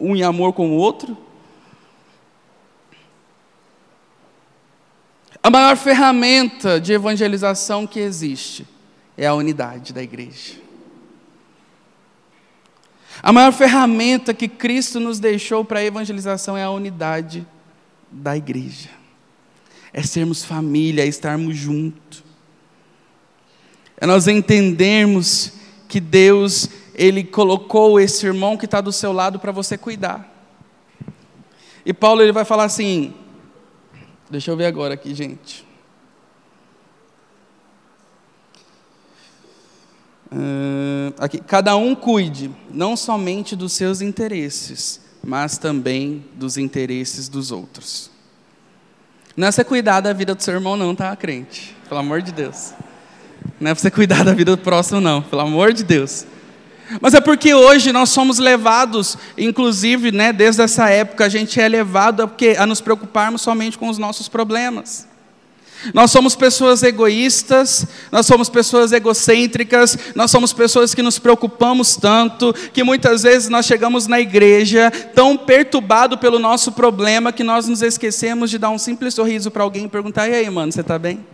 um 0.00 0.16
em 0.16 0.22
amor 0.22 0.52
com 0.52 0.70
o 0.70 0.76
outro. 0.76 1.16
A 5.42 5.50
maior 5.50 5.76
ferramenta 5.76 6.80
de 6.80 6.94
evangelização 6.94 7.86
que 7.86 8.00
existe 8.00 8.66
é 9.16 9.26
a 9.26 9.34
unidade 9.34 9.92
da 9.92 10.02
igreja. 10.02 10.63
A 13.22 13.32
maior 13.32 13.52
ferramenta 13.52 14.34
que 14.34 14.48
Cristo 14.48 15.00
nos 15.00 15.18
deixou 15.18 15.64
para 15.64 15.80
a 15.80 15.84
evangelização 15.84 16.56
é 16.56 16.64
a 16.64 16.70
unidade 16.70 17.46
da 18.10 18.36
igreja. 18.36 18.90
É 19.92 20.02
sermos 20.02 20.44
família, 20.44 21.04
é 21.04 21.06
estarmos 21.06 21.56
juntos. 21.56 22.22
É 23.96 24.06
nós 24.06 24.26
entendermos 24.26 25.52
que 25.88 26.00
Deus, 26.00 26.68
Ele 26.94 27.22
colocou 27.22 28.00
esse 28.00 28.26
irmão 28.26 28.56
que 28.56 28.64
está 28.64 28.80
do 28.80 28.92
seu 28.92 29.12
lado 29.12 29.38
para 29.38 29.52
você 29.52 29.78
cuidar. 29.78 30.30
E 31.86 31.92
Paulo 31.92 32.22
ele 32.22 32.32
vai 32.32 32.44
falar 32.44 32.64
assim, 32.64 33.14
deixa 34.30 34.50
eu 34.50 34.56
ver 34.56 34.66
agora 34.66 34.94
aqui, 34.94 35.14
gente. 35.14 35.66
Uh, 40.32 40.73
aqui, 41.18 41.38
cada 41.38 41.76
um 41.76 41.94
cuide 41.94 42.50
não 42.70 42.96
somente 42.96 43.54
dos 43.54 43.72
seus 43.72 44.00
interesses, 44.00 45.00
mas 45.22 45.58
também 45.58 46.24
dos 46.34 46.56
interesses 46.56 47.28
dos 47.28 47.50
outros. 47.50 48.10
Não 49.36 49.48
é 49.48 49.52
você 49.52 49.64
cuidar 49.64 50.00
da 50.00 50.12
vida 50.12 50.34
do 50.34 50.42
seu 50.42 50.54
irmão, 50.54 50.76
não, 50.76 50.94
tá, 50.94 51.14
crente? 51.16 51.76
Pelo 51.88 52.00
amor 52.00 52.22
de 52.22 52.30
Deus. 52.30 52.72
Não 53.60 53.70
é 53.70 53.74
você 53.74 53.90
cuidar 53.90 54.24
da 54.24 54.32
vida 54.32 54.56
do 54.56 54.62
próximo, 54.62 55.00
não, 55.00 55.22
pelo 55.22 55.42
amor 55.42 55.72
de 55.72 55.82
Deus. 55.82 56.24
Mas 57.00 57.14
é 57.14 57.20
porque 57.20 57.54
hoje 57.54 57.92
nós 57.92 58.10
somos 58.10 58.38
levados, 58.38 59.16
inclusive, 59.36 60.12
né, 60.12 60.32
desde 60.32 60.62
essa 60.62 60.88
época, 60.88 61.24
a 61.24 61.28
gente 61.28 61.60
é 61.60 61.66
levado 61.68 62.22
a, 62.22 62.62
a 62.62 62.66
nos 62.66 62.80
preocuparmos 62.80 63.42
somente 63.42 63.78
com 63.78 63.88
os 63.88 63.98
nossos 63.98 64.28
problemas. 64.28 65.08
Nós 65.92 66.10
somos 66.10 66.34
pessoas 66.34 66.82
egoístas, 66.82 67.86
nós 68.10 68.26
somos 68.26 68.48
pessoas 68.48 68.92
egocêntricas, 68.92 69.98
nós 70.14 70.30
somos 70.30 70.52
pessoas 70.52 70.94
que 70.94 71.02
nos 71.02 71.18
preocupamos 71.18 71.96
tanto, 71.96 72.54
que 72.72 72.82
muitas 72.82 73.22
vezes 73.22 73.48
nós 73.48 73.66
chegamos 73.66 74.06
na 74.06 74.20
igreja 74.20 74.90
tão 75.14 75.36
perturbado 75.36 76.16
pelo 76.16 76.38
nosso 76.38 76.72
problema 76.72 77.32
que 77.32 77.44
nós 77.44 77.68
nos 77.68 77.82
esquecemos 77.82 78.50
de 78.50 78.58
dar 78.58 78.70
um 78.70 78.78
simples 78.78 79.14
sorriso 79.14 79.50
para 79.50 79.62
alguém 79.62 79.84
e 79.84 79.88
perguntar: 79.88 80.28
e 80.28 80.34
aí, 80.34 80.48
mano, 80.48 80.72
você 80.72 80.80
está 80.80 80.98
bem? 80.98 81.33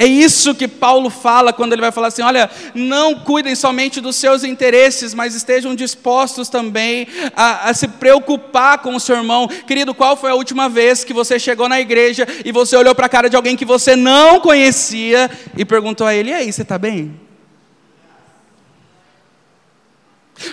É 0.00 0.06
isso 0.06 0.54
que 0.54 0.68
Paulo 0.68 1.10
fala 1.10 1.52
quando 1.52 1.72
ele 1.72 1.82
vai 1.82 1.90
falar 1.90 2.06
assim: 2.06 2.22
olha, 2.22 2.48
não 2.72 3.16
cuidem 3.16 3.56
somente 3.56 4.00
dos 4.00 4.14
seus 4.14 4.44
interesses, 4.44 5.12
mas 5.12 5.34
estejam 5.34 5.74
dispostos 5.74 6.48
também 6.48 7.08
a, 7.34 7.68
a, 7.68 7.74
se 7.74 7.88
preocupar 7.88 8.78
com 8.78 8.94
o 8.94 9.00
seu 9.00 9.16
irmão. 9.16 9.48
Querido, 9.48 9.92
qual 9.92 10.16
foi 10.16 10.30
a 10.30 10.36
última 10.36 10.68
vez 10.68 11.02
que 11.02 11.12
você 11.12 11.36
chegou 11.36 11.68
na 11.68 11.80
igreja 11.80 12.24
e 12.44 12.52
você 12.52 12.76
olhou 12.76 12.94
para 12.94 13.06
a 13.06 13.08
cara 13.08 13.28
de 13.28 13.34
alguém 13.34 13.56
que 13.56 13.64
você 13.64 13.96
não 13.96 14.38
conhecia 14.38 15.28
e 15.56 15.64
perguntou 15.64 16.06
a 16.06 16.14
ele: 16.14 16.30
e 16.30 16.34
aí, 16.34 16.52
você 16.52 16.62
está 16.62 16.78
bem? 16.78 17.27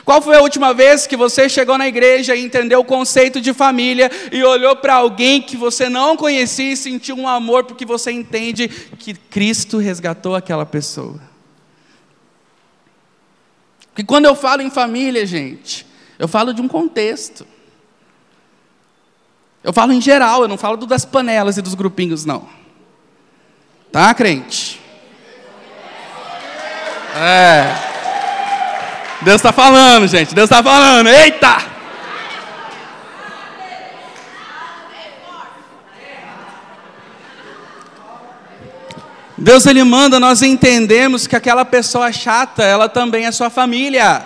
Qual 0.03 0.21
foi 0.21 0.35
a 0.35 0.41
última 0.41 0.73
vez 0.73 1.05
que 1.05 1.15
você 1.15 1.47
chegou 1.47 1.77
na 1.77 1.87
igreja 1.87 2.35
e 2.35 2.43
entendeu 2.43 2.79
o 2.79 2.85
conceito 2.85 3.39
de 3.39 3.53
família 3.53 4.09
e 4.31 4.43
olhou 4.43 4.75
para 4.75 4.95
alguém 4.95 5.41
que 5.41 5.55
você 5.55 5.87
não 5.89 6.17
conhecia 6.17 6.71
e 6.71 6.77
sentiu 6.77 7.15
um 7.15 7.27
amor 7.27 7.65
porque 7.65 7.85
você 7.85 8.11
entende 8.11 8.67
que 8.67 9.13
Cristo 9.13 9.77
resgatou 9.77 10.35
aquela 10.35 10.65
pessoa? 10.65 11.19
Porque 13.89 14.03
quando 14.03 14.25
eu 14.25 14.35
falo 14.35 14.61
em 14.61 14.69
família, 14.69 15.25
gente, 15.25 15.85
eu 16.17 16.27
falo 16.27 16.53
de 16.53 16.61
um 16.61 16.67
contexto. 16.67 17.45
Eu 19.63 19.71
falo 19.71 19.93
em 19.93 20.01
geral, 20.01 20.41
eu 20.41 20.47
não 20.47 20.57
falo 20.57 20.77
das 20.85 21.05
panelas 21.05 21.57
e 21.57 21.61
dos 21.61 21.73
grupinhos, 21.73 22.25
não. 22.25 22.47
Tá, 23.91 24.13
crente? 24.13 24.81
É. 27.15 27.94
Deus 29.21 29.35
está 29.35 29.51
falando, 29.51 30.07
gente. 30.07 30.35
Deus 30.35 30.49
está 30.49 30.61
falando. 30.61 31.07
Eita! 31.07 31.75
Deus 39.37 39.65
ele 39.65 39.83
manda 39.83 40.17
nós 40.17 40.41
entendemos 40.41 41.27
que 41.27 41.35
aquela 41.35 41.65
pessoa 41.65 42.11
chata, 42.11 42.63
ela 42.63 42.87
também 42.87 43.25
é 43.25 43.31
sua 43.31 43.49
família. 43.49 44.25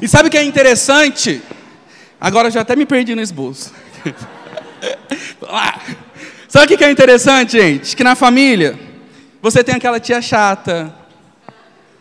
E 0.00 0.06
sabe 0.06 0.28
o 0.28 0.30
que 0.30 0.38
é 0.38 0.44
interessante? 0.44 1.42
Agora 2.20 2.48
eu 2.48 2.52
já 2.52 2.60
até 2.60 2.76
me 2.76 2.86
perdi 2.86 3.14
no 3.14 3.20
esboço. 3.20 3.72
sabe 6.48 6.74
o 6.74 6.78
que 6.78 6.84
é 6.84 6.90
interessante, 6.90 7.52
gente? 7.52 7.96
Que 7.96 8.04
na 8.04 8.14
família 8.14 8.78
você 9.42 9.64
tem 9.64 9.74
aquela 9.74 9.98
tia 9.98 10.22
chata. 10.22 10.94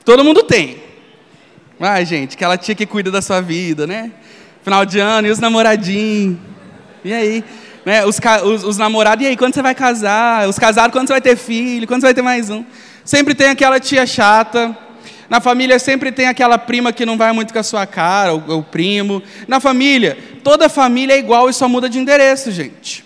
Todo 0.04 0.24
mundo 0.24 0.44
tem. 0.44 0.85
Ai, 1.80 2.06
gente, 2.06 2.36
aquela 2.36 2.58
tia 2.58 2.74
que 2.74 2.86
cuida 2.86 3.12
da 3.12 3.22
sua 3.22 3.42
vida, 3.42 3.86
né? 3.86 4.12
Final 4.64 4.86
de 4.86 5.00
ano, 5.00 5.28
e 5.28 5.32
os 5.32 5.40
namoradinhos. 5.40 6.38
E 7.04 7.14
aí? 7.14 7.44
Né? 7.86 8.06
Os, 8.06 8.20
os, 8.44 8.64
os 8.64 8.78
namorados, 8.78 9.24
e 9.24 9.28
aí, 9.28 9.38
quando 9.38 9.54
você 9.54 9.62
vai 9.62 9.76
casar? 9.76 10.48
Os 10.48 10.58
casados, 10.58 10.92
quando 10.94 11.08
você 11.08 11.14
vai 11.14 11.22
ter 11.22 11.36
filho? 11.36 11.86
Quando 11.86 12.02
você 12.02 12.08
vai 12.08 12.14
ter 12.14 12.22
mais 12.22 12.50
um? 12.50 12.64
Sempre 13.04 13.36
tem 13.36 13.50
aquela 13.50 13.80
tia 13.80 14.06
chata. 14.06 14.76
Na 15.30 15.42
família 15.42 15.78
sempre 15.80 16.12
tem 16.12 16.28
aquela 16.28 16.58
prima 16.58 16.94
que 16.94 17.06
não 17.06 17.18
vai 17.18 17.32
muito 17.34 17.52
com 17.52 17.60
a 17.60 17.64
sua 17.64 17.86
cara, 17.86 18.34
o, 18.34 18.60
o 18.60 18.64
primo. 18.64 19.22
Na 19.48 19.60
família, 19.60 20.18
toda 20.44 20.70
família 20.70 21.14
é 21.14 21.20
igual 21.20 21.50
e 21.50 21.54
só 21.54 21.68
muda 21.68 21.90
de 21.90 22.00
endereço, 22.00 22.52
gente. 22.52 23.04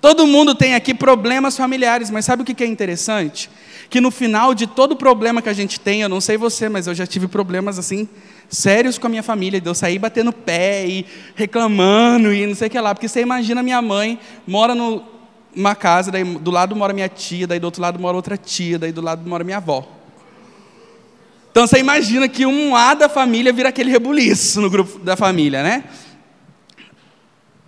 Todo 0.00 0.26
mundo 0.26 0.54
tem 0.54 0.74
aqui 0.74 0.94
problemas 0.94 1.56
familiares, 1.56 2.10
mas 2.10 2.24
sabe 2.24 2.42
o 2.42 2.44
que 2.44 2.64
é 2.64 2.66
interessante? 2.66 3.50
que 3.90 4.00
no 4.00 4.12
final 4.12 4.54
de 4.54 4.68
todo 4.68 4.94
problema 4.94 5.42
que 5.42 5.48
a 5.48 5.52
gente 5.52 5.80
tem, 5.80 6.00
eu 6.00 6.08
não 6.08 6.20
sei 6.20 6.36
você, 6.36 6.68
mas 6.68 6.86
eu 6.86 6.94
já 6.94 7.04
tive 7.04 7.26
problemas 7.26 7.76
assim 7.76 8.08
sérios 8.48 8.96
com 8.96 9.08
a 9.08 9.10
minha 9.10 9.22
família, 9.22 9.60
de 9.60 9.68
eu 9.68 9.74
sair 9.74 9.98
batendo 9.98 10.32
pé 10.32 10.86
e 10.86 11.04
reclamando 11.34 12.32
e 12.32 12.46
não 12.46 12.54
sei 12.54 12.68
o 12.68 12.70
que 12.70 12.80
lá, 12.80 12.94
porque 12.94 13.08
você 13.08 13.20
imagina 13.20 13.64
minha 13.64 13.82
mãe 13.82 14.18
mora 14.46 14.76
numa 14.76 15.74
casa, 15.74 16.12
daí 16.12 16.22
do 16.22 16.52
lado 16.52 16.76
mora 16.76 16.92
minha 16.92 17.08
tia, 17.08 17.48
daí 17.48 17.58
do 17.58 17.64
outro 17.64 17.82
lado 17.82 17.98
mora 17.98 18.16
outra 18.16 18.36
tia, 18.36 18.78
daí 18.78 18.92
do 18.92 19.00
lado 19.00 19.28
mora 19.28 19.42
minha 19.42 19.56
avó. 19.56 19.86
Então 21.50 21.66
você 21.66 21.78
imagina 21.80 22.28
que 22.28 22.46
um 22.46 22.76
A 22.76 22.94
da 22.94 23.08
família 23.08 23.52
vira 23.52 23.70
aquele 23.70 23.90
rebuliço 23.90 24.60
no 24.60 24.70
grupo 24.70 25.00
da 25.00 25.16
família, 25.16 25.64
né? 25.64 25.84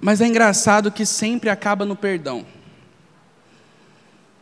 Mas 0.03 0.21
é 0.21 0.27
engraçado 0.27 0.91
que 0.91 1.07
sempre 1.07 1.49
acaba 1.49 1.87
no 1.87 1.95
perdão. 1.95 2.45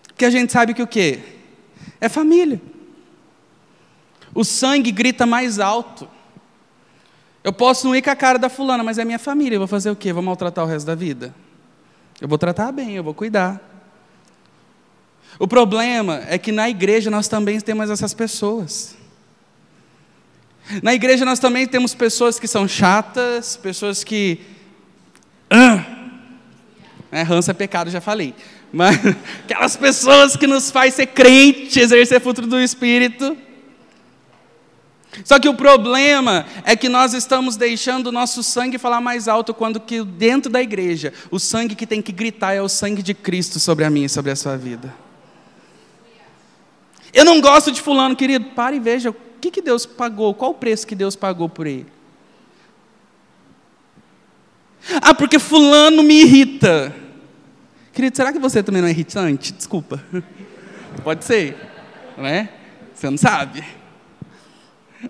Porque 0.09 0.25
a 0.25 0.31
gente 0.31 0.51
sabe 0.51 0.73
que 0.73 0.83
o 0.83 0.87
quê? 0.87 1.21
É 2.01 2.09
família. 2.09 2.61
O 4.35 4.43
sangue 4.43 4.91
grita 4.91 5.27
mais 5.27 5.59
alto. 5.59 6.09
Eu 7.45 7.53
posso 7.53 7.87
não 7.87 7.95
ir 7.95 8.01
com 8.01 8.09
a 8.09 8.17
cara 8.17 8.39
da 8.39 8.49
fulana, 8.49 8.83
mas 8.83 8.97
é 8.97 9.05
minha 9.05 9.19
família. 9.19 9.57
Eu 9.57 9.61
vou 9.61 9.69
fazer 9.69 9.91
o 9.91 9.97
quê? 9.97 10.15
Vou 10.15 10.23
maltratar 10.23 10.65
o 10.65 10.67
resto 10.67 10.87
da 10.87 10.95
vida? 10.95 11.35
Eu 12.19 12.27
vou 12.27 12.39
tratar 12.39 12.73
bem, 12.73 12.97
eu 12.97 13.05
vou 13.05 13.13
cuidar. 13.13 13.61
O 15.39 15.47
problema 15.47 16.23
é 16.27 16.39
que 16.39 16.53
na 16.53 16.71
igreja 16.71 17.11
nós 17.11 17.29
também 17.29 17.61
temos 17.61 17.91
essas 17.91 18.15
pessoas. 18.15 18.97
Na 20.83 20.95
igreja 20.95 21.27
nós 21.27 21.39
também 21.39 21.67
temos 21.67 21.95
pessoas 21.95 22.39
que 22.39 22.49
são 22.49 22.67
chatas, 22.67 23.59
pessoas 23.59 24.03
que. 24.03 24.41
Ah, 25.51 25.85
é, 27.11 27.23
rança 27.23 27.51
é 27.51 27.55
pecado, 27.55 27.91
já 27.91 28.01
falei. 28.01 28.35
Mas 28.73 28.97
aquelas 29.45 29.77
pessoas 29.77 30.37
que 30.37 30.47
nos 30.47 30.71
faz 30.71 30.95
ser 30.95 31.07
crente, 31.07 31.81
exercer 31.81 32.21
fruto 32.21 32.43
do 32.43 32.61
Espírito. 32.61 33.37
Só 35.25 35.41
que 35.41 35.49
o 35.49 35.55
problema 35.55 36.47
é 36.65 36.77
que 36.77 36.89
nós 36.89 37.15
estamos 37.15 37.57
deixando 37.57 38.07
o 38.07 38.13
nosso 38.13 38.45
sangue 38.45 38.79
falar 38.79 39.01
mais 39.01 39.27
alto 39.27 39.53
quando 39.53 39.81
que 39.81 40.05
dentro 40.05 40.51
da 40.51 40.63
igreja 40.63 41.13
o 41.33 41.39
sangue 41.41 41.75
que 41.75 41.87
tem 41.87 42.01
que 42.01 42.13
gritar 42.13 42.55
é 42.55 42.63
o 42.63 42.69
sangue 42.69 43.03
de 43.03 43.13
Cristo 43.13 43.59
sobre 43.59 43.85
a 43.85 43.91
minha 43.91 44.07
e 44.07 44.09
sobre 44.09 44.31
a 44.31 44.37
sua 44.37 44.57
vida. 44.57 44.95
Eu 47.13 47.25
não 47.25 47.41
gosto 47.41 47.73
de 47.73 47.83
fulano, 47.83 48.15
querido. 48.15 48.47
Pare 48.51 48.77
e 48.77 48.81
veja 48.81 49.11
o 49.11 49.17
que, 49.41 49.51
que 49.51 49.61
Deus 49.61 49.85
pagou, 49.85 50.33
qual 50.33 50.53
o 50.53 50.55
preço 50.55 50.87
que 50.87 50.95
Deus 50.95 51.17
pagou 51.17 51.49
por 51.49 51.67
ele. 51.67 51.87
Ah, 55.01 55.15
porque 55.15 55.39
fulano 55.39 56.03
me 56.03 56.23
irrita. 56.23 56.95
Querido, 57.93 58.17
será 58.17 58.33
que 58.33 58.39
você 58.39 58.63
também 58.63 58.81
não 58.81 58.89
é 58.89 58.93
irritante? 58.93 59.53
Desculpa. 59.53 60.03
Pode 61.05 61.25
ser, 61.25 61.57
não 62.17 62.27
é? 62.27 62.49
Você 62.95 63.09
não 63.11 63.19
sabe. 63.19 63.65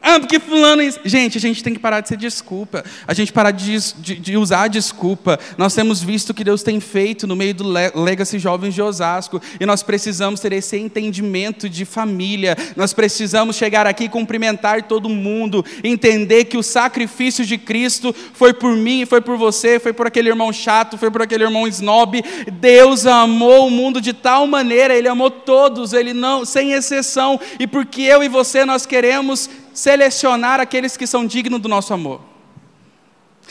Ah, 0.00 0.20
porque 0.20 0.38
fulano. 0.38 0.82
É 0.82 0.90
gente, 1.04 1.36
a 1.36 1.40
gente 1.40 1.64
tem 1.64 1.74
que 1.74 1.80
parar 1.80 2.00
de 2.00 2.08
ser 2.08 2.16
desculpa. 2.16 2.84
A 3.08 3.12
gente 3.12 3.32
parar 3.32 3.50
de, 3.50 3.76
de, 3.94 4.16
de, 4.16 4.36
usar 4.36 4.68
desculpa. 4.68 5.38
Nós 5.58 5.74
temos 5.74 6.00
visto 6.00 6.30
o 6.30 6.34
que 6.34 6.44
Deus 6.44 6.62
tem 6.62 6.78
feito 6.78 7.26
no 7.26 7.34
meio 7.34 7.54
do 7.54 7.64
Legacy 8.00 8.38
Jovens 8.38 8.74
de 8.74 8.80
Osasco. 8.80 9.42
E 9.58 9.66
nós 9.66 9.82
precisamos 9.82 10.38
ter 10.38 10.52
esse 10.52 10.76
entendimento 10.76 11.68
de 11.68 11.84
família. 11.84 12.56
Nós 12.76 12.92
precisamos 12.92 13.56
chegar 13.56 13.86
aqui 13.86 14.04
e 14.04 14.08
cumprimentar 14.08 14.84
todo 14.84 15.08
mundo. 15.08 15.64
Entender 15.82 16.44
que 16.44 16.56
o 16.56 16.62
sacrifício 16.62 17.44
de 17.44 17.58
Cristo 17.58 18.14
foi 18.32 18.54
por 18.54 18.76
mim, 18.76 19.04
foi 19.06 19.20
por 19.20 19.36
você, 19.36 19.80
foi 19.80 19.92
por 19.92 20.06
aquele 20.06 20.28
irmão 20.28 20.52
chato, 20.52 20.98
foi 20.98 21.10
por 21.10 21.22
aquele 21.22 21.44
irmão 21.44 21.66
snob. 21.66 22.22
Deus 22.52 23.06
amou 23.06 23.66
o 23.66 23.70
mundo 23.70 24.00
de 24.00 24.12
tal 24.12 24.46
maneira, 24.46 24.94
Ele 24.94 25.08
amou 25.08 25.30
todos, 25.30 25.92
Ele 25.92 26.12
não, 26.12 26.44
sem 26.44 26.72
exceção. 26.72 27.40
E 27.58 27.66
porque 27.66 28.02
eu 28.02 28.22
e 28.22 28.28
você 28.28 28.64
nós 28.64 28.86
queremos 28.86 29.50
selecionar 29.72 30.60
aqueles 30.60 30.96
que 30.96 31.06
são 31.06 31.26
dignos 31.26 31.60
do 31.60 31.68
nosso 31.68 31.92
amor. 31.92 32.20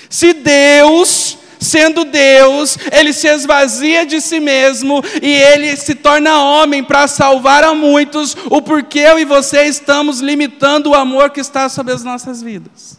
Se 0.09 0.33
Deus, 0.33 1.37
sendo 1.59 2.05
Deus, 2.05 2.77
ele 2.91 3.11
se 3.11 3.27
esvazia 3.27 4.05
de 4.05 4.21
si 4.21 4.39
mesmo 4.39 5.03
e 5.21 5.31
ele 5.31 5.75
se 5.75 5.95
torna 5.95 6.41
homem 6.41 6.83
para 6.83 7.07
salvar 7.07 7.63
a 7.63 7.73
muitos, 7.73 8.35
o 8.49 8.61
porquê 8.61 8.99
eu 8.99 9.19
e 9.19 9.25
você 9.25 9.65
estamos 9.65 10.21
limitando 10.21 10.91
o 10.91 10.95
amor 10.95 11.31
que 11.31 11.41
está 11.41 11.67
sobre 11.67 11.93
as 11.93 12.03
nossas 12.03 12.41
vidas. 12.41 12.97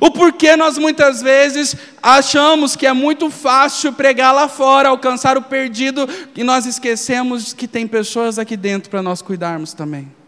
O 0.00 0.10
porquê 0.10 0.54
nós 0.54 0.78
muitas 0.78 1.20
vezes 1.20 1.76
achamos 2.00 2.76
que 2.76 2.86
é 2.86 2.92
muito 2.92 3.30
fácil 3.30 3.92
pregar 3.92 4.32
lá 4.32 4.48
fora, 4.48 4.88
alcançar 4.88 5.36
o 5.36 5.42
perdido, 5.42 6.08
e 6.36 6.44
nós 6.44 6.66
esquecemos 6.66 7.52
que 7.52 7.66
tem 7.66 7.86
pessoas 7.86 8.38
aqui 8.38 8.56
dentro 8.56 8.90
para 8.90 9.02
nós 9.02 9.20
cuidarmos 9.20 9.72
também. 9.72 10.21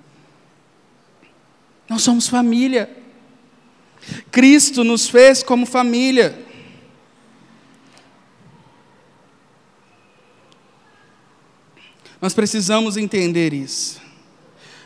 Nós 1.88 2.02
somos 2.02 2.28
família. 2.28 2.90
Cristo 4.30 4.84
nos 4.84 5.08
fez 5.08 5.42
como 5.42 5.66
família. 5.66 6.44
Nós 12.20 12.32
precisamos 12.32 12.96
entender 12.96 13.52
isso. 13.52 14.00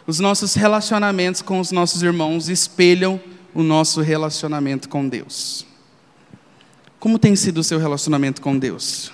Os 0.07 0.19
nossos 0.19 0.55
relacionamentos 0.55 1.43
com 1.43 1.61
os 1.61 1.71
nossos 1.71 2.03
irmãos 2.03 2.49
espelham 2.49 3.21
o 3.55 3.63
nosso 3.63 4.01
relacionamento 4.01 4.89
com 4.89 5.09
Deus. 5.09 5.67
Como 6.99 7.19
tem 7.19 7.37
sido 7.37 7.59
o 7.59 7.65
seu 7.65 7.79
relacionamento 7.79 8.41
com 8.41 8.59
Deus? 8.59 9.13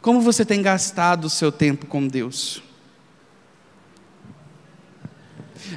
Como 0.00 0.20
você 0.20 0.44
tem 0.44 0.62
gastado 0.62 1.26
o 1.26 1.30
seu 1.30 1.52
tempo 1.52 1.86
com 1.86 2.06
Deus? 2.06 2.62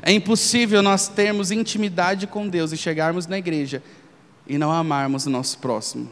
É 0.02 0.12
impossível 0.12 0.82
nós 0.82 1.08
termos 1.08 1.52
intimidade 1.52 2.26
com 2.26 2.48
Deus 2.48 2.72
e 2.72 2.78
chegarmos 2.78 3.28
na 3.28 3.38
igreja 3.38 3.84
e 4.48 4.58
não 4.58 4.72
amarmos 4.72 5.26
o 5.26 5.30
nosso 5.30 5.60
próximo. 5.60 6.10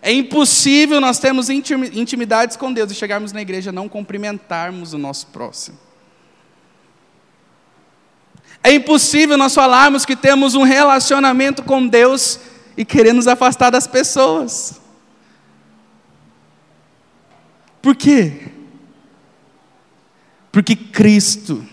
É 0.00 0.12
impossível 0.12 1.00
nós 1.00 1.18
termos 1.18 1.48
intimidades 1.48 2.56
com 2.56 2.72
Deus 2.72 2.90
e 2.90 2.94
chegarmos 2.94 3.32
na 3.32 3.40
igreja 3.40 3.70
e 3.70 3.72
não 3.72 3.88
cumprimentarmos 3.88 4.92
o 4.92 4.98
nosso 4.98 5.28
próximo. 5.28 5.78
É 8.64 8.72
impossível 8.72 9.36
nós 9.36 9.54
falarmos 9.54 10.04
que 10.04 10.16
temos 10.16 10.54
um 10.54 10.62
relacionamento 10.62 11.62
com 11.62 11.86
Deus 11.86 12.40
e 12.76 12.84
querer 12.84 13.12
nos 13.12 13.28
afastar 13.28 13.70
das 13.70 13.86
pessoas. 13.86 14.80
Por 17.80 17.94
quê? 17.94 18.52
Porque 20.50 20.76
Cristo, 20.76 21.66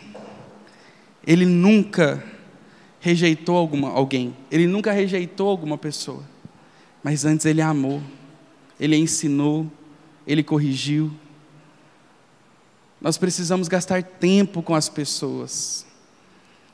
Ele 1.30 1.46
nunca 1.46 2.24
rejeitou 3.00 3.56
alguma, 3.56 3.92
alguém, 3.92 4.36
Ele 4.50 4.65
nunca 4.65 4.92
rejeitou 4.92 5.48
alguma 5.48 5.78
pessoa, 5.78 6.24
mas 7.04 7.24
antes 7.24 7.46
Ele 7.46 7.62
amou, 7.62 8.02
Ele 8.80 8.98
ensinou, 8.98 9.72
Ele 10.26 10.42
corrigiu. 10.42 11.12
Nós 13.00 13.15
precisamos 13.15 13.68
gastar 13.68 14.02
tempo 14.02 14.63
com 14.63 14.74
as 14.74 14.89
pessoas. 14.89 15.86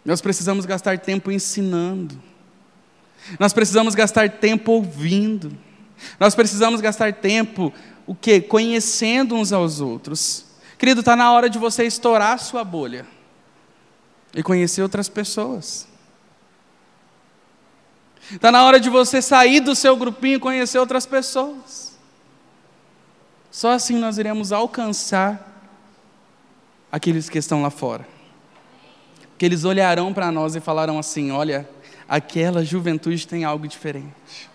Nós 0.06 0.22
precisamos 0.22 0.66
gastar 0.66 1.00
tempo 1.00 1.34
ensinando. 1.34 2.18
Nós 3.38 3.52
precisamos 3.52 3.94
gastar 3.94 4.30
tempo 4.30 4.72
ouvindo. 4.72 5.52
Nós 6.18 6.34
precisamos 6.34 6.80
gastar 6.80 7.12
tempo 7.16 7.74
o 8.08 8.16
quê? 8.16 8.40
Conhecendo 8.40 9.36
uns 9.36 9.52
aos 9.52 9.82
outros. 9.82 10.46
Querido, 10.78 11.02
está 11.02 11.14
na 11.14 11.30
hora 11.34 11.50
de 11.50 11.60
você 11.60 11.84
estourar 11.84 12.36
a 12.36 12.38
sua 12.38 12.64
bolha 12.64 13.15
e 14.36 14.44
conhecer 14.44 14.84
outras 14.84 15.10
pessoas. 15.10 15.88
Está 18.30 18.52
na 18.52 18.64
hora 18.64 18.80
de 18.80 18.90
você 18.90 19.22
sair 19.22 19.62
do 19.62 19.74
seu 19.74 19.96
grupinho 19.96 20.36
e 20.36 20.40
conhecer 20.40 20.78
outras 20.78 21.06
pessoas. 21.06 21.98
Só 23.50 23.72
assim 23.72 23.98
nós 23.98 24.20
iremos 24.20 24.52
alcançar 24.52 25.52
aqueles 26.92 27.30
que 27.30 27.40
estão 27.40 27.64
lá 27.64 27.70
fora 27.72 28.16
que 29.38 29.46
eles 29.46 29.64
olharão 29.64 30.14
para 30.14 30.32
nós 30.32 30.56
e 30.56 30.60
falarão 30.60 30.98
assim: 30.98 31.32
olha, 31.32 31.68
aquela 32.08 32.64
juventude 32.64 33.28
tem 33.28 33.44
algo 33.44 33.68
diferente. 33.68 34.50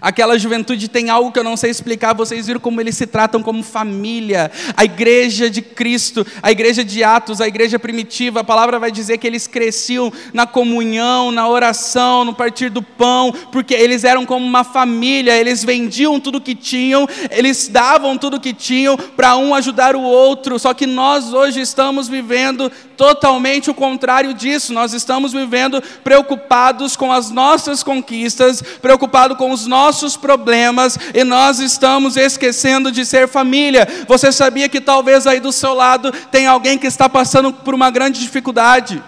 Aquela 0.00 0.38
juventude 0.38 0.88
tem 0.88 1.10
algo 1.10 1.32
que 1.32 1.38
eu 1.38 1.44
não 1.44 1.56
sei 1.56 1.70
explicar, 1.70 2.14
vocês 2.14 2.46
viram 2.46 2.60
como 2.60 2.80
eles 2.80 2.96
se 2.96 3.06
tratam 3.06 3.42
como 3.42 3.62
família. 3.62 4.50
A 4.76 4.84
igreja 4.84 5.50
de 5.50 5.60
Cristo, 5.60 6.24
a 6.40 6.52
igreja 6.52 6.84
de 6.84 7.02
Atos, 7.02 7.40
a 7.40 7.48
igreja 7.48 7.78
primitiva, 7.78 8.40
a 8.40 8.44
palavra 8.44 8.78
vai 8.78 8.92
dizer 8.92 9.18
que 9.18 9.26
eles 9.26 9.48
cresciam 9.48 10.12
na 10.32 10.46
comunhão, 10.46 11.32
na 11.32 11.48
oração, 11.48 12.24
no 12.24 12.34
partir 12.34 12.70
do 12.70 12.82
pão, 12.82 13.32
porque 13.50 13.74
eles 13.74 14.04
eram 14.04 14.24
como 14.24 14.46
uma 14.46 14.62
família, 14.62 15.36
eles 15.36 15.64
vendiam 15.64 16.20
tudo 16.20 16.40
que 16.40 16.54
tinham, 16.54 17.08
eles 17.30 17.66
davam 17.66 18.16
tudo 18.16 18.40
que 18.40 18.52
tinham 18.52 18.96
para 18.96 19.36
um 19.36 19.54
ajudar 19.54 19.96
o 19.96 20.02
outro. 20.02 20.58
Só 20.58 20.72
que 20.72 20.86
nós 20.86 21.32
hoje 21.32 21.60
estamos 21.60 22.08
vivendo 22.08 22.70
totalmente 22.96 23.70
o 23.70 23.74
contrário 23.74 24.32
disso. 24.34 24.72
Nós 24.72 24.92
estamos 24.92 25.32
vivendo 25.32 25.82
preocupados 26.04 26.96
com 26.96 27.10
as 27.12 27.30
nossas 27.30 27.82
conquistas, 27.82 28.62
preocupados 28.80 29.36
com 29.36 29.50
os 29.50 29.66
nossos 29.66 29.79
nossos 29.80 30.14
problemas 30.14 30.98
e 31.14 31.24
nós 31.24 31.58
estamos 31.58 32.16
esquecendo 32.16 32.92
de 32.92 33.04
ser 33.06 33.26
família. 33.26 33.88
Você 34.06 34.30
sabia 34.30 34.68
que 34.68 34.80
talvez 34.80 35.26
aí 35.26 35.40
do 35.40 35.50
seu 35.50 35.72
lado 35.72 36.12
tem 36.30 36.46
alguém 36.46 36.76
que 36.76 36.86
está 36.86 37.08
passando 37.08 37.50
por 37.50 37.74
uma 37.74 37.90
grande 37.90 38.20
dificuldade? 38.20 39.02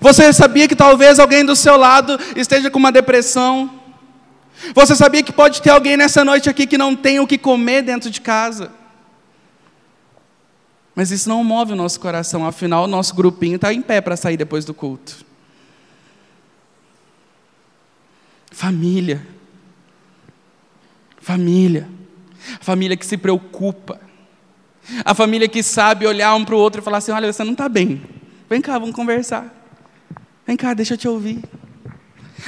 Você 0.00 0.30
sabia 0.32 0.68
que 0.68 0.76
talvez 0.76 1.18
alguém 1.18 1.42
do 1.44 1.56
seu 1.56 1.76
lado 1.76 2.18
esteja 2.36 2.70
com 2.70 2.78
uma 2.78 2.92
depressão? 2.92 3.70
Você 4.74 4.94
sabia 4.94 5.22
que 5.22 5.32
pode 5.32 5.62
ter 5.62 5.70
alguém 5.70 5.96
nessa 5.96 6.22
noite 6.22 6.50
aqui 6.50 6.66
que 6.66 6.76
não 6.76 6.94
tem 6.94 7.18
o 7.18 7.26
que 7.26 7.38
comer 7.38 7.82
dentro 7.82 8.10
de 8.10 8.20
casa? 8.20 8.70
Mas 10.94 11.10
isso 11.10 11.28
não 11.28 11.42
move 11.42 11.72
o 11.72 11.76
nosso 11.76 11.98
coração, 11.98 12.46
afinal, 12.46 12.84
o 12.84 12.86
nosso 12.86 13.14
grupinho 13.14 13.56
está 13.56 13.72
em 13.72 13.82
pé 13.82 14.00
para 14.00 14.16
sair 14.16 14.36
depois 14.36 14.64
do 14.64 14.74
culto. 14.74 15.24
Família. 18.56 19.20
Família. 21.20 21.86
Família 22.62 22.96
que 22.96 23.04
se 23.04 23.18
preocupa. 23.18 24.00
A 25.04 25.12
família 25.12 25.46
que 25.46 25.62
sabe 25.62 26.06
olhar 26.06 26.34
um 26.34 26.42
para 26.42 26.54
o 26.54 26.58
outro 26.58 26.80
e 26.80 26.82
falar 26.82 26.96
assim: 26.96 27.12
olha, 27.12 27.30
você 27.30 27.44
não 27.44 27.52
está 27.52 27.68
bem. 27.68 28.00
Vem 28.48 28.62
cá, 28.62 28.78
vamos 28.78 28.96
conversar. 28.96 29.54
Vem 30.46 30.56
cá, 30.56 30.72
deixa 30.72 30.94
eu 30.94 30.98
te 30.98 31.06
ouvir. 31.06 31.44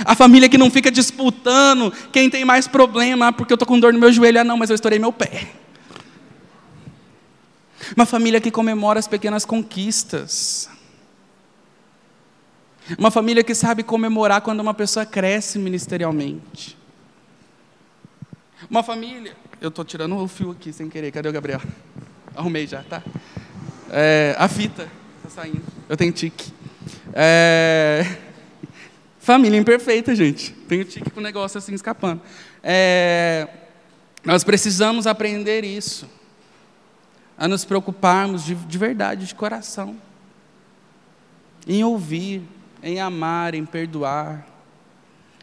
A 0.03 0.15
família 0.15 0.49
que 0.49 0.57
não 0.57 0.71
fica 0.71 0.91
disputando 0.91 1.93
quem 2.11 2.31
tem 2.31 2.43
mais 2.43 2.67
problema, 2.67 3.27
ah, 3.27 3.33
porque 3.33 3.53
eu 3.53 3.57
estou 3.57 3.69
com 3.69 3.79
dor 3.79 3.93
no 3.93 3.99
meu 3.99 4.11
joelho, 4.11 4.41
ah 4.41 4.45
não, 4.45 4.57
mas 4.57 4.71
eu 4.71 4.75
estourei 4.75 4.99
meu 4.99 5.13
pé. 5.13 5.49
Uma 7.95 8.07
família 8.07 8.41
que 8.41 8.51
comemora 8.51 8.99
as 8.99 9.07
pequenas 9.07 9.45
conquistas. 9.45 10.71
Uma 12.97 13.11
família 13.11 13.43
que 13.45 13.55
sabe 13.55 13.83
comemorar 13.83 14.41
quando 14.41 14.61
uma 14.61 14.73
pessoa 14.73 15.05
cresce 15.05 15.59
ministerialmente. 15.59 16.79
Uma 18.71 18.83
família. 18.83 19.37
Eu 19.61 19.69
estou 19.69 19.85
tirando 19.85 20.17
o 20.17 20.29
fio 20.29 20.53
aqui 20.53 20.73
sem 20.73 20.89
querer. 20.89 21.11
Cadê 21.11 21.29
o 21.29 21.33
Gabriel? 21.33 21.61
Arrumei 22.35 22.67
já, 22.67 22.83
tá? 22.83 23.03
É, 23.91 24.35
a 24.39 24.49
fita 24.49 24.89
está 25.17 25.43
saindo. 25.43 25.63
Eu 25.89 25.97
tenho 25.97 26.13
tique. 26.13 26.53
É, 27.13 28.17
família 29.19 29.59
imperfeita, 29.59 30.15
gente. 30.15 30.53
Tenho 30.69 30.85
tique 30.85 31.11
com 31.11 31.21
o 31.21 31.23
negócio 31.23 31.59
assim 31.59 31.75
escapando. 31.75 32.23
É, 32.63 33.49
nós 34.25 34.45
precisamos 34.45 35.07
aprender 35.07 35.65
isso. 35.65 36.09
A 37.37 37.47
nos 37.47 37.65
preocuparmos 37.65 38.45
de, 38.45 38.55
de 38.55 38.79
verdade, 38.79 39.27
de 39.27 39.35
coração. 39.35 39.97
Em 41.67 41.85
ouvir, 41.85 42.43
em 42.83 43.01
amar, 43.01 43.55
em 43.55 43.65
perdoar. 43.65 44.47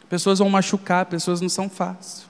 Pessoas 0.10 0.39
vão 0.39 0.50
machucar, 0.50 1.06
pessoas 1.06 1.41
não 1.41 1.50
são 1.50 1.69
fáceis. 1.69 2.26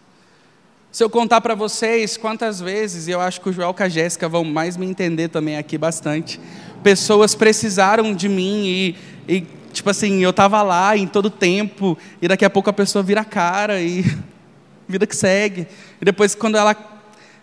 Se 0.91 1.03
eu 1.03 1.09
contar 1.09 1.41
para 1.41 1.55
vocês 1.55 2.15
quantas 2.15 2.61
vezes, 2.61 3.07
e 3.07 3.11
eu 3.11 3.19
acho 3.19 3.41
que 3.41 3.49
o 3.49 3.53
Joel 3.53 3.75
e 3.77 3.83
a 3.83 3.89
Jéssica 3.89 4.29
vão 4.29 4.45
mais 4.45 4.77
me 4.77 4.85
entender 4.85 5.27
também 5.27 5.57
aqui 5.57 5.77
bastante, 5.77 6.39
pessoas 6.81 7.35
precisaram 7.35 8.15
de 8.15 8.29
mim 8.29 8.65
e, 8.65 8.95
e 9.27 9.41
tipo 9.73 9.89
assim, 9.89 10.23
eu 10.23 10.29
estava 10.29 10.61
lá 10.61 10.95
em 10.95 11.05
todo 11.05 11.29
tempo, 11.29 11.97
e 12.21 12.27
daqui 12.29 12.45
a 12.45 12.49
pouco 12.49 12.69
a 12.69 12.73
pessoa 12.73 13.03
vira 13.03 13.21
a 13.21 13.25
cara 13.25 13.81
e 13.81 14.05
vida 14.87 15.05
que 15.05 15.15
segue. 15.15 15.67
E 15.99 16.05
depois, 16.05 16.33
quando 16.33 16.55
ela 16.55 16.73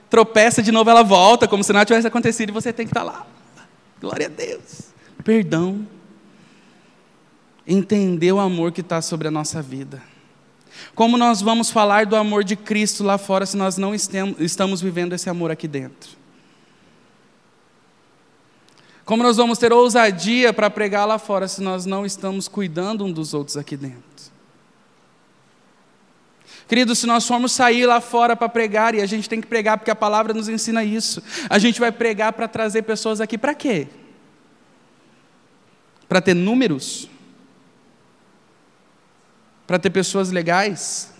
tropeça 0.08 0.62
de 0.62 0.72
novo, 0.72 0.88
ela 0.88 1.02
volta, 1.02 1.46
como 1.46 1.62
se 1.62 1.72
nada 1.74 1.84
tivesse 1.84 2.06
acontecido, 2.06 2.48
e 2.48 2.52
você 2.52 2.72
tem 2.72 2.86
que 2.86 2.90
estar 2.90 3.04
tá 3.04 3.06
lá. 3.06 3.26
Glória 4.00 4.26
a 4.26 4.30
Deus. 4.30 4.92
Perdão 5.22 5.86
entender 7.66 8.32
o 8.32 8.40
amor 8.40 8.72
que 8.72 8.80
está 8.80 9.00
sobre 9.00 9.28
a 9.28 9.30
nossa 9.30 9.62
vida. 9.62 10.02
Como 10.94 11.16
nós 11.16 11.40
vamos 11.40 11.70
falar 11.70 12.06
do 12.06 12.16
amor 12.16 12.44
de 12.44 12.56
Cristo 12.56 13.04
lá 13.04 13.18
fora 13.18 13.46
se 13.46 13.56
nós 13.56 13.76
não 13.76 13.94
estamos 13.94 14.80
vivendo 14.80 15.12
esse 15.12 15.28
amor 15.28 15.50
aqui 15.50 15.68
dentro? 15.68 16.10
Como 19.04 19.22
nós 19.22 19.36
vamos 19.36 19.58
ter 19.58 19.72
ousadia 19.72 20.52
para 20.52 20.70
pregar 20.70 21.06
lá 21.06 21.18
fora 21.18 21.48
se 21.48 21.60
nós 21.60 21.84
não 21.84 22.06
estamos 22.06 22.48
cuidando 22.48 23.04
um 23.04 23.12
dos 23.12 23.34
outros 23.34 23.56
aqui 23.56 23.76
dentro? 23.76 24.02
Querido, 26.68 26.94
se 26.94 27.06
nós 27.06 27.26
formos 27.26 27.52
sair 27.52 27.84
lá 27.84 28.00
fora 28.00 28.34
para 28.34 28.48
pregar, 28.48 28.94
e 28.94 29.02
a 29.02 29.06
gente 29.06 29.28
tem 29.28 29.40
que 29.40 29.46
pregar 29.46 29.76
porque 29.76 29.90
a 29.90 29.96
palavra 29.96 30.32
nos 30.32 30.48
ensina 30.48 30.82
isso, 30.82 31.22
a 31.50 31.58
gente 31.58 31.78
vai 31.78 31.92
pregar 31.92 32.32
para 32.32 32.48
trazer 32.48 32.82
pessoas 32.82 33.20
aqui 33.20 33.36
para 33.36 33.54
quê? 33.54 33.88
Para 36.08 36.20
ter 36.20 36.34
números? 36.34 37.10
Para 39.66 39.78
ter 39.78 39.90
pessoas 39.90 40.30
legais? 40.30 41.12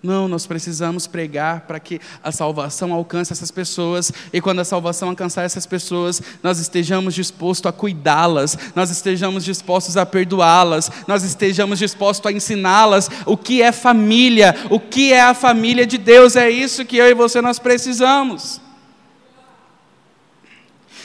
Não, 0.00 0.28
nós 0.28 0.46
precisamos 0.46 1.08
pregar 1.08 1.62
para 1.62 1.80
que 1.80 2.00
a 2.22 2.30
salvação 2.30 2.92
alcance 2.92 3.32
essas 3.32 3.50
pessoas. 3.50 4.12
E 4.32 4.40
quando 4.40 4.60
a 4.60 4.64
salvação 4.64 5.08
alcançar 5.08 5.42
essas 5.42 5.66
pessoas, 5.66 6.22
nós 6.40 6.60
estejamos 6.60 7.14
dispostos 7.14 7.66
a 7.66 7.72
cuidá-las, 7.72 8.56
nós 8.76 8.90
estejamos 8.90 9.44
dispostos 9.44 9.96
a 9.96 10.06
perdoá-las, 10.06 10.88
nós 11.08 11.24
estejamos 11.24 11.80
dispostos 11.80 12.24
a 12.26 12.32
ensiná-las 12.32 13.10
o 13.26 13.36
que 13.36 13.60
é 13.60 13.72
família, 13.72 14.54
o 14.70 14.78
que 14.78 15.12
é 15.12 15.20
a 15.20 15.34
família 15.34 15.84
de 15.84 15.98
Deus, 15.98 16.36
é 16.36 16.48
isso 16.48 16.84
que 16.84 16.96
eu 16.96 17.08
e 17.08 17.14
você 17.14 17.40
nós 17.40 17.58
precisamos. 17.58 18.60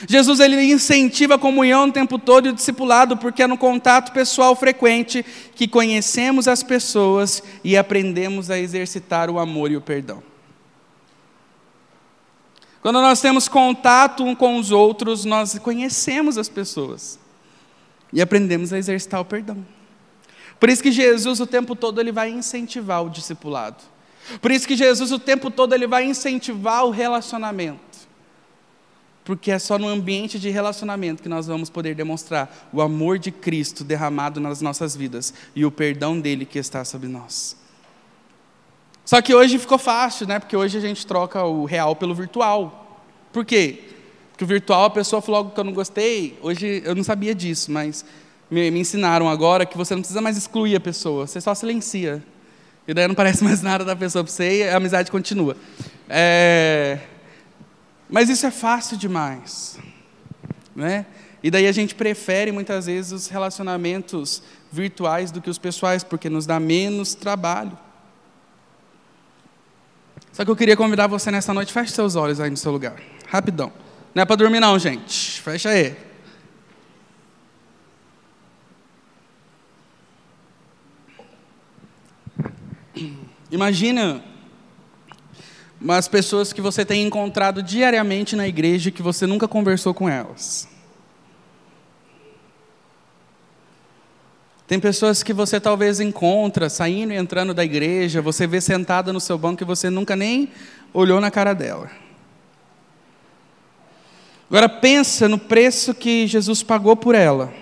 Jesus 0.08 0.40
ele 0.40 0.60
incentiva 0.72 1.36
a 1.36 1.38
comunhão 1.38 1.88
o 1.88 1.92
tempo 1.92 2.18
todo 2.18 2.46
e 2.46 2.50
o 2.50 2.52
discipulado, 2.52 3.16
porque 3.16 3.42
é 3.42 3.46
no 3.46 3.56
contato 3.56 4.12
pessoal 4.12 4.54
frequente 4.56 5.24
que 5.54 5.68
conhecemos 5.68 6.48
as 6.48 6.62
pessoas 6.62 7.42
e 7.62 7.76
aprendemos 7.76 8.50
a 8.50 8.58
exercitar 8.58 9.30
o 9.30 9.38
amor 9.38 9.70
e 9.70 9.76
o 9.76 9.80
perdão. 9.80 10.22
Quando 12.82 13.00
nós 13.00 13.20
temos 13.20 13.48
contato 13.48 14.24
um 14.24 14.34
com 14.34 14.58
os 14.58 14.70
outros, 14.70 15.24
nós 15.24 15.58
conhecemos 15.58 16.36
as 16.36 16.48
pessoas 16.48 17.18
e 18.12 18.20
aprendemos 18.20 18.72
a 18.72 18.78
exercitar 18.78 19.20
o 19.20 19.24
perdão. 19.24 19.64
Por 20.60 20.68
isso 20.68 20.82
que 20.82 20.92
Jesus 20.92 21.40
o 21.40 21.46
tempo 21.46 21.74
todo 21.74 22.00
ele 22.00 22.12
vai 22.12 22.30
incentivar 22.30 23.02
o 23.02 23.08
discipulado. 23.08 23.82
Por 24.40 24.50
isso 24.50 24.66
que 24.66 24.76
Jesus 24.76 25.12
o 25.12 25.18
tempo 25.18 25.50
todo 25.50 25.72
ele 25.72 25.86
vai 25.86 26.04
incentivar 26.04 26.84
o 26.84 26.90
relacionamento 26.90 27.93
porque 29.24 29.50
é 29.50 29.58
só 29.58 29.78
no 29.78 29.88
ambiente 29.88 30.38
de 30.38 30.50
relacionamento 30.50 31.22
que 31.22 31.28
nós 31.28 31.46
vamos 31.46 31.70
poder 31.70 31.94
demonstrar 31.94 32.68
o 32.72 32.82
amor 32.82 33.18
de 33.18 33.30
Cristo 33.30 33.82
derramado 33.82 34.38
nas 34.38 34.60
nossas 34.60 34.94
vidas 34.94 35.32
e 35.56 35.64
o 35.64 35.70
perdão 35.70 36.20
dele 36.20 36.44
que 36.44 36.58
está 36.58 36.84
sobre 36.84 37.08
nós. 37.08 37.56
Só 39.04 39.22
que 39.22 39.34
hoje 39.34 39.58
ficou 39.58 39.78
fácil, 39.78 40.26
né? 40.26 40.38
Porque 40.38 40.56
hoje 40.56 40.76
a 40.76 40.80
gente 40.80 41.06
troca 41.06 41.42
o 41.42 41.64
real 41.64 41.96
pelo 41.96 42.14
virtual. 42.14 43.02
Por 43.32 43.44
quê? 43.44 43.84
Porque 44.30 44.44
o 44.44 44.46
virtual 44.46 44.84
a 44.84 44.90
pessoa 44.90 45.22
falou 45.22 45.38
algo 45.38 45.50
que 45.52 45.60
eu 45.60 45.64
não 45.64 45.72
gostei. 45.72 46.38
Hoje 46.42 46.82
eu 46.84 46.94
não 46.94 47.04
sabia 47.04 47.34
disso, 47.34 47.72
mas 47.72 48.04
me, 48.50 48.70
me 48.70 48.80
ensinaram 48.80 49.28
agora 49.28 49.64
que 49.64 49.76
você 49.76 49.94
não 49.94 50.02
precisa 50.02 50.20
mais 50.20 50.36
excluir 50.36 50.76
a 50.76 50.80
pessoa, 50.80 51.26
você 51.26 51.40
só 51.40 51.54
silencia. 51.54 52.22
E 52.86 52.92
daí 52.92 53.08
não 53.08 53.14
parece 53.14 53.42
mais 53.44 53.62
nada 53.62 53.84
da 53.84 53.96
pessoa 53.96 54.22
para 54.22 54.32
você 54.32 54.58
e 54.58 54.68
a 54.68 54.76
amizade 54.76 55.10
continua. 55.10 55.56
É... 56.08 56.98
Mas 58.14 58.28
isso 58.28 58.46
é 58.46 58.50
fácil 58.52 58.96
demais, 58.96 59.76
né? 60.72 61.04
E 61.42 61.50
daí 61.50 61.66
a 61.66 61.72
gente 61.72 61.96
prefere 61.96 62.52
muitas 62.52 62.86
vezes 62.86 63.10
os 63.10 63.26
relacionamentos 63.26 64.40
virtuais 64.70 65.32
do 65.32 65.42
que 65.42 65.50
os 65.50 65.58
pessoais, 65.58 66.04
porque 66.04 66.30
nos 66.30 66.46
dá 66.46 66.60
menos 66.60 67.16
trabalho. 67.16 67.76
Só 70.32 70.44
que 70.44 70.50
eu 70.52 70.54
queria 70.54 70.76
convidar 70.76 71.08
você 71.08 71.28
nessa 71.28 71.52
noite, 71.52 71.72
feche 71.72 71.90
seus 71.90 72.14
olhos 72.14 72.38
aí 72.38 72.48
no 72.50 72.56
seu 72.56 72.70
lugar, 72.70 72.94
rapidão. 73.26 73.72
Não 74.14 74.22
é 74.22 74.24
para 74.24 74.36
dormir 74.36 74.60
não, 74.60 74.78
gente. 74.78 75.42
Fecha 75.42 75.70
aí. 75.70 75.96
Imagina 83.50 84.22
mas 85.84 86.08
pessoas 86.08 86.50
que 86.50 86.62
você 86.62 86.82
tem 86.82 87.06
encontrado 87.06 87.62
diariamente 87.62 88.34
na 88.34 88.48
igreja 88.48 88.88
e 88.88 88.92
que 88.92 89.02
você 89.02 89.26
nunca 89.26 89.46
conversou 89.46 89.92
com 89.92 90.08
elas. 90.08 90.66
Tem 94.66 94.80
pessoas 94.80 95.22
que 95.22 95.34
você 95.34 95.60
talvez 95.60 96.00
encontra 96.00 96.70
saindo 96.70 97.12
e 97.12 97.16
entrando 97.16 97.52
da 97.52 97.62
igreja, 97.62 98.22
você 98.22 98.46
vê 98.46 98.62
sentada 98.62 99.12
no 99.12 99.20
seu 99.20 99.36
banco 99.36 99.62
e 99.62 99.66
você 99.66 99.90
nunca 99.90 100.16
nem 100.16 100.48
olhou 100.90 101.20
na 101.20 101.30
cara 101.30 101.52
dela. 101.52 101.90
Agora 104.48 104.70
pensa 104.70 105.28
no 105.28 105.38
preço 105.38 105.92
que 105.92 106.26
Jesus 106.26 106.62
pagou 106.62 106.96
por 106.96 107.14
ela. 107.14 107.52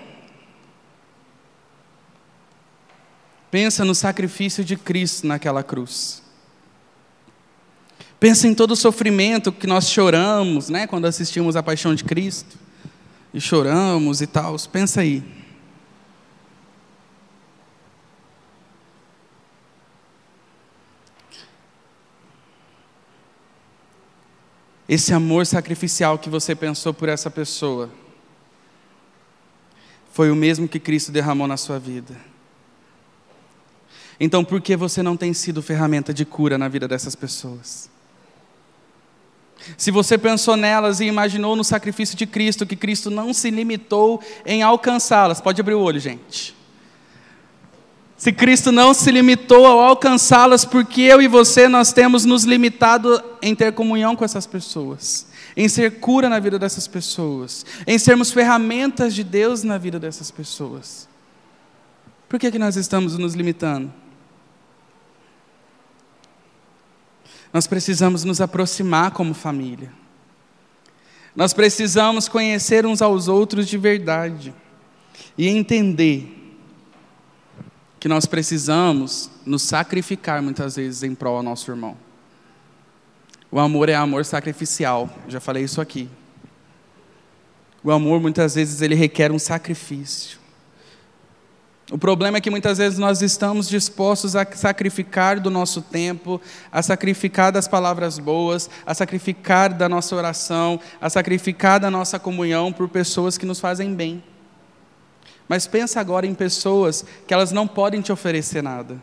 Pensa 3.51 3.83
no 3.83 3.93
sacrifício 3.93 4.63
de 4.63 4.77
Cristo 4.77 5.27
naquela 5.27 5.61
cruz. 5.61 6.22
Pensa 8.23 8.47
em 8.47 8.55
todo 8.55 8.71
o 8.71 8.75
sofrimento 8.77 9.51
que 9.51 9.67
nós 9.67 9.89
choramos, 9.89 10.69
né, 10.69 10.87
quando 10.87 11.03
assistimos 11.03 11.57
a 11.57 11.61
Paixão 11.61 11.93
de 11.93 12.05
Cristo. 12.05 12.57
E 13.33 13.41
choramos 13.41 14.21
e 14.21 14.27
tal. 14.27 14.55
Pensa 14.71 15.01
aí. 15.01 15.21
Esse 24.87 25.13
amor 25.13 25.45
sacrificial 25.45 26.17
que 26.17 26.29
você 26.29 26.55
pensou 26.55 26.93
por 26.93 27.09
essa 27.09 27.29
pessoa 27.29 27.89
foi 30.13 30.31
o 30.31 30.35
mesmo 30.35 30.65
que 30.65 30.79
Cristo 30.79 31.11
derramou 31.11 31.45
na 31.45 31.57
sua 31.57 31.77
vida. 31.77 32.15
Então, 34.17 34.45
por 34.45 34.61
que 34.61 34.77
você 34.77 35.03
não 35.03 35.17
tem 35.17 35.33
sido 35.33 35.61
ferramenta 35.61 36.13
de 36.13 36.23
cura 36.23 36.57
na 36.57 36.69
vida 36.69 36.87
dessas 36.87 37.17
pessoas? 37.17 37.91
Se 39.77 39.91
você 39.91 40.17
pensou 40.17 40.55
nelas 40.55 40.99
e 40.99 41.05
imaginou 41.05 41.55
no 41.55 41.63
sacrifício 41.63 42.15
de 42.15 42.25
Cristo, 42.25 42.65
que 42.65 42.75
Cristo 42.75 43.09
não 43.09 43.33
se 43.33 43.49
limitou 43.49 44.21
em 44.45 44.61
alcançá-las, 44.61 45.41
pode 45.41 45.61
abrir 45.61 45.75
o 45.75 45.81
olho, 45.81 45.99
gente. 45.99 46.55
Se 48.17 48.31
Cristo 48.31 48.71
não 48.71 48.93
se 48.93 49.11
limitou 49.11 49.65
ao 49.65 49.79
alcançá-las, 49.79 50.63
porque 50.63 51.01
eu 51.01 51.21
e 51.21 51.27
você 51.27 51.67
nós 51.67 51.91
temos 51.91 52.23
nos 52.23 52.45
limitado 52.45 53.21
em 53.41 53.53
ter 53.53 53.73
comunhão 53.73 54.15
com 54.15 54.23
essas 54.23 54.47
pessoas, 54.47 55.27
em 55.57 55.67
ser 55.67 55.99
cura 55.99 56.29
na 56.29 56.39
vida 56.39 56.57
dessas 56.57 56.87
pessoas, 56.87 57.65
em 57.85 57.97
sermos 57.97 58.31
ferramentas 58.31 59.13
de 59.13 59.25
Deus 59.25 59.63
na 59.63 59.77
vida 59.77 59.99
dessas 59.99 60.31
pessoas. 60.31 61.07
Por 62.29 62.39
que, 62.39 62.49
que 62.49 62.57
nós 62.57 62.77
estamos 62.77 63.17
nos 63.17 63.33
limitando? 63.33 63.93
Nós 67.53 67.67
precisamos 67.67 68.23
nos 68.23 68.41
aproximar 68.41 69.11
como 69.11 69.35
família. 69.35 69.93
Nós 71.35 71.53
precisamos 71.53 72.27
conhecer 72.27 72.85
uns 72.85 73.01
aos 73.01 73.27
outros 73.27 73.67
de 73.67 73.77
verdade 73.77 74.53
e 75.37 75.47
entender 75.47 76.39
que 77.99 78.09
nós 78.09 78.25
precisamos 78.25 79.29
nos 79.45 79.61
sacrificar 79.61 80.41
muitas 80.41 80.75
vezes 80.75 81.03
em 81.03 81.15
prol 81.15 81.37
ao 81.37 81.43
nosso 81.43 81.71
irmão. 81.71 81.95
O 83.51 83.59
amor 83.59 83.87
é 83.87 83.95
amor 83.95 84.25
sacrificial, 84.25 85.07
já 85.27 85.39
falei 85.39 85.63
isso 85.63 85.79
aqui. 85.79 86.09
O 87.83 87.91
amor 87.91 88.19
muitas 88.19 88.55
vezes 88.55 88.81
ele 88.81 88.95
requer 88.95 89.31
um 89.31 89.39
sacrifício. 89.39 90.42
O 91.93 91.97
problema 91.99 92.39
é 92.39 92.41
que 92.41 92.49
muitas 92.49 92.79
vezes 92.79 92.97
nós 92.97 93.21
estamos 93.21 93.69
dispostos 93.69 94.35
a 94.35 94.43
sacrificar 94.51 95.39
do 95.39 95.51
nosso 95.51 95.79
tempo, 95.79 96.41
a 96.71 96.81
sacrificar 96.81 97.51
das 97.51 97.67
palavras 97.67 98.17
boas, 98.17 98.67
a 98.83 98.95
sacrificar 98.95 99.71
da 99.71 99.87
nossa 99.87 100.15
oração, 100.15 100.79
a 100.99 101.07
sacrificar 101.07 101.79
da 101.79 101.91
nossa 101.91 102.17
comunhão 102.17 102.73
por 102.73 102.89
pessoas 102.89 103.37
que 103.37 103.45
nos 103.45 103.59
fazem 103.59 103.93
bem. 103.93 104.23
Mas 105.47 105.67
pensa 105.67 105.99
agora 105.99 106.25
em 106.25 106.33
pessoas 106.33 107.05
que 107.27 107.33
elas 107.33 107.51
não 107.51 107.67
podem 107.67 108.01
te 108.01 108.11
oferecer 108.11 108.63
nada. 108.63 108.99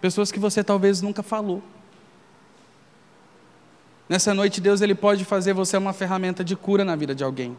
Pessoas 0.00 0.32
que 0.32 0.40
você 0.40 0.64
talvez 0.64 1.02
nunca 1.02 1.22
falou. 1.22 1.62
Nessa 4.08 4.32
noite 4.32 4.62
Deus 4.62 4.80
ele 4.80 4.94
pode 4.94 5.26
fazer 5.26 5.52
você 5.52 5.76
uma 5.76 5.92
ferramenta 5.92 6.42
de 6.42 6.56
cura 6.56 6.86
na 6.86 6.96
vida 6.96 7.14
de 7.14 7.22
alguém. 7.22 7.54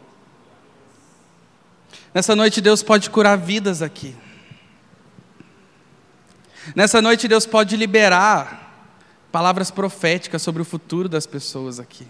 Nessa 2.12 2.36
noite, 2.36 2.60
Deus 2.60 2.80
pode 2.80 3.10
curar 3.10 3.36
vidas 3.36 3.82
aqui. 3.82 4.14
Nessa 6.74 7.02
noite, 7.02 7.26
Deus 7.26 7.44
pode 7.44 7.76
liberar 7.76 8.62
palavras 9.32 9.70
proféticas 9.70 10.40
sobre 10.40 10.62
o 10.62 10.64
futuro 10.64 11.08
das 11.08 11.26
pessoas 11.26 11.80
aqui. 11.80 12.06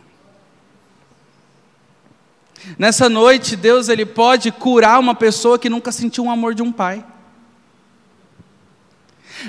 Nessa 2.79 3.09
noite, 3.09 3.57
Deus 3.57 3.89
ele 3.89 4.07
pode 4.07 4.53
curar 4.53 5.01
uma 5.01 5.15
pessoa 5.15 5.59
que 5.59 5.71
nunca 5.71 5.91
sentiu 5.91 6.25
um 6.25 6.31
amor 6.31 6.55
de 6.55 6.63
um 6.63 6.71
pai. 6.71 7.05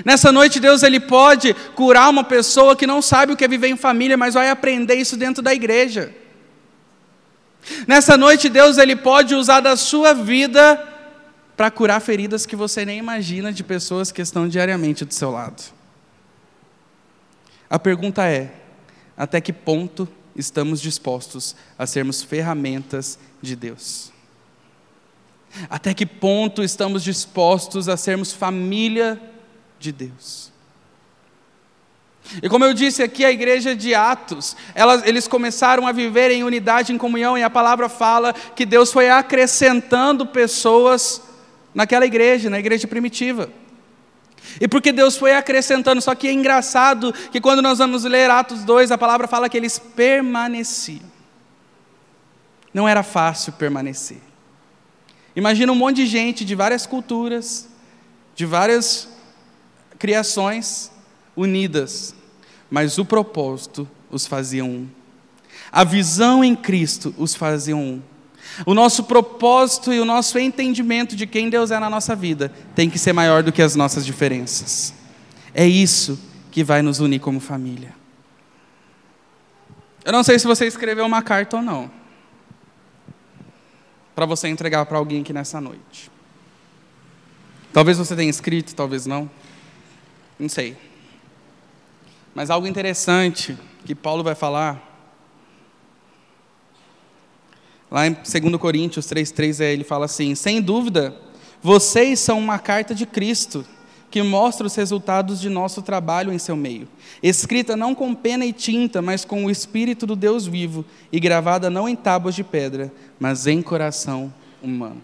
Nessa 0.04 0.32
noite, 0.32 0.58
Deus 0.58 0.82
ele 0.82 1.00
pode 1.00 1.54
curar 1.74 2.10
uma 2.10 2.24
pessoa 2.24 2.74
que 2.74 2.86
não 2.86 3.00
sabe 3.00 3.32
o 3.32 3.36
que 3.36 3.44
é 3.44 3.48
viver 3.48 3.68
em 3.68 3.76
família, 3.76 4.16
mas 4.16 4.34
vai 4.34 4.50
aprender 4.50 4.94
isso 4.94 5.16
dentro 5.16 5.42
da 5.42 5.54
igreja. 5.54 6.14
Nessa 7.86 8.16
noite, 8.16 8.48
Deus 8.48 8.78
ele 8.78 8.96
pode 8.96 9.34
usar 9.34 9.60
da 9.60 9.76
sua 9.76 10.12
vida 10.12 10.82
para 11.56 11.70
curar 11.70 12.00
feridas 12.00 12.44
que 12.44 12.54
você 12.54 12.84
nem 12.84 12.98
imagina 12.98 13.52
de 13.52 13.64
pessoas 13.64 14.12
que 14.12 14.20
estão 14.20 14.46
diariamente 14.46 15.04
do 15.04 15.14
seu 15.14 15.30
lado. 15.30 15.62
A 17.68 17.78
pergunta 17.78 18.24
é: 18.26 18.52
até 19.16 19.40
que 19.40 19.52
ponto 19.52 20.06
estamos 20.36 20.80
dispostos 20.80 21.56
a 21.78 21.86
sermos 21.86 22.22
ferramentas 22.22 23.18
de 23.40 23.56
Deus? 23.56 24.12
Até 25.70 25.94
que 25.94 26.04
ponto 26.04 26.62
estamos 26.62 27.02
dispostos 27.02 27.88
a 27.88 27.96
sermos 27.96 28.32
família 28.32 29.18
de 29.78 29.90
Deus? 29.90 30.52
E 32.42 32.48
como 32.48 32.64
eu 32.64 32.74
disse 32.74 33.02
aqui, 33.02 33.24
a 33.24 33.30
igreja 33.30 33.74
de 33.74 33.94
Atos, 33.94 34.56
elas, 34.74 35.06
eles 35.06 35.28
começaram 35.28 35.86
a 35.86 35.92
viver 35.92 36.30
em 36.30 36.42
unidade, 36.42 36.92
em 36.92 36.98
comunhão, 36.98 37.38
e 37.38 37.42
a 37.42 37.48
palavra 37.48 37.88
fala 37.88 38.32
que 38.32 38.66
Deus 38.66 38.92
foi 38.92 39.08
acrescentando 39.08 40.26
pessoas 40.26 41.22
naquela 41.76 42.06
igreja, 42.06 42.48
na 42.48 42.58
igreja 42.58 42.88
primitiva. 42.88 43.50
E 44.58 44.66
porque 44.66 44.92
Deus 44.92 45.18
foi 45.18 45.34
acrescentando, 45.34 46.00
só 46.00 46.14
que 46.14 46.26
é 46.26 46.32
engraçado 46.32 47.12
que 47.30 47.38
quando 47.38 47.60
nós 47.60 47.76
vamos 47.76 48.04
ler 48.04 48.30
Atos 48.30 48.64
2, 48.64 48.90
a 48.90 48.96
palavra 48.96 49.28
fala 49.28 49.46
que 49.46 49.58
eles 49.58 49.78
permaneciam. 49.78 51.02
Não 52.72 52.88
era 52.88 53.02
fácil 53.02 53.52
permanecer. 53.52 54.22
Imagina 55.34 55.70
um 55.70 55.74
monte 55.74 55.96
de 55.96 56.06
gente 56.06 56.46
de 56.46 56.54
várias 56.54 56.86
culturas, 56.86 57.68
de 58.34 58.46
várias 58.46 59.06
criações 59.98 60.90
unidas, 61.36 62.14
mas 62.70 62.96
o 62.96 63.04
propósito 63.04 63.86
os 64.10 64.26
fazia 64.26 64.64
um. 64.64 64.88
A 65.70 65.84
visão 65.84 66.42
em 66.42 66.56
Cristo 66.56 67.14
os 67.18 67.34
fazia 67.34 67.76
um. 67.76 68.00
O 68.64 68.72
nosso 68.72 69.04
propósito 69.04 69.92
e 69.92 70.00
o 70.00 70.04
nosso 70.04 70.38
entendimento 70.38 71.14
de 71.14 71.26
quem 71.26 71.50
Deus 71.50 71.70
é 71.70 71.78
na 71.78 71.90
nossa 71.90 72.16
vida 72.16 72.52
tem 72.74 72.88
que 72.88 72.98
ser 72.98 73.12
maior 73.12 73.42
do 73.42 73.52
que 73.52 73.60
as 73.60 73.74
nossas 73.74 74.06
diferenças. 74.06 74.94
É 75.52 75.66
isso 75.66 76.18
que 76.50 76.64
vai 76.64 76.80
nos 76.80 77.00
unir 77.00 77.20
como 77.20 77.40
família. 77.40 77.94
Eu 80.04 80.12
não 80.12 80.22
sei 80.22 80.38
se 80.38 80.46
você 80.46 80.66
escreveu 80.66 81.04
uma 81.04 81.20
carta 81.20 81.56
ou 81.56 81.62
não, 81.62 81.90
para 84.14 84.24
você 84.24 84.48
entregar 84.48 84.86
para 84.86 84.96
alguém 84.96 85.20
aqui 85.20 85.32
nessa 85.32 85.60
noite. 85.60 86.10
Talvez 87.72 87.98
você 87.98 88.16
tenha 88.16 88.30
escrito, 88.30 88.74
talvez 88.74 89.04
não. 89.04 89.28
Não 90.38 90.48
sei. 90.48 90.76
Mas 92.34 92.48
algo 92.48 92.66
interessante 92.66 93.58
que 93.84 93.94
Paulo 93.94 94.22
vai 94.22 94.34
falar, 94.34 94.85
lá 97.90 98.06
em 98.06 98.12
2 98.12 98.56
Coríntios 98.60 99.06
3,3, 99.06 99.60
é, 99.60 99.72
ele 99.72 99.84
fala 99.84 100.04
assim: 100.04 100.34
sem 100.34 100.60
dúvida, 100.60 101.16
vocês 101.62 102.20
são 102.20 102.38
uma 102.38 102.58
carta 102.58 102.94
de 102.94 103.06
Cristo, 103.06 103.64
que 104.10 104.22
mostra 104.22 104.66
os 104.66 104.74
resultados 104.74 105.40
de 105.40 105.48
nosso 105.48 105.82
trabalho 105.82 106.32
em 106.32 106.38
seu 106.38 106.56
meio, 106.56 106.88
escrita 107.22 107.76
não 107.76 107.94
com 107.94 108.14
pena 108.14 108.44
e 108.44 108.52
tinta, 108.52 109.02
mas 109.02 109.24
com 109.24 109.44
o 109.44 109.50
Espírito 109.50 110.06
do 110.06 110.16
Deus 110.16 110.46
vivo, 110.46 110.84
e 111.10 111.18
gravada 111.20 111.68
não 111.68 111.88
em 111.88 111.96
tábuas 111.96 112.34
de 112.34 112.44
pedra, 112.44 112.92
mas 113.18 113.46
em 113.46 113.60
coração 113.60 114.32
humano. 114.62 115.02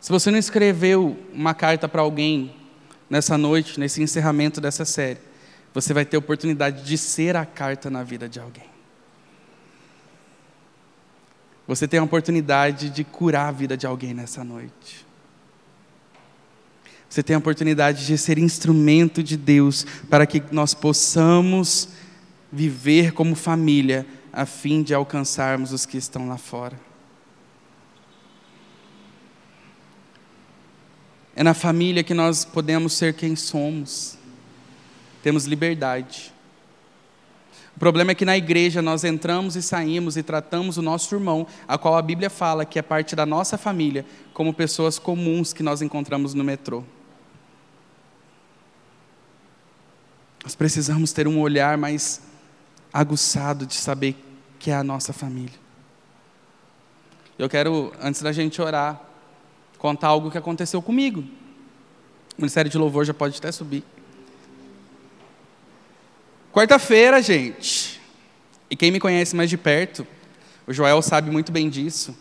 Se 0.00 0.10
você 0.10 0.30
não 0.30 0.38
escreveu 0.38 1.16
uma 1.32 1.54
carta 1.54 1.88
para 1.88 2.02
alguém 2.02 2.54
nessa 3.08 3.38
noite, 3.38 3.78
nesse 3.78 4.02
encerramento 4.02 4.60
dessa 4.60 4.84
série, 4.84 5.20
você 5.72 5.94
vai 5.94 6.04
ter 6.04 6.16
oportunidade 6.16 6.84
de 6.84 6.98
ser 6.98 7.36
a 7.36 7.46
carta 7.46 7.88
na 7.88 8.02
vida 8.02 8.28
de 8.28 8.40
alguém. 8.40 8.71
Você 11.66 11.86
tem 11.86 12.00
a 12.00 12.02
oportunidade 12.02 12.90
de 12.90 13.04
curar 13.04 13.48
a 13.48 13.52
vida 13.52 13.76
de 13.76 13.86
alguém 13.86 14.12
nessa 14.12 14.42
noite. 14.42 15.06
Você 17.08 17.22
tem 17.22 17.36
a 17.36 17.38
oportunidade 17.38 18.06
de 18.06 18.16
ser 18.16 18.38
instrumento 18.38 19.22
de 19.22 19.36
Deus 19.36 19.84
para 20.08 20.26
que 20.26 20.42
nós 20.50 20.72
possamos 20.72 21.90
viver 22.50 23.12
como 23.12 23.34
família, 23.34 24.06
a 24.32 24.46
fim 24.46 24.82
de 24.82 24.94
alcançarmos 24.94 25.72
os 25.72 25.84
que 25.84 25.98
estão 25.98 26.26
lá 26.26 26.38
fora. 26.38 26.80
É 31.36 31.42
na 31.42 31.54
família 31.54 32.02
que 32.02 32.14
nós 32.14 32.44
podemos 32.44 32.94
ser 32.94 33.14
quem 33.14 33.36
somos. 33.36 34.18
Temos 35.22 35.44
liberdade. 35.44 36.31
O 37.82 37.84
problema 37.84 38.12
é 38.12 38.14
que 38.14 38.24
na 38.24 38.36
igreja 38.38 38.80
nós 38.80 39.02
entramos 39.02 39.56
e 39.56 39.60
saímos 39.60 40.16
e 40.16 40.22
tratamos 40.22 40.76
o 40.76 40.82
nosso 40.82 41.12
irmão, 41.12 41.44
a 41.66 41.76
qual 41.76 41.96
a 41.96 42.00
Bíblia 42.00 42.30
fala 42.30 42.64
que 42.64 42.78
é 42.78 42.82
parte 42.82 43.16
da 43.16 43.26
nossa 43.26 43.58
família, 43.58 44.06
como 44.32 44.54
pessoas 44.54 45.00
comuns 45.00 45.52
que 45.52 45.64
nós 45.64 45.82
encontramos 45.82 46.32
no 46.32 46.44
metrô. 46.44 46.84
Nós 50.44 50.54
precisamos 50.54 51.12
ter 51.12 51.26
um 51.26 51.40
olhar 51.40 51.76
mais 51.76 52.22
aguçado 52.92 53.66
de 53.66 53.74
saber 53.74 54.14
que 54.60 54.70
é 54.70 54.76
a 54.76 54.84
nossa 54.84 55.12
família. 55.12 55.58
Eu 57.36 57.48
quero, 57.48 57.92
antes 58.00 58.22
da 58.22 58.30
gente 58.30 58.62
orar, 58.62 59.02
contar 59.76 60.06
algo 60.06 60.30
que 60.30 60.38
aconteceu 60.38 60.80
comigo. 60.80 61.24
O 62.38 62.42
Ministério 62.42 62.70
de 62.70 62.78
Louvor 62.78 63.04
já 63.04 63.12
pode 63.12 63.38
até 63.38 63.50
subir. 63.50 63.82
Quarta-feira, 66.52 67.22
gente. 67.22 67.98
E 68.70 68.76
quem 68.76 68.90
me 68.90 69.00
conhece 69.00 69.34
mais 69.34 69.48
de 69.48 69.56
perto, 69.56 70.06
o 70.66 70.72
Joel 70.72 71.00
sabe 71.00 71.30
muito 71.30 71.50
bem 71.50 71.70
disso. 71.70 72.14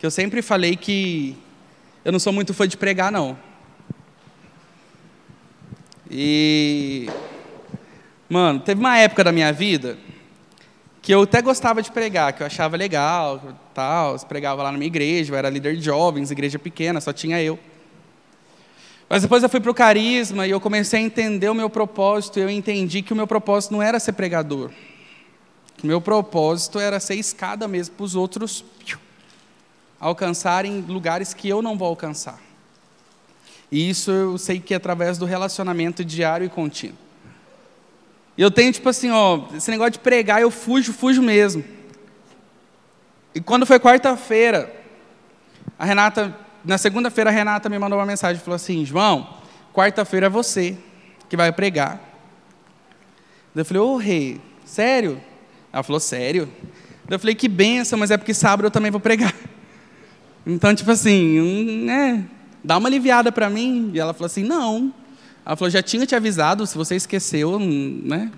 Que 0.00 0.04
eu 0.04 0.10
sempre 0.10 0.42
falei 0.42 0.74
que 0.74 1.38
eu 2.04 2.10
não 2.10 2.18
sou 2.18 2.32
muito 2.32 2.52
fã 2.52 2.66
de 2.66 2.76
pregar, 2.76 3.12
não. 3.12 3.38
E. 6.10 7.08
Mano, 8.28 8.58
teve 8.58 8.80
uma 8.80 8.98
época 8.98 9.22
da 9.22 9.30
minha 9.30 9.52
vida 9.52 9.96
que 11.00 11.14
eu 11.14 11.22
até 11.22 11.40
gostava 11.40 11.80
de 11.80 11.92
pregar, 11.92 12.32
que 12.32 12.42
eu 12.42 12.46
achava 12.48 12.76
legal, 12.76 13.40
tal, 13.72 14.18
pregava 14.26 14.64
lá 14.64 14.72
na 14.72 14.78
minha 14.78 14.88
igreja, 14.88 15.32
eu 15.32 15.38
era 15.38 15.48
líder 15.48 15.76
de 15.76 15.82
jovens, 15.82 16.32
igreja 16.32 16.58
pequena, 16.58 17.00
só 17.00 17.12
tinha 17.12 17.40
eu. 17.40 17.56
Mas 19.08 19.22
depois 19.22 19.42
eu 19.42 19.48
fui 19.48 19.60
para 19.60 19.70
o 19.70 19.74
carisma 19.74 20.46
e 20.46 20.50
eu 20.50 20.60
comecei 20.60 21.00
a 21.00 21.02
entender 21.02 21.48
o 21.48 21.54
meu 21.54 21.70
propósito, 21.70 22.38
e 22.38 22.42
eu 22.42 22.50
entendi 22.50 23.02
que 23.02 23.12
o 23.12 23.16
meu 23.16 23.26
propósito 23.26 23.72
não 23.72 23.82
era 23.82 24.00
ser 24.00 24.12
pregador. 24.12 24.70
O 25.82 25.86
meu 25.86 26.00
propósito 26.00 26.78
era 26.80 26.98
ser 26.98 27.14
escada 27.14 27.68
mesmo 27.68 27.94
para 27.94 28.04
os 28.04 28.14
outros 28.14 28.64
alcançarem 29.98 30.84
lugares 30.86 31.32
que 31.32 31.48
eu 31.48 31.62
não 31.62 31.76
vou 31.76 31.88
alcançar. 31.88 32.38
E 33.70 33.88
isso 33.88 34.10
eu 34.10 34.38
sei 34.38 34.60
que 34.60 34.74
é 34.74 34.76
através 34.76 35.18
do 35.18 35.24
relacionamento 35.24 36.04
diário 36.04 36.46
e 36.46 36.48
contínuo. 36.48 36.98
E 38.36 38.42
eu 38.42 38.50
tenho, 38.50 38.72
tipo 38.72 38.88
assim, 38.88 39.10
ó, 39.10 39.44
esse 39.54 39.70
negócio 39.70 39.92
de 39.92 39.98
pregar, 39.98 40.42
eu 40.42 40.50
fujo, 40.50 40.92
fujo 40.92 41.22
mesmo. 41.22 41.64
E 43.34 43.40
quando 43.40 43.66
foi 43.66 43.80
quarta-feira, 43.80 44.74
a 45.78 45.84
Renata, 45.84 46.36
na 46.66 46.76
segunda-feira, 46.76 47.30
a 47.30 47.32
Renata 47.32 47.68
me 47.68 47.78
mandou 47.78 47.98
uma 47.98 48.04
mensagem, 48.04 48.42
falou 48.42 48.56
assim, 48.56 48.84
João, 48.84 49.28
quarta-feira 49.72 50.26
é 50.26 50.28
você 50.28 50.76
que 51.28 51.36
vai 51.36 51.50
pregar. 51.52 52.00
Eu 53.54 53.64
falei, 53.64 53.82
ô 53.82 53.94
oh, 53.94 53.96
rei, 53.96 54.40
sério? 54.64 55.20
Ela 55.72 55.82
falou, 55.82 56.00
sério? 56.00 56.48
Eu 57.08 57.18
falei, 57.18 57.34
que 57.34 57.48
benção, 57.48 57.98
mas 57.98 58.10
é 58.10 58.16
porque 58.16 58.34
sábado 58.34 58.66
eu 58.66 58.70
também 58.70 58.90
vou 58.90 59.00
pregar. 59.00 59.34
Então, 60.48 60.72
tipo 60.72 60.92
assim, 60.92 61.84
né, 61.84 62.24
dá 62.62 62.78
uma 62.78 62.88
aliviada 62.88 63.32
para 63.32 63.50
mim. 63.50 63.90
E 63.92 63.98
ela 63.98 64.14
falou 64.14 64.26
assim, 64.26 64.44
não, 64.44 64.94
ela 65.46 65.54
falou: 65.54 65.70
já 65.70 65.80
tinha 65.80 66.04
te 66.04 66.16
avisado, 66.16 66.66
se 66.66 66.76
você 66.76 66.96
esqueceu, 66.96 67.56
né? 67.60 68.32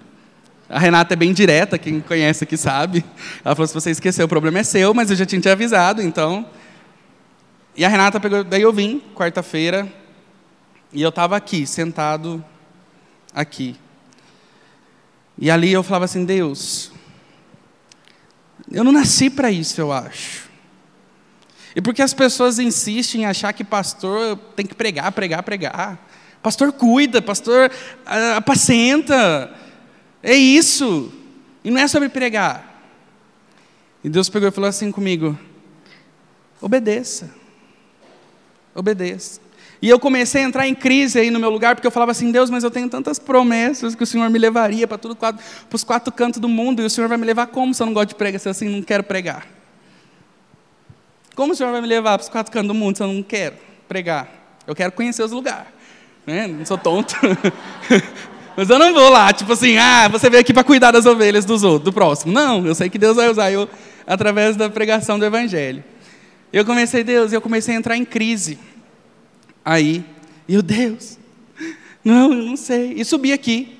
A 0.69 0.79
Renata 0.79 1.15
é 1.15 1.17
bem 1.17 1.33
direta, 1.33 1.79
quem 1.79 2.01
conhece 2.01 2.45
aqui 2.45 2.55
sabe. 2.59 3.03
Ela 3.43 3.55
falou: 3.55 3.67
se 3.67 3.73
você 3.73 3.91
esqueceu, 3.91 4.27
o 4.27 4.29
problema 4.29 4.59
é 4.59 4.63
seu, 4.63 4.93
mas 4.93 5.11
eu 5.11 5.17
já 5.17 5.25
tinha 5.25 5.41
te 5.41 5.49
avisado, 5.49 6.03
então. 6.03 6.45
E 7.79 7.85
a 7.85 7.89
Renata 7.89 8.19
pegou, 8.19 8.43
daí 8.43 8.63
eu 8.63 8.73
vim, 8.73 9.01
quarta-feira, 9.15 9.87
e 10.93 11.01
eu 11.01 11.11
estava 11.11 11.37
aqui, 11.37 11.65
sentado 11.65 12.45
aqui. 13.33 13.77
E 15.39 15.49
ali 15.49 15.73
eu 15.73 15.85
falava 15.85 16.05
assim: 16.05 16.25
Deus, 16.25 16.91
eu 18.69 18.83
não 18.83 18.91
nasci 18.91 19.31
para 19.31 19.53
isso, 19.53 19.81
eu 19.81 19.93
acho. 19.93 20.49
E 21.77 21.81
porque 21.81 22.03
as 22.03 22.13
pessoas 22.13 22.59
insistem 22.59 23.21
em 23.21 23.27
achar 23.27 23.53
que 23.53 23.63
pastor 23.63 24.37
tem 24.57 24.67
que 24.67 24.75
pregar, 24.75 25.13
pregar, 25.13 25.45
pregar. 25.45 26.05
Pastor 26.43 26.73
cuida, 26.73 27.23
pastor 27.23 27.71
apacenta. 28.37 29.55
É 30.21 30.35
isso. 30.35 31.13
E 31.63 31.71
não 31.71 31.81
é 31.81 31.87
sobre 31.87 32.09
pregar. 32.09 32.83
E 34.03 34.09
Deus 34.09 34.29
pegou 34.29 34.49
e 34.49 34.53
falou 34.53 34.69
assim 34.69 34.91
comigo: 34.91 35.39
obedeça. 36.61 37.38
Obedeça. 38.79 39.41
E 39.81 39.89
eu 39.89 39.99
comecei 39.99 40.43
a 40.43 40.45
entrar 40.45 40.67
em 40.67 40.75
crise 40.75 41.19
aí 41.19 41.31
no 41.31 41.39
meu 41.39 41.51
lugar, 41.51 41.75
porque 41.75 41.87
eu 41.87 41.91
falava 41.91 42.13
assim: 42.13 42.33
Deus, 42.33 42.51
mas 42.51 42.65
eu 42.65 42.71
tenho 42.71 42.89
tantas 42.89 43.19
promessas 43.19 43.95
que 43.95 44.03
o 44.03 44.07
Senhor 44.07 44.29
me 44.31 44.39
levaria 44.39 44.87
para 44.87 45.01
os 45.73 45.85
quatro 45.85 46.13
cantos 46.13 46.41
do 46.41 46.49
mundo, 46.49 46.83
e 46.83 46.85
o 46.85 46.91
Senhor 46.91 47.09
vai 47.09 47.19
me 47.19 47.25
levar 47.25 47.47
como 47.49 47.73
se 47.75 47.83
eu 47.83 47.87
não 47.87 47.95
gosto 47.95 48.11
de 48.11 48.15
pregar, 48.15 48.41
se 48.41 48.49
eu 48.49 48.51
assim 48.51 48.69
não 48.69 48.83
quero 48.83 49.05
pregar? 49.05 49.47
Como 51.35 51.53
o 51.53 51.57
Senhor 51.57 51.71
vai 51.71 51.81
me 51.81 51.87
levar 51.87 52.19
para 52.19 52.25
os 52.25 52.29
quatro 52.29 52.53
cantos 52.53 52.69
do 52.69 52.75
mundo 52.75 52.97
se 52.97 53.03
eu 53.03 53.07
não 53.07 53.23
quero 53.23 53.57
pregar? 53.89 54.29
Eu 54.67 54.75
quero 54.75 54.93
conhecer 54.93 55.23
os 55.23 55.33
lugares 55.33 55.79
né? 56.29 56.47
Não 56.47 56.65
sou 56.67 56.77
tonto. 56.77 57.17
Mas 58.55 58.69
eu 58.69 58.79
não 58.79 58.93
vou 58.93 59.09
lá, 59.09 59.33
tipo 59.33 59.53
assim, 59.53 59.79
ah, 59.79 60.09
você 60.09 60.29
veio 60.29 60.41
aqui 60.41 60.53
para 60.53 60.65
cuidar 60.65 60.91
das 60.91 61.07
ovelhas 61.07 61.45
dos 61.45 61.63
outros, 61.63 61.85
do 61.85 61.93
próximo. 61.93 62.33
Não, 62.33 62.67
eu 62.67 62.75
sei 62.75 62.91
que 62.91 62.99
Deus 62.99 63.17
vai 63.17 63.31
usar 63.31 63.51
eu 63.51 63.69
através 64.07 64.57
da 64.57 64.69
pregação 64.69 65.19
do 65.19 65.25
Evangelho. 65.25 65.83
Eu 66.53 66.65
comecei, 66.65 67.05
Deus, 67.05 67.33
eu 67.33 67.41
comecei 67.41 67.75
a 67.75 67.79
entrar 67.79 67.97
em 67.97 68.05
crise. 68.05 68.59
Aí, 69.65 70.05
eu, 70.49 70.63
Deus, 70.63 71.19
não, 72.03 72.33
eu 72.33 72.43
não 72.43 72.57
sei. 72.57 72.95
E 72.97 73.05
subi 73.05 73.33
aqui. 73.33 73.77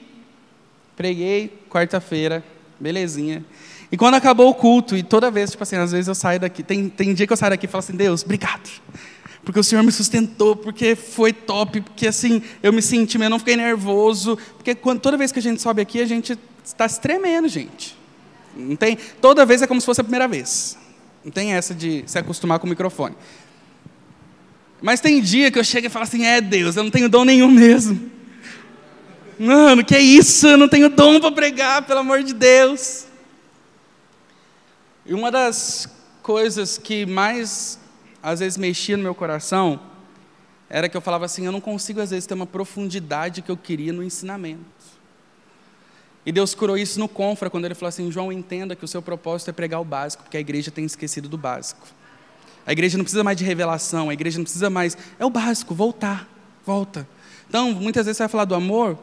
Preguei 0.95 1.51
quarta-feira, 1.71 2.45
belezinha. 2.79 3.45
E 3.91 3.97
quando 3.97 4.15
acabou 4.15 4.51
o 4.51 4.55
culto, 4.55 4.97
e 4.97 5.03
toda 5.03 5.31
vez, 5.31 5.53
tipo 5.53 5.63
assim, 5.63 5.77
às 5.77 5.93
vezes 5.93 6.09
eu 6.09 6.15
saio 6.15 6.41
daqui, 6.41 6.63
tem, 6.63 6.91
tem 6.91 7.15
dia 7.15 7.27
que 7.27 7.33
eu 7.33 7.37
saio 7.37 7.51
daqui 7.51 7.65
e 7.65 7.69
falo 7.69 7.81
assim, 7.81 7.97
Deus, 7.97 8.23
obrigado. 8.23 8.69
Porque 9.43 9.59
o 9.59 9.65
Senhor 9.65 9.83
me 9.83 9.91
sustentou, 9.91 10.55
porque 10.55 10.95
foi 10.95 11.33
top, 11.33 11.81
porque 11.81 12.07
assim, 12.07 12.43
eu 12.63 12.71
me 12.71 12.83
senti, 12.83 13.19
eu 13.19 13.31
não 13.31 13.39
fiquei 13.39 13.57
nervoso. 13.57 14.37
Porque 14.57 14.75
quando, 14.75 15.01
toda 15.01 15.17
vez 15.17 15.33
que 15.33 15.39
a 15.39 15.43
gente 15.43 15.63
sobe 15.63 15.81
aqui, 15.81 16.03
a 16.03 16.07
gente 16.07 16.39
está 16.63 16.87
se 16.87 17.01
tremendo, 17.01 17.49
gente. 17.49 17.97
Não 18.55 18.77
tem, 18.77 18.99
toda 19.23 19.47
vez 19.47 19.63
é 19.63 19.67
como 19.67 19.81
se 19.81 19.87
fosse 19.87 20.03
a 20.03 20.05
primeira 20.05 20.29
vez. 20.29 20.77
Não 21.25 21.33
tem 21.33 21.53
essa 21.53 21.75
de 21.75 22.05
se 22.07 22.19
acostumar 22.19 22.59
com 22.59 22.67
o 22.67 22.71
microfone. 22.71 23.17
Mas 24.81 25.01
tem 25.01 25.21
dia 25.21 25.51
que 25.51 25.59
eu 25.59 25.65
chego 25.65 25.87
e 25.87 25.91
falo 25.91 26.05
assim: 26.05 26.25
é 26.25 26.41
Deus, 26.41 26.77
eu 26.77 26.85
não 26.85 26.91
tenho 26.91 27.09
dom 27.09 27.25
nenhum 27.25 27.51
mesmo. 27.51 28.11
Mano, 29.39 29.85
que 29.85 29.95
é 29.95 30.01
isso? 30.01 30.47
Eu 30.47 30.57
não 30.57 30.69
tenho 30.69 30.89
dom 30.89 31.21
para 31.21 31.31
pregar, 31.31 31.83
pelo 31.83 32.01
amor 32.01 32.23
de 32.23 32.35
Deus. 32.35 33.07
E 35.07 35.15
uma 35.15 35.31
das 35.31 35.89
coisas 36.23 36.77
que 36.77 37.07
mais 37.07 37.79
às 38.23 38.41
vezes 38.41 38.59
mexia 38.59 38.97
no 38.97 39.03
meu 39.03 39.15
coração 39.15 39.81
era 40.69 40.89
que 40.89 40.97
eu 40.97 41.01
falava 41.01 41.25
assim: 41.25 41.47
eu 41.47 41.53
não 41.53 41.61
consigo 41.61 42.01
às 42.01 42.11
vezes 42.11 42.27
ter 42.27 42.35
uma 42.35 42.47
profundidade 42.47 43.43
que 43.43 43.51
eu 43.51 43.57
queria 43.57 43.93
no 43.93 44.03
ensinamento. 44.03 44.78
E 46.29 46.33
Deus 46.33 46.55
curou 46.55 46.77
isso 46.77 47.01
no 47.01 47.09
Confra, 47.09 47.49
quando 47.49 47.65
ele 47.65 47.75
falou 47.75 47.89
assim: 47.89 48.13
João, 48.13 48.31
entenda 48.31 48.77
que 48.77 48.85
o 48.85 48.87
seu 48.87 49.01
propósito 49.01 49.49
é 49.49 49.53
pregar 49.53 49.81
o 49.81 49.85
básico, 49.85 50.25
porque 50.25 50.37
a 50.37 50.41
igreja 50.41 50.71
tem 50.71 50.85
esquecido 50.85 51.27
do 51.27 51.39
básico. 51.39 51.89
A 52.67 52.73
igreja 52.73 52.99
não 52.99 53.05
precisa 53.05 53.25
mais 53.25 53.35
de 53.35 53.45
revelação, 53.45 54.11
a 54.11 54.13
igreja 54.13 54.37
não 54.37 54.45
precisa 54.45 54.69
mais. 54.69 54.95
É 55.19 55.25
o 55.25 55.31
básico, 55.31 55.75
voltar, 55.75 56.29
volta. 56.67 57.09
Então, 57.49 57.73
muitas 57.73 58.05
vezes 58.05 58.19
você 58.19 58.25
vai 58.25 58.29
falar 58.29 58.45
do 58.45 58.55
amor, 58.55 58.99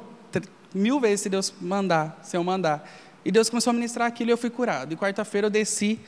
mil 0.71 0.99
vezes 0.99 1.21
se 1.21 1.29
Deus 1.29 1.51
mandar, 1.59 2.19
se 2.21 2.37
eu 2.37 2.43
mandar. 2.43 2.87
E 3.25 3.31
Deus 3.31 3.49
começou 3.49 3.71
a 3.71 3.73
ministrar 3.73 4.07
aquilo 4.07 4.29
e 4.29 4.33
eu 4.33 4.37
fui 4.37 4.51
curado. 4.51 4.93
E 4.93 4.95
quarta-feira 4.95 5.47
eu 5.47 5.51
desci 5.51 5.99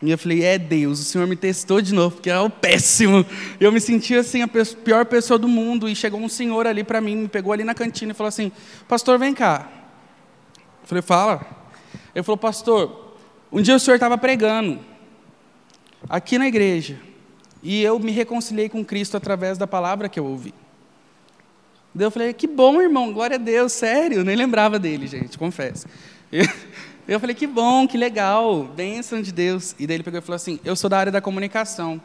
e 0.00 0.12
eu 0.12 0.16
falei, 0.16 0.44
é 0.44 0.56
Deus, 0.56 1.00
o 1.00 1.04
Senhor 1.04 1.26
me 1.26 1.34
testou 1.34 1.80
de 1.80 1.92
novo, 1.92 2.14
porque 2.14 2.30
é 2.30 2.38
o 2.38 2.48
péssimo. 2.48 3.26
Eu 3.58 3.72
me 3.72 3.80
senti 3.80 4.14
assim, 4.14 4.42
a 4.42 4.46
pior 4.46 5.04
pessoa 5.06 5.36
do 5.36 5.48
mundo. 5.48 5.88
E 5.88 5.96
chegou 5.96 6.20
um 6.20 6.28
senhor 6.28 6.64
ali 6.64 6.84
para 6.84 7.00
mim, 7.00 7.16
me 7.16 7.28
pegou 7.28 7.52
ali 7.52 7.64
na 7.64 7.74
cantina 7.74 8.12
e 8.12 8.14
falou 8.14 8.28
assim: 8.28 8.52
Pastor, 8.86 9.18
vem 9.18 9.34
cá. 9.34 9.77
Eu 10.88 11.02
falei, 11.02 11.02
fala. 11.02 11.46
Ele 12.14 12.22
falou, 12.22 12.38
Pastor, 12.38 13.14
um 13.52 13.60
dia 13.60 13.76
o 13.76 13.78
senhor 13.78 13.96
estava 13.96 14.16
pregando 14.16 14.80
aqui 16.08 16.38
na 16.38 16.48
igreja. 16.48 16.98
E 17.62 17.82
eu 17.82 17.98
me 17.98 18.10
reconciliei 18.10 18.70
com 18.70 18.82
Cristo 18.82 19.14
através 19.14 19.58
da 19.58 19.66
palavra 19.66 20.08
que 20.08 20.18
eu 20.18 20.24
ouvi. 20.24 20.54
Daí 21.94 22.06
eu 22.06 22.10
falei, 22.10 22.32
que 22.32 22.46
bom, 22.46 22.80
irmão, 22.80 23.12
glória 23.12 23.34
a 23.34 23.38
Deus, 23.38 23.72
sério. 23.72 24.18
Eu 24.18 24.24
nem 24.24 24.34
lembrava 24.34 24.78
dele, 24.78 25.06
gente, 25.06 25.36
confesso. 25.36 25.86
Eu 27.06 27.18
falei, 27.18 27.34
que 27.34 27.46
bom, 27.46 27.88
que 27.88 27.96
legal, 27.96 28.64
bênção 28.64 29.22
de 29.22 29.32
Deus. 29.32 29.74
E 29.78 29.86
daí 29.86 29.96
ele 29.96 30.02
pegou 30.02 30.18
e 30.18 30.22
falou 30.22 30.36
assim: 30.36 30.60
Eu 30.62 30.76
sou 30.76 30.90
da 30.90 30.98
área 30.98 31.10
da 31.10 31.22
comunicação. 31.22 31.98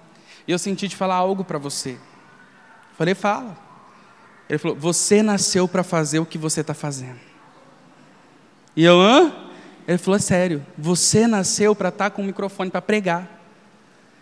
E 0.48 0.52
eu 0.54 0.58
senti 0.58 0.88
de 0.88 0.96
falar 0.96 1.16
algo 1.16 1.44
para 1.44 1.58
você. 1.58 1.90
Eu 1.90 2.96
falei, 2.98 3.14
fala. 3.14 3.58
Ele 4.50 4.58
falou: 4.58 4.78
Você 4.78 5.22
nasceu 5.22 5.68
para 5.68 5.84
fazer 5.84 6.20
o 6.20 6.26
que 6.26 6.38
você 6.38 6.62
está 6.62 6.74
fazendo. 6.74 7.33
E 8.76 8.84
eu, 8.84 9.00
hã? 9.00 9.32
Ele 9.88 9.98
falou: 9.98 10.18
é 10.18 10.22
Sério, 10.22 10.66
você 10.78 11.28
nasceu 11.28 11.76
para 11.76 11.90
estar 11.90 12.10
tá 12.10 12.16
com 12.16 12.22
o 12.22 12.26
microfone 12.26 12.72
para 12.72 12.82
pregar. 12.82 13.30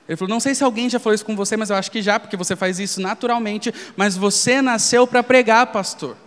Ele 0.07 0.17
falou: 0.17 0.29
Não 0.29 0.39
sei 0.39 0.53
se 0.53 0.63
alguém 0.63 0.89
já 0.89 0.99
falou 0.99 1.13
isso 1.13 1.25
com 1.25 1.35
você, 1.35 1.55
mas 1.55 1.69
eu 1.69 1.75
acho 1.75 1.91
que 1.91 2.01
já, 2.01 2.19
porque 2.19 2.35
você 2.35 2.55
faz 2.55 2.79
isso 2.79 2.99
naturalmente. 2.99 3.73
Mas 3.95 4.17
você 4.17 4.61
nasceu 4.61 5.07
para 5.07 5.23
pregar, 5.23 5.67
pastor. 5.67 6.17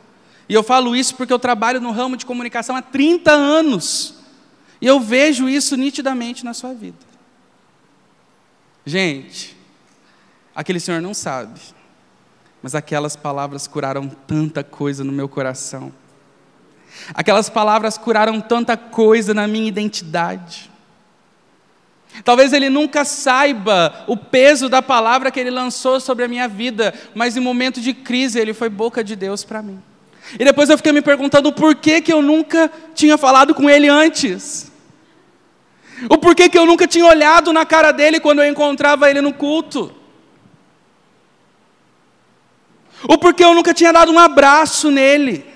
E 0.49 0.55
eu 0.55 0.63
falo 0.63 0.95
isso 0.95 1.15
porque 1.17 1.33
eu 1.33 1.39
trabalho 1.39 1.81
no 1.81 1.91
ramo 1.91 2.17
de 2.17 2.27
comunicação 2.27 2.77
há 2.77 2.83
30 2.83 3.31
anos. 3.31 4.15
E 4.81 4.87
eu 4.87 5.01
vejo 5.01 5.49
isso 5.49 5.77
nitidamente 5.77 6.45
na 6.45 6.53
sua 6.53 6.75
vida. 6.75 6.99
Gente, 8.85 9.57
aquele 10.55 10.79
senhor 10.79 11.01
não 11.01 11.15
sabe, 11.15 11.59
mas 12.63 12.75
aquelas 12.75 13.17
palavras 13.17 13.67
curaram 13.67 14.09
tanta 14.09 14.63
coisa 14.63 15.03
no 15.03 15.13
meu 15.13 15.29
coração. 15.29 15.91
Aquelas 17.13 17.49
palavras 17.49 17.99
curaram 17.99 18.41
tanta 18.41 18.77
coisa 18.77 19.35
na 19.35 19.47
minha 19.47 19.69
identidade. 19.69 20.71
Talvez 22.23 22.53
ele 22.53 22.71
nunca 22.71 23.05
saiba 23.05 24.05
o 24.07 24.17
peso 24.17 24.69
da 24.69 24.81
palavra 24.81 25.31
que 25.31 25.41
ele 25.41 25.51
lançou 25.51 25.99
sobre 25.99 26.25
a 26.25 26.29
minha 26.29 26.47
vida, 26.47 26.95
mas 27.15 27.37
em 27.37 27.41
momento 27.41 27.81
de 27.81 27.93
crise 27.93 28.39
ele 28.39 28.55
foi 28.55 28.69
boca 28.69 29.03
de 29.03 29.17
Deus 29.17 29.43
para 29.43 29.63
mim. 29.63 29.83
E 30.39 30.45
depois 30.45 30.71
eu 30.71 30.77
fiquei 30.77 30.93
me 30.93 31.03
perguntando 31.03 31.53
por 31.53 31.75
que, 31.75 32.01
que 32.01 32.13
eu 32.13 32.23
nunca 32.23 32.71
tinha 32.95 33.19
falado 33.19 33.55
com 33.55 33.69
ele 33.69 33.89
antes. 33.89 34.73
O 36.09 36.17
porquê 36.19 36.49
que 36.49 36.59
eu 36.59 36.67
nunca 36.67 36.87
tinha 36.87 37.07
olhado 37.07 37.53
na 37.53 37.67
cara 37.67 37.93
dele 37.93 38.21
quando 38.21 38.43
eu 38.43 38.49
encontrava 38.49 39.11
ele 39.11 39.21
no 39.21 39.33
culto. 39.33 39.93
O 43.09 43.19
porquê 43.19 43.45
eu 43.45 43.55
nunca 43.55 43.75
tinha 43.75 43.93
dado 43.93 44.13
um 44.13 44.19
abraço 44.19 44.91
nele. 44.91 45.54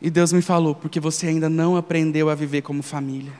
E 0.00 0.08
Deus 0.08 0.32
me 0.32 0.40
falou, 0.40 0.74
porque 0.74 0.98
você 0.98 1.26
ainda 1.26 1.48
não 1.48 1.76
aprendeu 1.76 2.30
a 2.30 2.34
viver 2.34 2.62
como 2.62 2.82
família. 2.82 3.32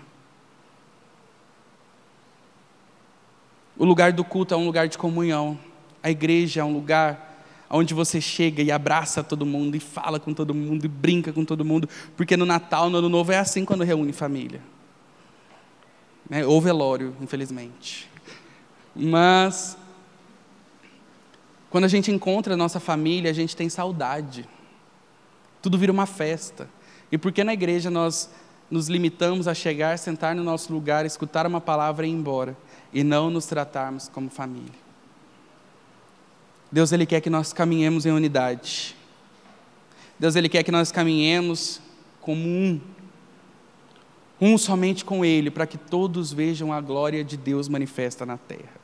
O 3.79 3.85
lugar 3.85 4.13
do 4.13 4.23
culto 4.23 4.53
é 4.53 4.57
um 4.57 4.67
lugar 4.67 4.89
de 4.89 4.99
comunhão. 4.99 5.59
A 6.03 6.11
igreja 6.11 6.61
é 6.61 6.65
um 6.65 6.73
lugar 6.73 7.31
onde 7.71 7.95
você 7.95 8.21
chega 8.21 8.63
e 8.63 8.71
abraça 8.71 9.23
todo 9.23 9.47
mundo, 9.47 9.77
e 9.77 9.81
fala 9.81 10.19
com 10.19 10.35
todo 10.35 10.53
mundo, 10.53 10.85
e 10.85 10.89
brinca 10.89 11.33
com 11.33 11.45
todo 11.45 11.65
mundo, 11.65 11.89
porque 12.17 12.37
no 12.37 12.45
Natal, 12.45 12.91
no 12.91 12.99
Ano 12.99 13.09
Novo 13.09 13.31
é 13.33 13.39
assim 13.39 13.65
quando 13.65 13.85
reúne 13.85 14.13
família. 14.13 14.61
Né? 16.29 16.45
Ou 16.45 16.61
velório, 16.61 17.17
infelizmente. 17.21 18.11
Mas, 18.95 19.79
quando 21.71 21.85
a 21.85 21.89
gente 21.89 22.11
encontra 22.11 22.55
a 22.55 22.57
nossa 22.57 22.81
família, 22.81 23.31
a 23.31 23.35
gente 23.35 23.57
tem 23.57 23.69
saudade. 23.69 24.49
Tudo 25.63 25.79
vira 25.79 25.93
uma 25.93 26.07
festa. 26.07 26.69
E 27.11 27.19
por 27.19 27.33
que 27.33 27.45
na 27.45 27.53
igreja 27.53 27.91
nós 27.91 28.31
nos 28.71 28.89
limitamos 28.89 29.49
a 29.49 29.55
chegar, 29.55 29.99
sentar 29.99 30.35
no 30.35 30.45
nosso 30.45 30.73
lugar, 30.73 31.05
escutar 31.05 31.47
uma 31.47 31.61
palavra 31.61 32.07
e 32.07 32.11
ir 32.11 32.13
embora, 32.13 32.57
e 32.93 33.03
não 33.03 33.31
nos 33.31 33.47
tratarmos 33.47 34.09
como 34.09 34.31
família? 34.31 34.91
Deus 36.71 36.93
ele 36.93 37.05
quer 37.05 37.21
que 37.21 37.31
nós 37.31 37.53
caminhemos 37.53 38.07
em 38.07 38.13
unidade. 38.13 38.97
Deus 40.19 40.37
ele 40.37 40.49
quer 40.49 40.63
que 40.63 40.71
nós 40.71 40.93
caminhemos 40.93 41.81
como 42.21 42.47
um, 42.47 42.81
um 44.41 44.59
somente 44.59 45.05
com 45.05 45.25
Ele, 45.25 45.51
para 45.51 45.67
que 45.67 45.79
todos 45.79 46.33
vejam 46.33 46.73
a 46.73 46.81
glória 46.81 47.25
de 47.25 47.37
Deus 47.37 47.69
manifesta 47.69 48.25
na 48.25 48.37
terra. 48.37 48.81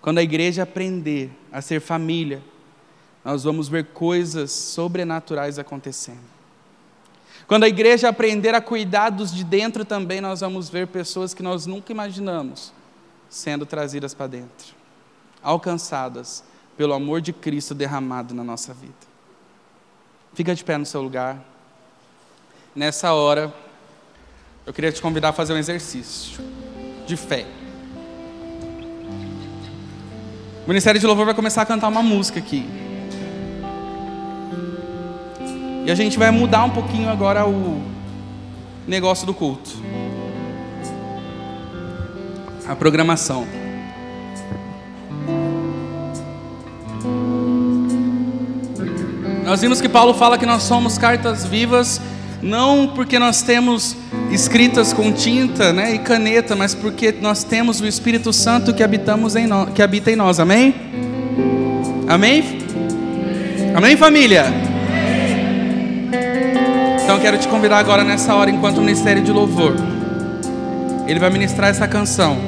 Quando 0.00 0.18
a 0.18 0.22
igreja 0.22 0.62
aprender 0.62 1.30
a 1.52 1.60
ser 1.60 1.80
família, 1.80 2.42
nós 3.24 3.44
vamos 3.44 3.68
ver 3.68 3.86
coisas 3.86 4.50
sobrenaturais 4.50 5.58
acontecendo. 5.58 6.30
Quando 7.46 7.64
a 7.64 7.68
igreja 7.68 8.08
aprender 8.08 8.54
a 8.54 8.60
cuidar 8.60 9.10
dos 9.10 9.34
de 9.34 9.44
dentro 9.44 9.84
também, 9.84 10.20
nós 10.20 10.40
vamos 10.40 10.68
ver 10.68 10.86
pessoas 10.86 11.34
que 11.34 11.42
nós 11.42 11.66
nunca 11.66 11.92
imaginamos 11.92 12.72
sendo 13.28 13.66
trazidas 13.66 14.14
para 14.14 14.26
dentro 14.26 14.80
alcançadas 15.42 16.44
pelo 16.76 16.92
amor 16.92 17.20
de 17.20 17.32
Cristo 17.32 17.74
derramado 17.74 18.34
na 18.34 18.44
nossa 18.44 18.72
vida. 18.72 18.92
Fica 20.34 20.54
de 20.54 20.62
pé 20.62 20.78
no 20.78 20.86
seu 20.86 21.02
lugar. 21.02 21.42
Nessa 22.74 23.12
hora, 23.12 23.52
eu 24.64 24.72
queria 24.72 24.92
te 24.92 25.02
convidar 25.02 25.30
a 25.30 25.32
fazer 25.32 25.52
um 25.52 25.58
exercício 25.58 26.42
de 27.06 27.16
fé. 27.16 27.46
O 30.64 30.68
Ministério 30.68 31.00
de 31.00 31.06
Louvor 31.06 31.24
vai 31.24 31.34
começar 31.34 31.62
a 31.62 31.66
cantar 31.66 31.88
uma 31.88 32.02
música 32.02 32.38
aqui. 32.38 32.89
E 35.84 35.90
a 35.90 35.94
gente 35.94 36.18
vai 36.18 36.30
mudar 36.30 36.64
um 36.64 36.70
pouquinho 36.70 37.08
agora 37.08 37.46
o 37.46 37.80
negócio 38.86 39.26
do 39.26 39.32
culto. 39.32 39.70
A 42.68 42.76
programação. 42.76 43.46
Nós 49.44 49.60
vimos 49.60 49.80
que 49.80 49.88
Paulo 49.88 50.14
fala 50.14 50.38
que 50.38 50.46
nós 50.46 50.62
somos 50.62 50.96
cartas 50.96 51.44
vivas, 51.44 52.00
não 52.40 52.92
porque 52.94 53.18
nós 53.18 53.42
temos 53.42 53.96
escritas 54.30 54.92
com 54.92 55.12
tinta 55.12 55.72
né, 55.72 55.94
e 55.94 55.98
caneta, 55.98 56.54
mas 56.54 56.72
porque 56.72 57.12
nós 57.20 57.42
temos 57.42 57.80
o 57.80 57.86
Espírito 57.86 58.32
Santo 58.32 58.72
que, 58.72 58.82
habitamos 58.82 59.34
em 59.34 59.48
no, 59.48 59.66
que 59.66 59.82
habita 59.82 60.10
em 60.12 60.14
nós. 60.14 60.38
Amém? 60.38 60.72
Amém? 62.06 62.60
Amém, 63.74 63.96
família? 63.96 64.69
Então 67.10 67.18
eu 67.18 67.22
quero 67.22 67.38
te 67.38 67.48
convidar 67.48 67.78
agora 67.78 68.04
nessa 68.04 68.32
hora, 68.36 68.52
enquanto 68.52 68.78
o 68.78 68.80
Ministério 68.82 69.20
de 69.20 69.32
Louvor, 69.32 69.74
ele 71.08 71.18
vai 71.18 71.28
ministrar 71.28 71.68
essa 71.68 71.88
canção. 71.88 72.38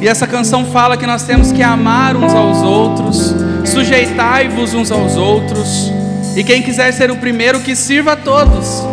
E 0.00 0.06
essa 0.06 0.28
canção 0.28 0.64
fala 0.66 0.96
que 0.96 1.04
nós 1.04 1.24
temos 1.24 1.50
que 1.50 1.60
amar 1.60 2.14
uns 2.14 2.32
aos 2.32 2.58
outros, 2.58 3.34
sujeitai-vos 3.64 4.74
uns 4.74 4.92
aos 4.92 5.16
outros, 5.16 5.92
e 6.36 6.44
quem 6.44 6.62
quiser 6.62 6.92
ser 6.92 7.10
o 7.10 7.16
primeiro, 7.16 7.58
que 7.58 7.74
sirva 7.74 8.12
a 8.12 8.16
todos. 8.16 8.84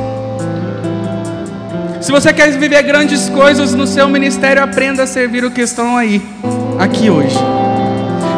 Se 2.01 2.11
você 2.11 2.33
quer 2.33 2.49
viver 2.57 2.81
grandes 2.81 3.29
coisas 3.29 3.75
no 3.75 3.85
seu 3.85 4.09
ministério, 4.09 4.63
aprenda 4.63 5.03
a 5.03 5.07
servir 5.07 5.45
o 5.45 5.51
que 5.51 5.61
estão 5.61 5.95
aí, 5.95 6.19
aqui 6.79 7.07
hoje. 7.07 7.37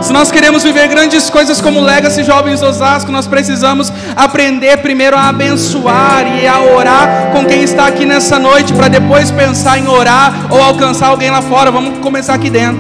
Se 0.08 0.14
nós 0.14 0.32
queremos 0.32 0.64
viver 0.64 0.88
grandes 0.88 1.30
coisas 1.30 1.60
como 1.60 1.82
Legacy 1.82 2.24
Jovens 2.24 2.64
Osasco, 2.64 3.12
nós 3.12 3.28
precisamos 3.28 3.92
aprender 4.16 4.78
primeiro 4.78 5.18
a 5.18 5.28
abençoar 5.28 6.26
e 6.42 6.48
a 6.48 6.62
orar 6.62 7.32
com 7.34 7.44
quem 7.44 7.62
está 7.62 7.88
aqui 7.88 8.06
nessa 8.06 8.40
noite, 8.40 8.72
para 8.72 8.88
depois 8.88 9.32
pensar 9.32 9.78
em 9.78 9.86
orar 9.86 10.48
ou 10.50 10.64
alcançar 10.64 11.08
alguém 11.08 11.30
lá 11.30 11.42
fora. 11.42 11.72
Vamos 11.72 12.00
começar 12.00 12.36
aqui 12.36 12.50
dentro. 12.50 12.80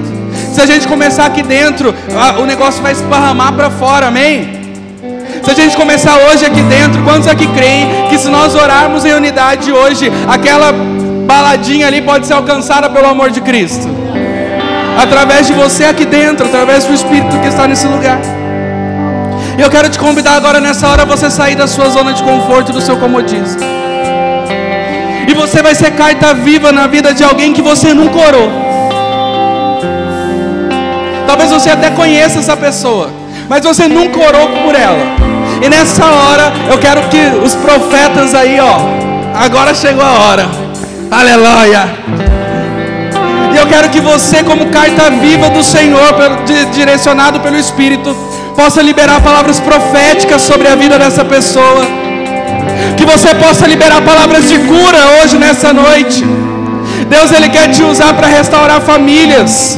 Se 0.53 0.61
a 0.61 0.65
gente 0.65 0.87
começar 0.87 1.25
aqui 1.25 1.43
dentro, 1.43 1.93
o 2.39 2.45
negócio 2.45 2.81
vai 2.81 2.93
esparramar 2.93 3.51
para 3.51 3.69
fora, 3.71 4.07
amém? 4.07 4.77
Se 5.43 5.51
a 5.51 5.53
gente 5.53 5.75
começar 5.75 6.15
hoje 6.29 6.45
aqui 6.45 6.61
dentro, 6.61 7.03
quantos 7.03 7.27
aqui 7.27 7.45
creem 7.47 8.07
que 8.09 8.17
se 8.17 8.29
nós 8.29 8.55
orarmos 8.55 9.03
em 9.03 9.13
unidade 9.13 9.69
hoje, 9.69 10.09
aquela 10.29 10.71
baladinha 11.25 11.87
ali 11.87 12.01
pode 12.01 12.25
ser 12.25 12.35
alcançada 12.35 12.89
pelo 12.89 13.07
amor 13.07 13.31
de 13.31 13.41
Cristo? 13.41 14.06
Através 14.97 15.45
de 15.45 15.53
você 15.53 15.85
aqui 15.85 16.05
dentro, 16.05 16.47
através 16.47 16.85
do 16.85 16.93
Espírito 16.93 17.39
que 17.39 17.47
está 17.47 17.67
nesse 17.67 17.87
lugar. 17.87 18.19
Eu 19.57 19.69
quero 19.69 19.89
te 19.89 19.99
convidar 19.99 20.33
agora 20.33 20.59
nessa 20.59 20.87
hora 20.87 21.05
você 21.05 21.29
sair 21.29 21.55
da 21.55 21.67
sua 21.67 21.89
zona 21.89 22.13
de 22.13 22.23
conforto, 22.23 22.71
do 22.71 22.81
seu 22.81 22.97
comodismo. 22.97 23.61
E 25.27 25.33
você 25.33 25.61
vai 25.61 25.75
ser 25.75 25.91
carta 25.91 26.33
viva 26.33 26.71
na 26.71 26.87
vida 26.87 27.13
de 27.13 27.23
alguém 27.23 27.53
que 27.53 27.61
você 27.61 27.93
nunca 27.93 28.17
orou. 28.17 28.49
Talvez 31.27 31.51
você 31.51 31.69
até 31.69 31.91
conheça 31.91 32.39
essa 32.39 32.55
pessoa, 32.55 33.11
mas 33.49 33.63
você 33.63 33.87
nunca 33.87 34.19
orou 34.19 34.47
por 34.63 34.73
ela. 34.73 35.15
E 35.61 35.69
nessa 35.69 36.05
hora 36.05 36.51
eu 36.71 36.77
quero 36.77 37.01
que 37.09 37.21
os 37.43 37.53
profetas 37.55 38.33
aí, 38.33 38.59
ó, 38.59 38.77
agora 39.35 39.73
chegou 39.73 40.03
a 40.03 40.11
hora. 40.11 40.45
Aleluia. 41.11 42.36
E 43.57 43.59
eu 43.59 43.65
quero 43.65 43.89
que 43.89 43.99
você, 43.99 44.43
como 44.43 44.67
carta 44.67 45.09
viva 45.09 45.49
do 45.49 45.63
Senhor, 45.63 46.13
direcionado 46.71 47.39
pelo 47.39 47.57
Espírito, 47.57 48.15
possa 48.55 48.83
liberar 48.83 49.19
palavras 49.19 49.59
proféticas 49.59 50.43
sobre 50.43 50.67
a 50.67 50.75
vida 50.75 50.99
dessa 50.99 51.25
pessoa. 51.25 51.83
Que 52.95 53.03
você 53.03 53.33
possa 53.33 53.65
liberar 53.65 54.03
palavras 54.03 54.47
de 54.47 54.59
cura 54.59 54.99
hoje, 55.17 55.39
nessa 55.39 55.73
noite. 55.73 56.23
Deus, 57.09 57.31
Ele 57.31 57.49
quer 57.49 57.71
te 57.71 57.81
usar 57.81 58.13
para 58.13 58.27
restaurar 58.27 58.79
famílias. 58.79 59.75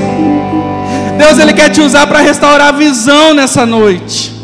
Deus, 1.17 1.39
Ele 1.39 1.53
quer 1.53 1.69
te 1.69 1.80
usar 1.80 2.05
para 2.05 2.19
restaurar 2.19 2.67
a 2.67 2.71
visão 2.73 3.34
nessa 3.34 3.65
noite. 3.65 4.38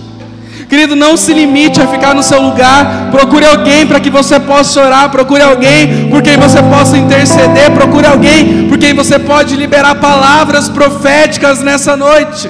Querido, 0.68 0.96
não 0.96 1.16
se 1.16 1.34
limite 1.34 1.80
a 1.80 1.88
ficar 1.88 2.16
no 2.16 2.24
seu 2.24 2.42
lugar. 2.42 3.10
Procure 3.12 3.46
alguém 3.46 3.86
para 3.86 4.00
que 4.00 4.10
você 4.10 4.40
possa 4.40 4.82
orar. 4.82 5.10
Procure 5.10 5.44
alguém 5.44 6.10
por 6.10 6.22
quem 6.22 6.38
você 6.38 6.62
possa 6.64 6.98
interceder. 6.98 7.72
Procure 7.72 8.08
alguém 8.08 8.68
por 8.68 8.78
quem 8.78 8.94
você 8.94 9.20
pode 9.20 9.56
liberar 9.56 9.96
palavras 9.96 10.68
proféticas 10.68 11.62
nessa 11.62 11.96
noite. 11.96 12.50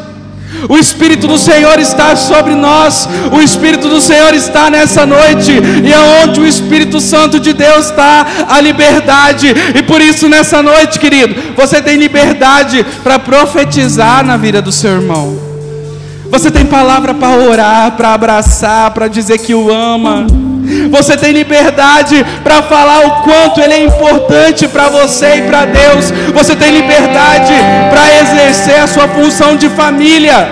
O 0.70 0.78
Espírito 0.78 1.28
do 1.28 1.38
Senhor 1.38 1.78
está 1.80 2.16
sobre 2.16 2.56
nós. 2.56 3.08
O 3.32 3.42
Espírito 3.42 3.90
do 3.90 4.00
Senhor 4.00 4.34
está 4.34 4.70
nessa 4.70 5.06
noite. 5.06 5.52
E 5.84 5.94
aonde 5.94 6.40
o 6.40 6.48
Espírito 6.48 7.02
Santo 7.02 7.40
de 7.40 7.54
Deus 7.54 7.88
está, 7.88 8.26
a 8.48 8.62
liberdade. 8.62 9.54
E 9.76 9.84
por 9.84 10.02
isso, 10.02 10.30
nessa 10.30 10.64
noite, 10.64 11.00
querido, 11.00 11.36
você 11.56 11.82
tem 11.82 11.98
liberdade 11.98 12.86
para 13.04 13.20
profetizar 13.20 14.26
na 14.26 14.38
vida 14.38 14.62
do 14.62 14.72
seu 14.72 14.92
irmão. 14.92 15.55
Você 16.30 16.52
tem 16.52 16.66
palavra 16.66 17.14
para 17.14 17.38
orar, 17.38 17.92
para 17.92 18.14
abraçar, 18.14 18.92
para 18.92 19.08
dizer 19.08 19.38
que 19.38 19.54
o 19.54 19.72
ama. 19.72 20.28
Você 20.90 21.16
tem 21.16 21.32
liberdade 21.32 22.26
para 22.44 22.64
falar 22.64 23.06
o 23.06 23.12
quanto 23.22 23.62
ele 23.62 23.74
é 23.74 23.84
importante 23.84 24.68
para 24.68 24.90
você 24.90 25.38
e 25.38 25.42
para 25.44 25.66
Deus. 25.66 26.12
Você 26.34 26.56
tem 26.56 26.72
liberdade 26.72 27.54
para 27.90 28.22
exercer 28.22 28.80
a 28.80 28.88
sua 28.88 29.08
função 29.08 29.56
de 29.56 29.70
família. 29.70 30.52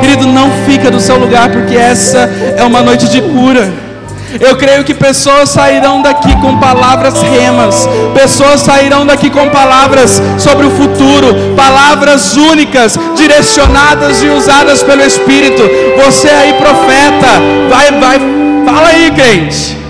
Querido, 0.00 0.26
não 0.26 0.50
fica 0.66 0.90
do 0.90 1.00
seu 1.00 1.18
lugar, 1.18 1.50
porque 1.50 1.76
essa 1.76 2.28
é 2.56 2.64
uma 2.64 2.82
noite 2.82 3.08
de 3.08 3.20
cura. 3.20 3.89
Eu 4.38 4.56
creio 4.56 4.84
que 4.84 4.94
pessoas 4.94 5.48
sairão 5.50 6.02
daqui 6.02 6.36
com 6.40 6.58
palavras 6.58 7.20
remas, 7.20 7.88
pessoas 8.14 8.60
sairão 8.60 9.04
daqui 9.04 9.28
com 9.30 9.48
palavras 9.48 10.22
sobre 10.38 10.66
o 10.66 10.70
futuro, 10.70 11.54
palavras 11.56 12.36
únicas, 12.36 12.96
direcionadas 13.16 14.22
e 14.22 14.28
usadas 14.28 14.82
pelo 14.82 15.02
Espírito. 15.02 15.62
Você 16.04 16.28
aí, 16.28 16.52
profeta, 16.52 17.40
vai, 17.68 17.90
vai, 17.98 18.20
fala 18.64 18.88
aí, 18.88 19.10
crente. 19.10 19.80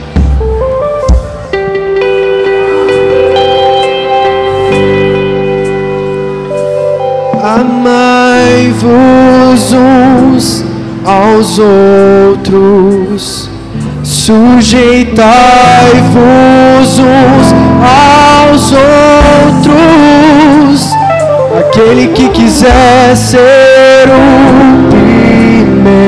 Amai-vos 7.43 8.93
uns 9.73 10.65
aos 11.05 11.59
outros 11.59 13.51
Sujeitai-vos 14.03 15.29
uns 16.99 17.55
aos 17.83 18.73
outros. 18.73 19.81
Aquele 21.59 22.09
que 22.09 22.29
quiser 22.31 23.15
ser 23.17 24.09
o 24.09 24.91
primeiro, 25.71 26.03